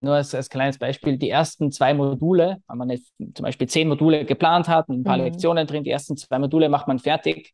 nur 0.05 0.15
als, 0.15 0.35
als 0.35 0.49
kleines 0.49 0.79
Beispiel, 0.79 1.19
die 1.19 1.31
ersten 1.31 1.73
zwei 1.73 1.95
Module, 1.95 2.59
wenn 2.69 2.79
man 2.79 2.91
jetzt 2.91 3.13
zum 3.19 3.43
Beispiel 3.43 3.69
zehn 3.69 3.89
Module 3.89 4.25
geplant 4.25 4.69
hat, 4.69 4.89
ein 4.89 5.03
paar 5.03 5.17
mhm. 5.17 5.25
Lektionen 5.25 5.67
drin, 5.67 5.85
die 5.85 5.91
ersten 5.91 6.17
zwei 6.17 6.39
Module 6.39 6.69
macht 6.69 6.87
man 6.87 6.99
fertig 6.99 7.53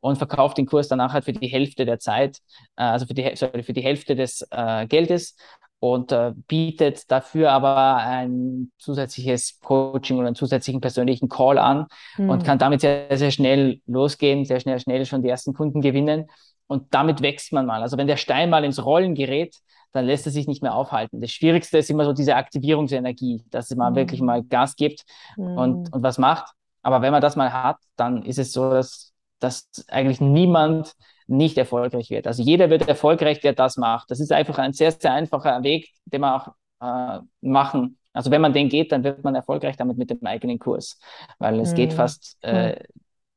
und 0.00 0.16
verkauft 0.16 0.58
den 0.58 0.66
Kurs 0.66 0.88
danach 0.88 1.12
halt 1.12 1.24
für 1.24 1.32
die 1.32 1.46
Hälfte 1.46 1.86
der 1.86 1.98
Zeit, 1.98 2.38
äh, 2.76 2.82
also 2.82 3.06
für 3.06 3.14
die, 3.14 3.30
sorry, 3.34 3.62
für 3.62 3.72
die 3.72 3.82
Hälfte 3.82 4.14
des 4.14 4.46
äh, 4.50 4.86
Geldes 4.86 5.36
und 5.82 6.12
äh, 6.12 6.32
bietet 6.46 7.10
dafür 7.10 7.50
aber 7.50 7.96
ein 7.96 8.70
zusätzliches 8.78 9.58
Coaching 9.60 10.16
oder 10.16 10.28
einen 10.28 10.36
zusätzlichen 10.36 10.80
persönlichen 10.80 11.28
Call 11.28 11.58
an 11.58 11.86
mhm. 12.18 12.30
und 12.30 12.44
kann 12.44 12.58
damit 12.58 12.82
sehr, 12.82 13.16
sehr 13.16 13.32
schnell 13.32 13.80
losgehen, 13.86 14.44
sehr 14.44 14.60
schnell, 14.60 14.78
schnell 14.78 15.04
schon 15.06 15.22
die 15.22 15.28
ersten 15.28 15.54
Kunden 15.54 15.80
gewinnen. 15.80 16.26
Und 16.72 16.94
damit 16.94 17.20
wächst 17.20 17.52
man 17.52 17.66
mal. 17.66 17.82
Also 17.82 17.98
wenn 17.98 18.06
der 18.06 18.16
Stein 18.16 18.48
mal 18.48 18.64
ins 18.64 18.82
Rollen 18.82 19.14
gerät, 19.14 19.56
dann 19.92 20.06
lässt 20.06 20.24
er 20.24 20.32
sich 20.32 20.48
nicht 20.48 20.62
mehr 20.62 20.74
aufhalten. 20.74 21.20
Das 21.20 21.30
Schwierigste 21.30 21.76
ist 21.76 21.90
immer 21.90 22.06
so 22.06 22.14
diese 22.14 22.34
Aktivierungsenergie, 22.34 23.44
dass 23.50 23.68
man 23.76 23.92
mhm. 23.92 23.96
wirklich 23.96 24.22
mal 24.22 24.42
Gas 24.42 24.74
gibt 24.74 25.02
mhm. 25.36 25.58
und, 25.58 25.92
und 25.92 26.02
was 26.02 26.16
macht. 26.16 26.54
Aber 26.82 27.02
wenn 27.02 27.12
man 27.12 27.20
das 27.20 27.36
mal 27.36 27.52
hat, 27.52 27.76
dann 27.96 28.22
ist 28.22 28.38
es 28.38 28.52
so, 28.52 28.70
dass, 28.70 29.12
dass 29.38 29.68
eigentlich 29.88 30.22
niemand 30.22 30.94
nicht 31.26 31.58
erfolgreich 31.58 32.08
wird. 32.08 32.26
Also 32.26 32.42
jeder 32.42 32.70
wird 32.70 32.88
erfolgreich, 32.88 33.40
der 33.40 33.52
das 33.52 33.76
macht. 33.76 34.10
Das 34.10 34.18
ist 34.18 34.32
einfach 34.32 34.56
ein 34.58 34.72
sehr, 34.72 34.92
sehr 34.92 35.12
einfacher 35.12 35.62
Weg, 35.62 35.90
den 36.06 36.22
man 36.22 36.40
auch 36.40 36.48
äh, 36.80 37.20
machen. 37.42 37.98
Also 38.14 38.30
wenn 38.30 38.40
man 38.40 38.54
den 38.54 38.70
geht, 38.70 38.92
dann 38.92 39.04
wird 39.04 39.22
man 39.22 39.34
erfolgreich 39.34 39.76
damit 39.76 39.98
mit 39.98 40.08
dem 40.08 40.24
eigenen 40.24 40.58
Kurs, 40.58 40.98
weil 41.38 41.60
es 41.60 41.72
mhm. 41.72 41.76
geht 41.76 41.92
fast 41.92 42.38
äh, 42.42 42.82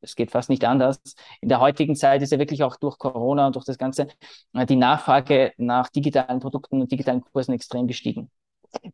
es 0.05 0.15
geht 0.15 0.31
fast 0.31 0.49
nicht 0.49 0.63
anders. 0.63 0.99
In 1.41 1.49
der 1.49 1.59
heutigen 1.59 1.95
Zeit 1.95 2.21
ist 2.21 2.31
ja 2.31 2.39
wirklich 2.39 2.63
auch 2.63 2.77
durch 2.77 2.97
Corona 2.97 3.47
und 3.47 3.55
durch 3.55 3.65
das 3.65 3.77
Ganze 3.77 4.07
äh, 4.53 4.65
die 4.65 4.75
Nachfrage 4.75 5.53
nach 5.57 5.89
digitalen 5.89 6.39
Produkten 6.39 6.81
und 6.81 6.91
digitalen 6.91 7.21
Kursen 7.21 7.53
extrem 7.53 7.87
gestiegen. 7.87 8.29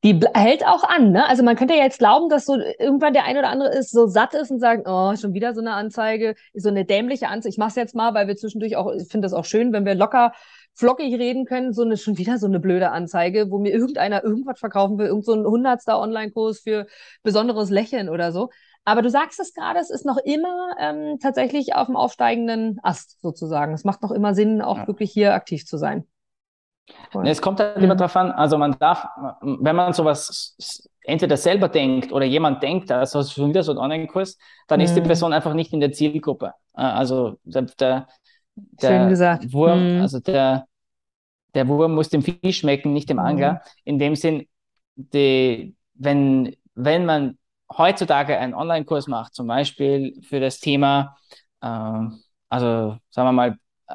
Die 0.03 0.19
hält 0.33 0.65
auch 0.65 0.83
an, 0.83 1.11
ne? 1.11 1.27
Also 1.27 1.43
man 1.43 1.55
könnte 1.55 1.73
ja 1.73 1.83
jetzt 1.83 1.99
glauben, 1.99 2.29
dass 2.29 2.45
so 2.45 2.55
irgendwann 2.79 3.13
der 3.13 3.25
ein 3.25 3.37
oder 3.37 3.49
andere 3.49 3.69
ist, 3.69 3.91
so 3.91 4.05
satt 4.07 4.33
ist 4.33 4.51
und 4.51 4.59
sagt, 4.59 4.87
oh, 4.87 5.15
schon 5.15 5.33
wieder 5.33 5.53
so 5.53 5.61
eine 5.61 5.73
Anzeige, 5.73 6.35
so 6.53 6.69
eine 6.69 6.85
dämliche 6.85 7.29
Anzeige. 7.29 7.53
Ich 7.53 7.57
mach's 7.57 7.75
jetzt 7.75 7.95
mal, 7.95 8.13
weil 8.13 8.27
wir 8.27 8.35
zwischendurch 8.35 8.75
auch, 8.75 8.93
ich 8.93 9.07
finde 9.07 9.25
das 9.25 9.33
auch 9.33 9.45
schön, 9.45 9.73
wenn 9.73 9.85
wir 9.85 9.95
locker 9.95 10.33
flockig 10.73 11.13
reden 11.19 11.45
können, 11.45 11.73
so 11.73 11.83
eine 11.83 11.97
schon 11.97 12.17
wieder 12.17 12.37
so 12.37 12.47
eine 12.47 12.59
blöde 12.59 12.91
Anzeige, 12.91 13.51
wo 13.51 13.59
mir 13.59 13.71
irgendeiner 13.71 14.23
irgendwas 14.23 14.59
verkaufen 14.59 14.97
will, 14.97 15.07
irgend 15.07 15.25
so 15.25 15.33
ein 15.33 15.45
hundertster 15.45 15.99
Online-Kurs 15.99 16.61
für 16.61 16.87
besonderes 17.23 17.69
Lächeln 17.69 18.09
oder 18.09 18.31
so. 18.31 18.49
Aber 18.83 19.01
du 19.01 19.09
sagst 19.09 19.39
es 19.39 19.53
gerade, 19.53 19.79
es 19.79 19.89
ist 19.89 20.05
noch 20.05 20.17
immer 20.17 20.75
ähm, 20.79 21.19
tatsächlich 21.21 21.75
auf 21.75 21.87
dem 21.87 21.95
aufsteigenden 21.95 22.79
Ast 22.81 23.21
sozusagen. 23.21 23.73
Es 23.73 23.83
macht 23.83 24.01
noch 24.01 24.11
immer 24.11 24.33
Sinn, 24.33 24.61
auch 24.61 24.77
ja. 24.77 24.87
wirklich 24.87 25.11
hier 25.11 25.33
aktiv 25.33 25.65
zu 25.65 25.77
sein. 25.77 26.05
Cool. 27.13 27.27
Es 27.27 27.41
kommt 27.41 27.59
halt 27.59 27.77
mhm. 27.77 27.83
immer 27.83 27.95
drauf 27.95 28.15
an, 28.15 28.31
also 28.31 28.57
man 28.57 28.75
darf, 28.79 29.07
wenn 29.41 29.75
man 29.75 29.93
sowas 29.93 30.55
entweder 31.03 31.37
selber 31.37 31.69
denkt 31.69 32.11
oder 32.11 32.25
jemand 32.25 32.61
denkt, 32.63 32.91
also 32.91 33.19
ist 33.19 33.33
schon 33.33 33.49
wieder 33.49 33.63
so 33.63 33.71
ein 33.71 33.77
Online-Kurs, 33.77 34.37
dann 34.67 34.79
mhm. 34.79 34.85
ist 34.85 34.95
die 34.95 35.01
mhm. 35.01 35.05
Person 35.05 35.33
einfach 35.33 35.53
nicht 35.53 35.73
in 35.73 35.79
der 35.79 35.91
Zielgruppe. 35.91 36.53
Äh, 36.75 36.81
also 36.81 37.37
der, 37.43 37.67
der, 37.79 38.07
der 38.81 39.39
Wurm, 39.51 39.95
mhm. 39.95 40.01
also 40.01 40.19
der, 40.19 40.65
der 41.53 41.67
Wurm 41.67 41.95
muss 41.95 42.09
dem 42.09 42.21
Fisch 42.21 42.59
schmecken, 42.59 42.93
nicht 42.93 43.09
dem 43.09 43.19
Angler. 43.19 43.53
Mhm. 43.53 43.59
In 43.85 43.99
dem 43.99 44.15
Sinn, 44.15 44.47
die, 44.95 45.75
wenn, 45.93 46.55
wenn 46.75 47.05
man 47.05 47.37
heutzutage 47.77 48.37
einen 48.37 48.53
Online-Kurs 48.53 49.07
macht, 49.07 49.33
zum 49.33 49.47
Beispiel 49.47 50.21
für 50.21 50.39
das 50.39 50.59
Thema, 50.59 51.15
äh, 51.61 51.67
also 52.49 52.97
sagen 53.09 53.27
wir 53.27 53.31
mal, 53.31 53.57
äh, 53.87 53.93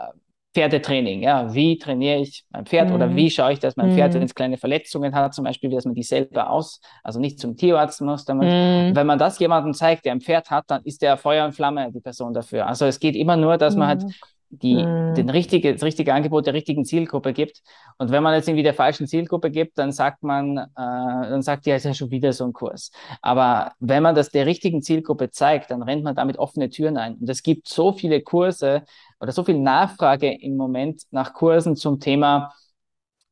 Pferdetraining, 0.54 1.22
ja, 1.22 1.52
wie 1.52 1.76
trainiere 1.76 2.20
ich 2.20 2.46
mein 2.48 2.64
Pferd 2.64 2.88
mhm. 2.88 2.94
oder 2.94 3.14
wie 3.14 3.30
schaue 3.30 3.52
ich, 3.52 3.58
dass 3.58 3.76
mein 3.76 3.92
Pferd, 3.92 4.14
wenn 4.14 4.20
mhm. 4.20 4.26
es 4.26 4.34
kleine 4.34 4.56
Verletzungen 4.56 5.14
hat, 5.14 5.34
zum 5.34 5.44
Beispiel, 5.44 5.68
dass 5.68 5.84
man 5.84 5.94
die 5.94 6.02
selber 6.02 6.48
aus, 6.48 6.80
also 7.02 7.20
nicht 7.20 7.38
zum 7.38 7.58
Tierarzt 7.58 8.00
muss, 8.00 8.24
damit, 8.24 8.48
mhm. 8.48 8.96
wenn 8.96 9.06
man 9.06 9.18
das 9.18 9.38
jemandem 9.38 9.74
zeigt, 9.74 10.06
der 10.06 10.12
ein 10.12 10.22
Pferd 10.22 10.50
hat, 10.50 10.64
dann 10.68 10.82
ist 10.84 11.02
der 11.02 11.18
Feuer 11.18 11.44
und 11.44 11.52
Flamme 11.52 11.92
die 11.92 12.00
Person 12.00 12.32
dafür. 12.32 12.66
Also 12.66 12.86
es 12.86 12.98
geht 13.00 13.16
immer 13.16 13.36
nur, 13.36 13.58
dass 13.58 13.76
man 13.76 13.88
halt 13.88 14.04
mhm 14.04 14.14
die 14.50 14.76
mhm. 14.76 15.14
den 15.14 15.30
richtige, 15.30 15.72
das 15.72 15.82
richtige 15.82 16.14
Angebot 16.14 16.46
der 16.46 16.54
richtigen 16.54 16.84
Zielgruppe 16.84 17.32
gibt. 17.32 17.62
Und 17.98 18.10
wenn 18.10 18.22
man 18.22 18.34
jetzt 18.34 18.48
irgendwie 18.48 18.62
der 18.62 18.74
falschen 18.74 19.06
Zielgruppe 19.06 19.50
gibt, 19.50 19.78
dann 19.78 19.92
sagt 19.92 20.22
man, 20.22 20.56
äh, 20.58 20.64
dann 20.76 21.42
sagt 21.42 21.66
die, 21.66 21.70
ja, 21.70 21.76
ist 21.76 21.84
ja 21.84 21.94
schon 21.94 22.10
wieder 22.10 22.32
so 22.32 22.44
ein 22.44 22.52
Kurs. 22.52 22.90
Aber 23.22 23.72
wenn 23.80 24.02
man 24.02 24.14
das 24.14 24.30
der 24.30 24.46
richtigen 24.46 24.82
Zielgruppe 24.82 25.30
zeigt, 25.30 25.70
dann 25.70 25.82
rennt 25.82 26.04
man 26.04 26.14
damit 26.14 26.38
offene 26.38 26.70
Türen 26.70 26.96
ein. 26.96 27.16
Und 27.16 27.28
es 27.28 27.42
gibt 27.42 27.68
so 27.68 27.92
viele 27.92 28.22
Kurse 28.22 28.82
oder 29.20 29.32
so 29.32 29.44
viel 29.44 29.58
Nachfrage 29.58 30.32
im 30.32 30.56
Moment 30.56 31.02
nach 31.10 31.32
Kursen 31.32 31.76
zum 31.76 32.00
Thema, 32.00 32.52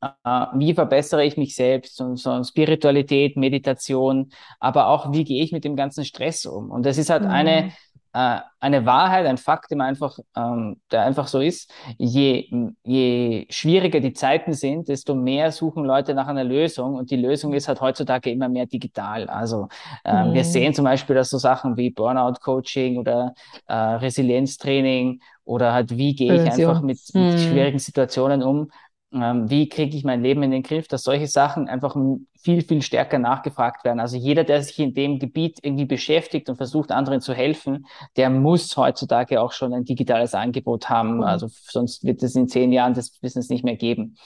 äh, 0.01 0.47
wie 0.55 0.75
verbessere 0.75 1.25
ich 1.25 1.37
mich 1.37 1.55
selbst, 1.55 2.01
und 2.01 2.17
so 2.17 2.43
Spiritualität, 2.45 3.37
Meditation, 3.37 4.31
aber 4.61 4.89
auch 4.89 5.13
wie 5.13 5.25
gehe 5.25 5.43
ich 5.43 5.53
mit 5.53 5.65
dem 5.65 5.77
ganzen 5.77 6.05
Stress 6.05 6.47
um. 6.47 6.71
Und 6.71 6.85
das 6.87 6.99
ist 6.99 7.11
halt 7.11 7.23
mhm. 7.23 7.31
eine 7.31 7.73
äh, 8.15 8.39
eine 8.61 8.87
Wahrheit, 8.87 9.27
ein 9.27 9.39
Fakt, 9.39 9.73
der 9.73 9.81
einfach, 9.81 10.19
ähm, 10.37 10.81
der 10.93 11.03
einfach 11.03 11.27
so 11.27 11.41
ist. 11.41 11.71
Je, 11.99 12.49
je 12.85 13.47
schwieriger 13.51 13.99
die 13.99 14.13
Zeiten 14.13 14.53
sind, 14.53 14.89
desto 14.89 15.17
mehr 15.17 15.51
suchen 15.51 15.85
Leute 15.85 16.15
nach 16.15 16.29
einer 16.29 16.45
Lösung 16.45 16.95
und 16.95 17.11
die 17.11 17.17
Lösung 17.17 17.53
ist 17.55 17.67
halt 17.67 17.81
heutzutage 17.81 18.31
immer 18.31 18.49
mehr 18.49 18.67
digital. 18.67 19.29
Also 19.29 19.69
ähm, 20.05 20.31
mhm. 20.31 20.35
wir 20.35 20.45
sehen 20.45 20.73
zum 20.75 20.85
Beispiel, 20.85 21.17
dass 21.17 21.29
so 21.29 21.39
Sachen 21.39 21.77
wie 21.77 21.91
Burnout-Coaching 21.91 22.99
oder 22.99 23.35
äh, 23.67 23.75
Resilienztraining 23.75 25.21
oder 25.45 25.73
halt 25.73 25.97
wie 25.99 26.15
gehe 26.15 26.35
ich 26.35 26.51
einfach 26.51 26.81
mit, 26.83 26.99
mit 27.13 27.35
mhm. 27.35 27.39
schwierigen 27.39 27.79
Situationen 27.79 28.43
um, 28.43 28.71
ähm, 29.15 29.49
wie 29.49 29.69
kriege 29.69 29.97
ich 29.97 30.05
mein 30.05 30.23
Leben 30.23 30.43
in 30.43 30.51
den 30.51 30.63
Griff, 30.63 30.89
dass 30.89 31.05
solche 31.05 31.27
Sachen 31.27 31.69
einfach 31.69 31.97
viel, 32.37 32.63
viel 32.63 32.83
stärker 32.83 33.19
nachgefragt 33.19 33.85
werden. 33.85 34.01
Also 34.01 34.17
jeder, 34.17 34.45
der 34.45 34.63
sich 34.63 34.79
in 34.79 34.93
dem 34.93 35.19
Gebiet 35.19 35.59
irgendwie 35.63 35.85
beschäftigt 35.85 36.49
und 36.49 36.57
versucht, 36.57 36.91
anderen 36.91 37.21
zu 37.21 37.33
helfen, 37.33 37.87
der 38.17 38.29
muss 38.31 38.77
heutzutage 38.77 39.41
auch 39.41 39.53
schon 39.53 39.73
ein 39.73 39.85
digitales 39.85 40.35
Angebot 40.35 40.91
haben. 40.91 41.17
Mhm. 41.17 41.23
Also 41.23 41.49
sonst 41.51 42.05
wird 42.05 42.23
es 42.23 42.35
in 42.35 42.49
zehn 42.49 42.73
Jahren 42.73 42.95
das 42.95 43.11
Business 43.11 43.49
nicht 43.49 43.65
mehr 43.65 43.77
geben. 43.77 44.17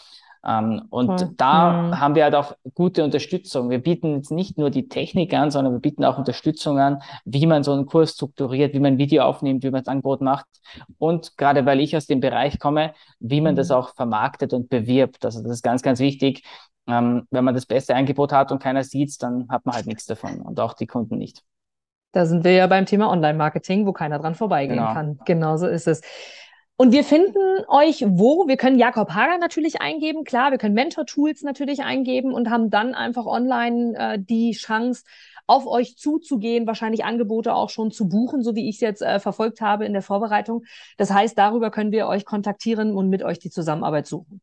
Ähm, 0.46 0.82
und 0.90 1.08
cool. 1.08 1.34
da 1.36 1.72
mhm. 1.72 2.00
haben 2.00 2.14
wir 2.14 2.24
halt 2.24 2.34
auch 2.34 2.54
gute 2.74 3.04
Unterstützung. 3.04 3.70
Wir 3.70 3.78
bieten 3.78 4.16
jetzt 4.16 4.30
nicht 4.30 4.58
nur 4.58 4.70
die 4.70 4.88
Technik 4.88 5.34
an, 5.34 5.50
sondern 5.50 5.72
wir 5.74 5.80
bieten 5.80 6.04
auch 6.04 6.18
Unterstützung 6.18 6.78
an, 6.78 7.02
wie 7.24 7.46
man 7.46 7.62
so 7.64 7.72
einen 7.72 7.86
Kurs 7.86 8.12
strukturiert, 8.12 8.74
wie 8.74 8.80
man 8.80 8.94
ein 8.94 8.98
Video 8.98 9.24
aufnimmt, 9.24 9.62
wie 9.64 9.70
man 9.70 9.82
das 9.82 9.88
Angebot 9.88 10.20
macht. 10.20 10.46
Und 10.98 11.36
gerade 11.36 11.66
weil 11.66 11.80
ich 11.80 11.96
aus 11.96 12.06
dem 12.06 12.20
Bereich 12.20 12.58
komme, 12.58 12.94
wie 13.18 13.40
man 13.40 13.54
mhm. 13.54 13.56
das 13.56 13.70
auch 13.70 13.94
vermarktet 13.94 14.52
und 14.52 14.68
bewirbt. 14.68 15.24
Also 15.24 15.42
das 15.42 15.52
ist 15.52 15.62
ganz, 15.62 15.82
ganz 15.82 15.98
wichtig. 15.98 16.44
Ähm, 16.86 17.26
wenn 17.30 17.44
man 17.44 17.54
das 17.54 17.66
beste 17.66 17.94
Angebot 17.94 18.32
hat 18.32 18.50
und 18.50 18.62
keiner 18.62 18.82
sieht 18.82 19.22
dann 19.22 19.46
hat 19.50 19.66
man 19.66 19.74
halt 19.74 19.86
nichts 19.86 20.06
davon 20.06 20.40
und 20.40 20.58
auch 20.58 20.72
die 20.72 20.86
Kunden 20.86 21.18
nicht. 21.18 21.42
Da 22.12 22.24
sind 22.24 22.44
wir 22.44 22.52
ja 22.52 22.66
beim 22.66 22.86
Thema 22.86 23.10
Online-Marketing, 23.10 23.86
wo 23.86 23.92
keiner 23.92 24.18
dran 24.18 24.34
vorbeigehen 24.34 24.78
genau. 24.78 24.94
kann. 24.94 25.18
Genauso 25.26 25.66
ist 25.66 25.86
es. 25.86 26.00
Und 26.80 26.92
wir 26.92 27.02
finden 27.02 27.64
euch 27.66 28.04
wo? 28.06 28.46
Wir 28.46 28.56
können 28.56 28.78
Jakob 28.78 29.10
Hager 29.10 29.36
natürlich 29.38 29.80
eingeben, 29.80 30.22
klar, 30.22 30.52
wir 30.52 30.58
können 30.58 30.74
Mentor-Tools 30.74 31.42
natürlich 31.42 31.82
eingeben 31.82 32.32
und 32.32 32.50
haben 32.50 32.70
dann 32.70 32.94
einfach 32.94 33.26
online 33.26 33.98
äh, 33.98 34.18
die 34.18 34.52
Chance, 34.52 35.02
auf 35.48 35.66
euch 35.66 35.96
zuzugehen, 35.96 36.66
wahrscheinlich 36.66 37.04
Angebote 37.04 37.54
auch 37.54 37.70
schon 37.70 37.90
zu 37.90 38.08
buchen, 38.08 38.42
so 38.42 38.54
wie 38.54 38.68
ich 38.68 38.76
es 38.76 38.80
jetzt 38.80 39.02
äh, 39.02 39.18
verfolgt 39.18 39.60
habe 39.60 39.86
in 39.86 39.94
der 39.94 40.02
Vorbereitung. 40.02 40.64
Das 40.98 41.10
heißt, 41.10 41.36
darüber 41.36 41.70
können 41.70 41.90
wir 41.90 42.06
euch 42.06 42.26
kontaktieren 42.26 42.94
und 42.94 43.08
mit 43.08 43.22
euch 43.22 43.38
die 43.38 43.50
Zusammenarbeit 43.50 44.06
suchen. 44.06 44.40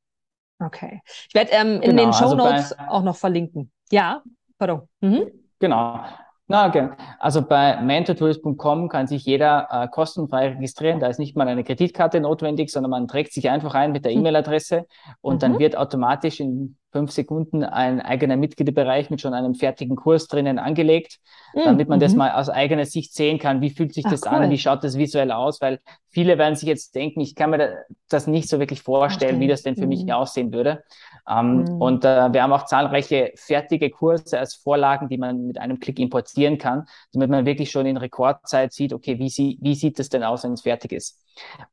Okay. 0.59 1.01
Ich 1.29 1.35
werde 1.35 1.51
ähm, 1.51 1.75
in 1.75 1.91
genau, 1.91 2.03
den 2.03 2.13
Show 2.13 2.33
Notes 2.33 2.73
also 2.73 2.91
auch 2.91 3.03
noch 3.03 3.15
verlinken. 3.15 3.71
Ja, 3.91 4.23
pardon. 4.57 4.89
Mhm. 4.99 5.31
Genau. 5.59 6.03
Na, 6.47 6.67
okay. 6.67 6.89
Also 7.19 7.41
bei 7.41 7.81
mentortools.com 7.81 8.87
kann 8.87 9.07
sich 9.07 9.25
jeder 9.25 9.67
äh, 9.71 9.87
kostenfrei 9.87 10.49
registrieren. 10.49 10.99
Da 10.99 11.07
ist 11.07 11.17
nicht 11.17 11.35
mal 11.35 11.47
eine 11.47 11.63
Kreditkarte 11.63 12.19
notwendig, 12.19 12.69
sondern 12.69 12.91
man 12.91 13.07
trägt 13.07 13.33
sich 13.33 13.49
einfach 13.49 13.73
ein 13.73 13.91
mit 13.91 14.05
der 14.05 14.11
hm. 14.11 14.19
E-Mail-Adresse 14.19 14.85
und 15.21 15.35
mhm. 15.35 15.39
dann 15.39 15.59
wird 15.59 15.75
automatisch 15.75 16.39
in 16.39 16.77
fünf 16.91 17.11
Sekunden 17.11 17.63
ein 17.63 17.99
eigener 17.99 18.37
Mitgliederbereich 18.37 19.09
mit 19.09 19.19
schon 19.19 19.33
einem 19.33 19.53
fertigen 19.55 19.97
Kurs 19.97 20.27
drinnen 20.27 20.59
angelegt, 20.59 21.19
mhm. 21.53 21.63
damit 21.65 21.89
man 21.89 21.99
das 21.99 22.13
mhm. 22.13 22.19
mal 22.19 22.31
aus 22.31 22.47
eigener 22.47 22.85
Sicht 22.85 23.13
sehen 23.13 23.37
kann. 23.37 23.59
Wie 23.59 23.71
fühlt 23.71 23.93
sich 23.93 24.05
Ach, 24.05 24.11
das 24.11 24.21
cool. 24.21 24.29
an? 24.29 24.49
Wie 24.49 24.57
schaut 24.57 24.81
das 24.81 24.97
visuell 24.97 25.31
aus? 25.31 25.59
Weil 25.59 25.79
viele 26.09 26.37
werden 26.37 26.55
sich 26.55 26.69
jetzt 26.69 26.95
denken, 26.95 27.19
ich 27.19 27.35
kann 27.35 27.49
mir 27.49 27.79
das 28.07 28.27
nicht 28.27 28.47
so 28.47 28.59
wirklich 28.59 28.81
vorstellen, 28.81 29.35
okay. 29.35 29.43
wie 29.43 29.47
das 29.49 29.63
denn 29.63 29.75
für 29.75 29.81
mhm. 29.81 29.89
mich 29.89 30.13
aussehen 30.13 30.53
würde. 30.53 30.83
Ähm, 31.27 31.63
mhm. 31.63 31.81
Und 31.81 32.05
äh, 32.05 32.31
wir 32.33 32.43
haben 32.43 32.53
auch 32.53 32.65
zahlreiche 32.65 33.31
fertige 33.35 33.89
Kurse 33.89 34.39
als 34.39 34.55
Vorlagen, 34.55 35.09
die 35.09 35.17
man 35.17 35.47
mit 35.47 35.57
einem 35.57 35.79
Klick 35.79 35.99
importieren 35.99 36.57
kann, 36.57 36.85
damit 37.13 37.29
man 37.29 37.45
wirklich 37.45 37.71
schon 37.71 37.85
in 37.85 37.97
Rekordzeit 37.97 38.73
sieht, 38.73 38.93
okay, 38.93 39.17
wie, 39.19 39.29
sie, 39.29 39.57
wie 39.61 39.75
sieht 39.75 39.99
es 39.99 40.09
denn 40.09 40.23
aus, 40.23 40.43
wenn 40.43 40.53
es 40.53 40.61
fertig 40.61 40.91
ist? 40.91 41.21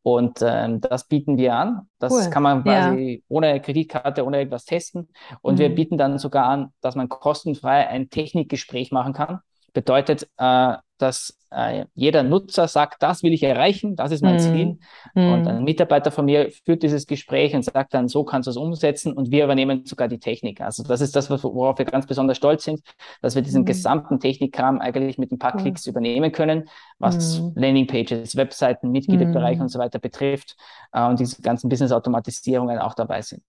Und 0.02 0.40
ähm, 0.42 0.80
das 0.80 1.06
bieten 1.06 1.36
wir 1.36 1.54
an. 1.54 1.88
Das 1.98 2.12
cool. 2.12 2.30
kann 2.30 2.42
man 2.42 2.64
quasi 2.64 3.14
ja. 3.14 3.18
ohne 3.28 3.60
Kreditkarte, 3.60 4.24
ohne 4.24 4.38
irgendwas 4.38 4.64
testen. 4.64 5.08
Und 5.40 5.54
mhm. 5.54 5.58
wir 5.58 5.74
bieten 5.74 5.98
dann 5.98 6.18
sogar 6.18 6.46
an, 6.46 6.72
dass 6.80 6.96
man 6.96 7.08
kostenfrei 7.08 7.88
ein 7.88 8.10
Technikgespräch 8.10 8.90
machen 8.90 9.12
kann. 9.12 9.40
Bedeutet, 9.72 10.28
äh, 10.38 10.76
dass 10.98 11.36
äh, 11.50 11.84
jeder 11.94 12.22
Nutzer 12.22 12.68
sagt, 12.68 13.02
das 13.02 13.22
will 13.22 13.32
ich 13.32 13.42
erreichen, 13.42 13.96
das 13.96 14.12
ist 14.12 14.22
mein 14.22 14.36
mm. 14.36 14.38
Ziel. 14.38 14.78
Und 15.14 15.46
ein 15.46 15.64
Mitarbeiter 15.64 16.10
von 16.10 16.24
mir 16.24 16.50
führt 16.64 16.82
dieses 16.82 17.06
Gespräch 17.06 17.54
und 17.54 17.64
sagt 17.64 17.92
dann, 17.92 18.08
so 18.08 18.24
kannst 18.24 18.46
du 18.46 18.50
es 18.50 18.56
umsetzen 18.56 19.12
und 19.12 19.30
wir 19.30 19.44
übernehmen 19.44 19.84
sogar 19.84 20.08
die 20.08 20.18
Technik. 20.18 20.60
Also 20.60 20.82
das 20.82 21.00
ist 21.00 21.16
das, 21.16 21.28
worauf 21.28 21.78
wir 21.78 21.84
ganz 21.84 22.06
besonders 22.06 22.36
stolz 22.36 22.64
sind, 22.64 22.80
dass 23.20 23.34
wir 23.34 23.42
diesen 23.42 23.62
mm. 23.62 23.66
gesamten 23.66 24.20
Technikkram 24.20 24.80
eigentlich 24.80 25.18
mit 25.18 25.32
ein 25.32 25.38
paar 25.38 25.56
Klicks 25.56 25.86
übernehmen 25.86 26.32
können, 26.32 26.68
was 26.98 27.40
mm. 27.40 27.52
Landingpages, 27.56 28.36
Webseiten, 28.36 28.90
Mitgliederbereich 28.90 29.58
mm. 29.58 29.62
und 29.62 29.68
so 29.68 29.78
weiter 29.78 29.98
betrifft 29.98 30.56
äh, 30.92 31.04
und 31.04 31.18
diese 31.18 31.42
ganzen 31.42 31.68
Business-Automatisierungen 31.68 32.78
auch 32.78 32.94
dabei 32.94 33.22
sind. 33.22 33.42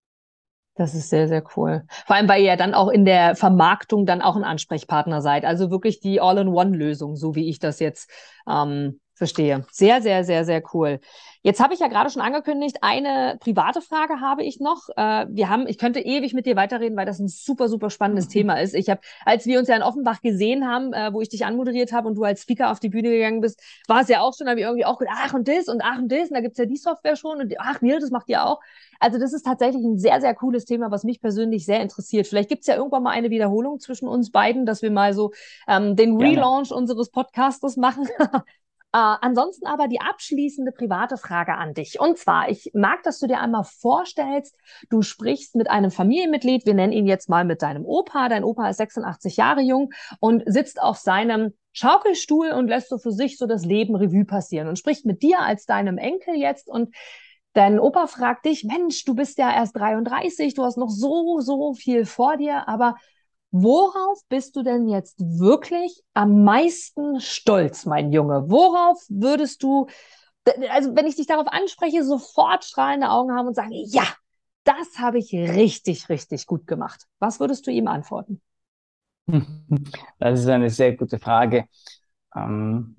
Das 0.76 0.96
ist 0.96 1.10
sehr, 1.10 1.28
sehr 1.28 1.44
cool. 1.56 1.84
Vor 2.06 2.16
allem, 2.16 2.28
weil 2.28 2.42
ihr 2.42 2.48
ja 2.48 2.56
dann 2.56 2.74
auch 2.74 2.90
in 2.90 3.06
der 3.06 3.36
Vermarktung 3.36 4.08
dann 4.08 4.24
auch 4.24 4.36
ein 4.36 4.44
Ansprechpartner 4.44 5.22
seid. 5.22 5.46
Also 5.46 5.70
wirklich 5.70 6.00
die 6.00 6.20
All-in-One-Lösung, 6.20 7.16
so 7.16 7.36
wie 7.36 7.48
ich 7.50 7.60
das 7.60 7.80
jetzt 7.80 8.10
ähm, 8.50 9.00
verstehe. 9.16 9.66
Sehr, 9.72 10.02
sehr, 10.02 10.24
sehr, 10.24 10.46
sehr 10.46 10.64
cool. 10.74 11.00
Jetzt 11.46 11.62
habe 11.62 11.74
ich 11.74 11.82
ja 11.82 11.88
gerade 11.88 12.10
schon 12.10 12.22
angekündigt, 12.22 12.78
eine 12.82 13.38
private 13.42 13.82
Frage 13.82 14.22
habe 14.22 14.44
ich 14.44 14.62
noch. 14.62 14.88
Äh, 14.96 15.26
wir 15.30 15.50
haben, 15.50 15.68
ich 15.68 15.78
könnte 15.78 16.00
ewig 16.00 16.34
mit 16.34 16.46
dir 16.46 16.56
weiterreden, 16.56 16.98
weil 16.98 17.06
das 17.06 17.20
ein 17.20 17.28
super, 17.28 17.68
super 17.68 17.90
spannendes 17.90 18.30
Thema 18.30 18.62
ist. 18.62 18.74
Ich 18.74 18.90
habe, 18.90 19.02
als 19.26 19.46
wir 19.46 19.60
uns 19.60 19.68
ja 19.68 19.76
in 19.76 19.84
Offenbach 19.84 20.22
gesehen 20.22 20.66
haben, 20.66 20.94
äh, 20.94 21.14
wo 21.14 21.20
ich 21.20 21.28
dich 21.28 21.46
anmoderiert 21.46 21.92
habe 21.92 22.08
und 22.08 22.16
du 22.16 22.24
als 22.24 22.44
Speaker 22.44 22.72
auf 22.72 22.80
die 22.80 22.90
Bühne 22.90 23.10
gegangen 23.10 23.42
bist, 23.42 23.62
war 23.88 24.02
es 24.02 24.08
ja 24.08 24.22
auch 24.22 24.34
schon, 24.38 24.48
habe 24.48 24.62
ich 24.62 24.66
irgendwie 24.66 24.86
auch 24.86 24.98
gedacht, 24.98 25.18
ach 25.22 25.34
und 25.34 25.48
das 25.48 25.68
und 25.68 25.82
ach 25.84 25.98
und 25.98 26.10
das, 26.10 26.30
und 26.30 26.36
da 26.36 26.40
gibt's 26.40 26.58
ja 26.58 26.66
die 26.66 26.78
Software 26.78 27.18
schon 27.18 27.40
und 27.40 27.54
ach, 27.60 27.82
Neil, 27.82 28.00
das 28.00 28.10
macht 28.10 28.30
ihr 28.30 28.46
auch. 28.46 28.62
Also 29.02 29.20
das 29.20 29.34
ist 29.34 29.44
tatsächlich 29.44 29.84
ein 29.84 30.00
sehr, 30.00 30.22
sehr 30.22 30.34
cooles 30.34 30.64
Thema, 30.64 30.92
was 30.92 31.04
mich 31.04 31.20
persönlich 31.20 31.66
sehr 31.66 31.82
interessiert. 31.82 32.26
Vielleicht 32.26 32.48
gibt's 32.48 32.68
ja 32.68 32.78
irgendwann 32.78 33.04
mal 33.04 33.12
eine 33.12 33.30
Wiederholung 33.30 33.82
zwischen 33.82 34.08
uns 34.08 34.32
beiden, 34.32 34.66
dass 34.66 34.82
wir 34.82 34.92
mal 34.92 35.14
so 35.14 35.34
ähm, 35.68 35.98
den 35.98 36.16
Relaunch 36.16 36.70
Gerne. 36.70 36.80
unseres 36.80 37.10
Podcastes 37.10 37.76
machen. 37.76 38.08
Äh, 38.96 39.18
ansonsten 39.22 39.66
aber 39.66 39.88
die 39.88 40.02
abschließende 40.02 40.72
private 40.72 41.18
Frage 41.18 41.56
an 41.56 41.74
dich. 41.74 42.00
Und 42.00 42.20
zwar, 42.20 42.50
ich 42.50 42.70
mag, 42.76 43.02
dass 43.02 43.20
du 43.20 43.26
dir 43.26 43.40
einmal 43.40 43.64
vorstellst, 43.64 44.56
du 44.92 45.02
sprichst 45.02 45.56
mit 45.56 45.68
einem 45.68 45.90
Familienmitglied, 45.90 46.68
wir 46.68 46.76
nennen 46.76 46.94
ihn 46.94 47.08
jetzt 47.08 47.28
mal 47.28 47.44
mit 47.44 47.64
deinem 47.64 47.86
Opa. 47.86 48.30
Dein 48.30 48.44
Opa 48.44 48.70
ist 48.70 48.78
86 48.78 49.36
Jahre 49.36 49.62
jung 49.62 49.92
und 50.20 50.44
sitzt 50.46 50.80
auf 50.80 50.98
seinem 50.98 51.54
Schaukelstuhl 51.72 52.52
und 52.52 52.68
lässt 52.68 52.90
so 52.90 53.00
für 53.00 53.12
sich 53.12 53.40
so 53.40 53.48
das 53.48 53.66
Leben 53.66 53.96
Revue 53.96 54.26
passieren 54.26 54.68
und 54.68 54.78
spricht 54.78 55.06
mit 55.06 55.24
dir 55.24 55.40
als 55.40 55.66
deinem 55.66 55.98
Enkel 55.98 56.36
jetzt 56.36 56.70
und 56.70 56.94
Dein 57.56 57.80
Opa 57.80 58.08
fragt 58.08 58.46
dich, 58.46 58.64
Mensch, 58.64 59.06
du 59.06 59.14
bist 59.14 59.38
ja 59.38 59.54
erst 59.54 59.76
33, 59.78 60.56
du 60.56 60.64
hast 60.64 60.76
noch 60.76 60.90
so, 60.90 61.40
so 61.40 61.76
viel 61.76 62.04
vor 62.06 62.36
dir, 62.36 62.68
aber 62.68 62.96
worauf 63.54 64.20
bist 64.30 64.56
du 64.56 64.64
denn 64.64 64.90
jetzt 64.90 65.20
wirklich 65.20 66.04
am 66.14 66.44
meisten 66.44 67.22
stolz, 67.22 67.86
mein 67.86 68.12
Junge? 68.12 68.50
Worauf 68.50 69.00
würdest 69.10 69.62
du, 69.64 69.88
also 70.70 70.96
wenn 70.96 71.06
ich 71.06 71.16
dich 71.16 71.28
darauf 71.28 71.48
anspreche, 71.48 72.04
sofort 72.04 72.66
strahlende 72.66 73.10
Augen 73.10 73.32
haben 73.32 73.48
und 73.48 73.56
sagen, 73.56 73.72
ja, 73.72 74.08
das 74.64 74.98
habe 75.00 75.20
ich 75.20 75.34
richtig, 75.34 76.10
richtig 76.10 76.48
gut 76.48 76.66
gemacht. 76.66 77.06
Was 77.20 77.40
würdest 77.40 77.68
du 77.68 77.72
ihm 77.72 77.88
antworten? 77.88 78.42
Das 80.20 80.40
ist 80.40 80.48
eine 80.48 80.70
sehr 80.70 80.96
gute 80.96 81.20
Frage. 81.20 81.66
Ähm, 82.36 82.98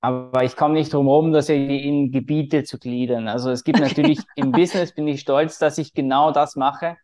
aber 0.00 0.44
ich 0.44 0.56
komme 0.56 0.74
nicht 0.74 0.92
drum 0.92 1.06
herum, 1.06 1.32
das 1.32 1.48
in 1.48 2.12
Gebiete 2.12 2.62
zu 2.64 2.78
gliedern. 2.78 3.28
Also 3.28 3.50
es 3.50 3.64
gibt 3.64 3.80
natürlich 3.80 4.20
im 4.36 4.52
Business 4.52 4.94
bin 4.94 5.08
ich 5.08 5.20
stolz, 5.20 5.58
dass 5.58 5.78
ich 5.78 5.92
genau 5.92 6.30
das 6.30 6.56
mache, 6.56 6.96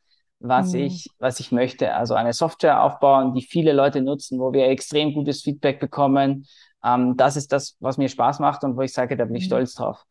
was 0.45 0.75
mhm. 0.75 0.81
ich, 0.81 1.11
was 1.19 1.41
ich 1.41 1.53
möchte. 1.53 1.95
Also 1.95 2.15
eine 2.15 2.33
Software 2.33 2.83
aufbauen, 2.83 3.33
die 3.35 3.43
viele 3.43 3.73
Leute 3.73 4.03
nutzen, 4.03 4.39
wo 4.39 4.53
wir 4.53 4.69
extrem 4.69 5.15
gutes 5.15 5.43
Feedback 5.43 5.81
bekommen. 5.81 6.47
Ähm, 6.85 7.17
das 7.17 7.37
ist 7.37 7.51
das, 7.53 7.77
was 7.81 7.97
mir 7.97 8.09
Spaß 8.09 8.41
macht 8.41 8.63
und 8.63 8.77
wo 8.77 8.83
ich 8.83 8.93
sage, 8.93 9.17
da 9.17 9.25
bin 9.25 9.37
ich 9.37 9.45
mhm. 9.45 9.49
stolz 9.49 9.75
drauf. 9.75 10.05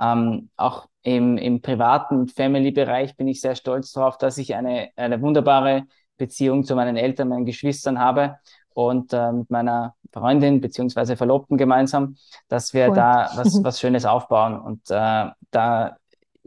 Ähm, 0.00 0.50
auch 0.56 0.86
im, 1.02 1.36
im 1.36 1.60
privaten 1.60 2.28
Family-Bereich 2.28 3.16
bin 3.16 3.26
ich 3.26 3.40
sehr 3.40 3.56
stolz 3.56 3.92
drauf, 3.92 4.16
dass 4.16 4.38
ich 4.38 4.54
eine, 4.54 4.90
eine 4.96 5.20
wunderbare 5.20 5.84
Beziehung 6.16 6.64
zu 6.64 6.76
meinen 6.76 6.96
Eltern, 6.96 7.28
meinen 7.28 7.46
Geschwistern 7.46 7.98
habe 7.98 8.36
und 8.74 9.12
äh, 9.12 9.32
mit 9.32 9.50
meiner 9.50 9.94
Freundin 10.12 10.60
beziehungsweise 10.60 11.16
Verlobten 11.16 11.58
gemeinsam, 11.58 12.16
dass 12.48 12.74
wir 12.74 12.90
cool. 12.90 12.94
da 12.94 13.30
was, 13.34 13.64
was 13.64 13.80
Schönes 13.80 14.04
aufbauen. 14.04 14.60
Und 14.60 14.88
äh, 14.90 15.30
da 15.50 15.96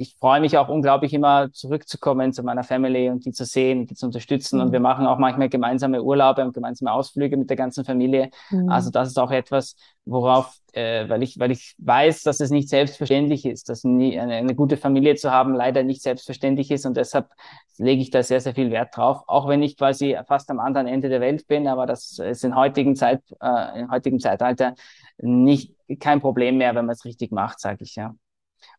ich 0.03 0.17
freue 0.19 0.41
mich 0.41 0.57
auch 0.57 0.67
unglaublich 0.67 1.13
immer 1.13 1.49
zurückzukommen 1.53 2.33
zu 2.33 2.43
meiner 2.43 2.63
Family 2.63 3.09
und 3.09 3.25
die 3.25 3.31
zu 3.31 3.45
sehen, 3.45 3.87
die 3.87 3.95
zu 3.95 4.05
unterstützen. 4.05 4.57
Mhm. 4.57 4.65
Und 4.65 4.71
wir 4.73 4.81
machen 4.81 5.07
auch 5.07 5.17
manchmal 5.17 5.47
gemeinsame 5.47 6.03
Urlaube 6.03 6.43
und 6.43 6.53
gemeinsame 6.53 6.91
Ausflüge 6.91 7.37
mit 7.37 7.49
der 7.49 7.55
ganzen 7.55 7.85
Familie. 7.85 8.29
Mhm. 8.51 8.69
Also 8.69 8.91
das 8.91 9.07
ist 9.07 9.17
auch 9.17 9.31
etwas, 9.31 9.77
worauf, 10.03 10.57
äh, 10.73 11.07
weil 11.07 11.23
ich, 11.23 11.39
weil 11.39 11.51
ich 11.51 11.73
weiß, 11.77 12.23
dass 12.23 12.41
es 12.41 12.49
nicht 12.49 12.67
selbstverständlich 12.67 13.45
ist, 13.45 13.69
dass 13.69 13.85
nie, 13.85 14.19
eine, 14.19 14.35
eine 14.35 14.55
gute 14.55 14.75
Familie 14.75 15.15
zu 15.15 15.31
haben 15.31 15.53
leider 15.53 15.83
nicht 15.83 16.01
selbstverständlich 16.01 16.69
ist. 16.69 16.85
Und 16.85 16.97
deshalb 16.97 17.29
lege 17.77 18.01
ich 18.01 18.11
da 18.11 18.23
sehr, 18.23 18.41
sehr 18.41 18.53
viel 18.53 18.71
Wert 18.71 18.97
drauf. 18.97 19.23
Auch 19.27 19.47
wenn 19.47 19.63
ich 19.63 19.77
quasi 19.77 20.17
fast 20.27 20.51
am 20.51 20.59
anderen 20.59 20.87
Ende 20.87 21.07
der 21.07 21.21
Welt 21.21 21.47
bin, 21.47 21.67
aber 21.69 21.85
das 21.85 22.19
ist 22.19 22.43
in 22.43 22.55
heutigen 22.55 22.97
Zeit, 22.97 23.21
äh, 23.41 23.79
im 23.79 23.89
heutigen 23.89 24.19
Zeitalter 24.19 24.75
nicht 25.17 25.73
kein 26.01 26.19
Problem 26.19 26.57
mehr, 26.57 26.75
wenn 26.75 26.85
man 26.85 26.93
es 26.93 27.05
richtig 27.05 27.31
macht, 27.31 27.61
sage 27.61 27.83
ich 27.83 27.95
ja. 27.95 28.13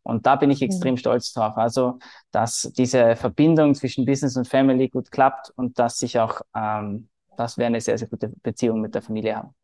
Und 0.03 0.27
da 0.27 0.37
bin 0.37 0.51
ich 0.51 0.63
extrem 0.63 0.95
mhm. 0.95 0.99
stolz 0.99 1.33
drauf. 1.33 1.57
Also, 1.57 1.99
dass 2.31 2.71
diese 2.77 3.17
Verbindung 3.17 3.75
zwischen 3.75 4.05
Business 4.05 4.37
und 4.37 4.49
Family 4.49 4.89
gut 4.89 5.11
klappt 5.11 5.51
und 5.57 5.79
dass 5.79 6.01
ich 6.03 6.19
auch, 6.19 6.41
ähm, 6.55 7.09
dass 7.37 7.59
wir 7.59 7.67
eine 7.67 7.81
sehr, 7.81 7.99
sehr 7.99 8.09
gute 8.09 8.29
Beziehung 8.43 8.81
mit 8.81 8.95
der 8.95 9.03
Familie 9.03 9.37
haben. 9.37 9.55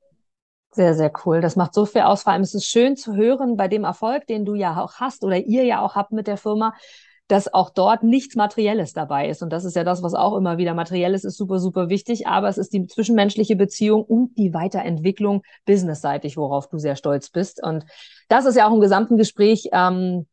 Sehr, 0.73 0.95
sehr 0.95 1.13
cool. 1.25 1.41
Das 1.41 1.57
macht 1.57 1.75
so 1.75 1.85
viel 1.85 2.03
aus. 2.03 2.23
Vor 2.23 2.33
allem 2.33 2.43
ist 2.43 2.55
es 2.55 2.65
schön 2.65 2.97
zu 2.97 3.17
hören 3.17 3.57
bei 3.57 3.67
dem 3.67 3.83
Erfolg, 3.83 4.27
den 4.29 4.45
du 4.45 4.55
ja 4.55 4.81
auch 4.81 4.95
hast 4.95 5.25
oder 5.25 5.37
ihr 5.37 5.65
ja 5.65 5.81
auch 5.81 5.97
habt 5.97 6.13
mit 6.13 6.29
der 6.29 6.37
Firma, 6.37 6.75
dass 7.31 7.53
auch 7.55 7.71
dort 7.71 8.03
nichts 8.03 8.35
Materielles 8.35 8.93
dabei 8.93 9.29
ist. 9.29 9.41
Und 9.43 9.53
das 9.53 9.65
ist 9.65 9.77
ja 9.77 9.85
das, 9.85 10.03
was 10.03 10.15
auch 10.15 10.37
immer 10.37 10.59
wieder 10.59 10.75
Materielles 10.75 11.23
ist 11.23 11.37
super, 11.37 11.61
super 11.61 11.89
wichtig. 11.89 12.27
Aber 12.27 12.49
es 12.49 12.59
ist 12.59 12.73
die 12.73 12.87
zwischenmenschliche 12.87 13.55
Beziehung 13.55 14.03
und 14.03 14.37
die 14.37 14.53
Weiterentwicklung 14.53 15.43
businessseitig, 15.65 16.37
worauf 16.37 16.69
du 16.69 16.79
sehr 16.79 16.97
stolz 16.97 17.31
bist. 17.31 17.63
Und 17.63 17.85
das 18.29 18.47
ist 18.47 18.57
ja 18.57 18.67
auch 18.67 18.75
im 18.75 18.81
gesamten 18.81 19.17
Gespräch 19.17 19.69
ähm, 19.73 20.27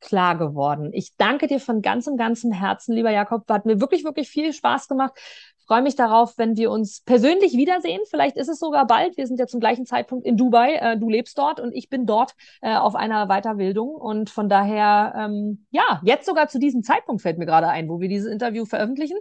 klar 0.00 0.38
geworden. 0.38 0.90
Ich 0.92 1.16
danke 1.16 1.48
dir 1.48 1.58
von 1.58 1.82
ganzem, 1.82 2.16
ganzem 2.16 2.52
Herzen, 2.52 2.94
lieber 2.94 3.10
Jakob. 3.10 3.42
Hat 3.50 3.66
mir 3.66 3.80
wirklich, 3.80 4.04
wirklich 4.04 4.28
viel 4.28 4.52
Spaß 4.52 4.86
gemacht 4.86 5.18
freue 5.66 5.82
mich 5.82 5.96
darauf, 5.96 6.38
wenn 6.38 6.56
wir 6.56 6.70
uns 6.70 7.02
persönlich 7.02 7.54
wiedersehen. 7.54 8.00
Vielleicht 8.08 8.36
ist 8.36 8.48
es 8.48 8.58
sogar 8.58 8.86
bald. 8.86 9.16
Wir 9.16 9.26
sind 9.26 9.38
ja 9.38 9.46
zum 9.46 9.60
gleichen 9.60 9.86
Zeitpunkt 9.86 10.26
in 10.26 10.36
Dubai. 10.36 10.74
Äh, 10.74 10.98
du 10.98 11.08
lebst 11.08 11.36
dort 11.38 11.60
und 11.60 11.72
ich 11.72 11.88
bin 11.88 12.06
dort 12.06 12.34
äh, 12.62 12.76
auf 12.76 12.94
einer 12.94 13.26
Weiterbildung. 13.26 13.94
Und 13.94 14.30
von 14.30 14.48
daher, 14.48 15.14
ähm, 15.16 15.66
ja, 15.70 16.00
jetzt 16.04 16.26
sogar 16.26 16.48
zu 16.48 16.58
diesem 16.58 16.82
Zeitpunkt 16.82 17.22
fällt 17.22 17.38
mir 17.38 17.46
gerade 17.46 17.68
ein, 17.68 17.88
wo 17.88 18.00
wir 18.00 18.08
dieses 18.08 18.30
Interview 18.30 18.64
veröffentlichen, 18.64 19.16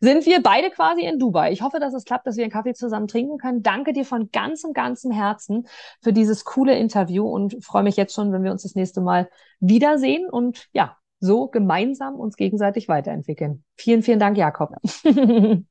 sind 0.00 0.24
wir 0.24 0.42
beide 0.42 0.70
quasi 0.70 1.02
in 1.02 1.18
Dubai. 1.18 1.52
Ich 1.52 1.62
hoffe, 1.62 1.78
dass 1.78 1.92
es 1.92 2.04
klappt, 2.04 2.26
dass 2.26 2.36
wir 2.36 2.44
einen 2.44 2.52
Kaffee 2.52 2.72
zusammen 2.72 3.06
trinken 3.06 3.36
können. 3.36 3.62
Danke 3.62 3.92
dir 3.92 4.04
von 4.04 4.30
ganzem, 4.30 4.72
ganzem 4.72 5.10
Herzen 5.10 5.66
für 6.02 6.12
dieses 6.12 6.44
coole 6.44 6.76
Interview 6.76 7.28
und 7.28 7.62
freue 7.62 7.82
mich 7.82 7.96
jetzt 7.96 8.14
schon, 8.14 8.32
wenn 8.32 8.42
wir 8.42 8.50
uns 8.50 8.62
das 8.62 8.74
nächste 8.74 9.02
Mal 9.02 9.28
wiedersehen 9.60 10.28
und 10.28 10.68
ja, 10.72 10.96
so 11.20 11.48
gemeinsam 11.48 12.14
uns 12.14 12.36
gegenseitig 12.36 12.88
weiterentwickeln. 12.88 13.62
Vielen, 13.76 14.02
vielen 14.02 14.18
Dank, 14.18 14.38
Jakob. 14.38 14.74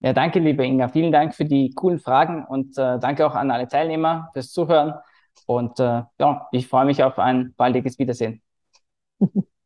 Ja, 0.00 0.12
danke, 0.12 0.38
liebe 0.38 0.64
Inga. 0.64 0.88
Vielen 0.88 1.10
Dank 1.10 1.34
für 1.34 1.44
die 1.44 1.74
coolen 1.74 1.98
Fragen 1.98 2.44
und 2.44 2.78
äh, 2.78 2.98
danke 3.00 3.26
auch 3.26 3.34
an 3.34 3.50
alle 3.50 3.66
Teilnehmer 3.66 4.30
fürs 4.32 4.52
Zuhören. 4.52 4.94
Und 5.46 5.80
äh, 5.80 6.02
ja, 6.18 6.48
ich 6.52 6.68
freue 6.68 6.84
mich 6.84 7.02
auf 7.02 7.18
ein 7.18 7.54
baldiges 7.56 7.98
Wiedersehen. 7.98 8.42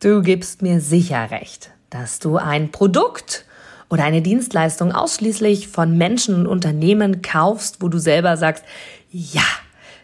Du 0.00 0.20
gibst 0.20 0.60
mir 0.60 0.80
sicher 0.80 1.30
recht, 1.30 1.70
dass 1.88 2.18
du 2.18 2.36
ein 2.36 2.70
Produkt 2.70 3.46
oder 3.88 4.04
eine 4.04 4.20
Dienstleistung 4.20 4.92
ausschließlich 4.92 5.68
von 5.68 5.96
Menschen 5.96 6.34
und 6.34 6.46
Unternehmen 6.46 7.22
kaufst, 7.22 7.80
wo 7.80 7.88
du 7.88 7.96
selber 7.98 8.36
sagst, 8.36 8.66
ja, 9.10 9.40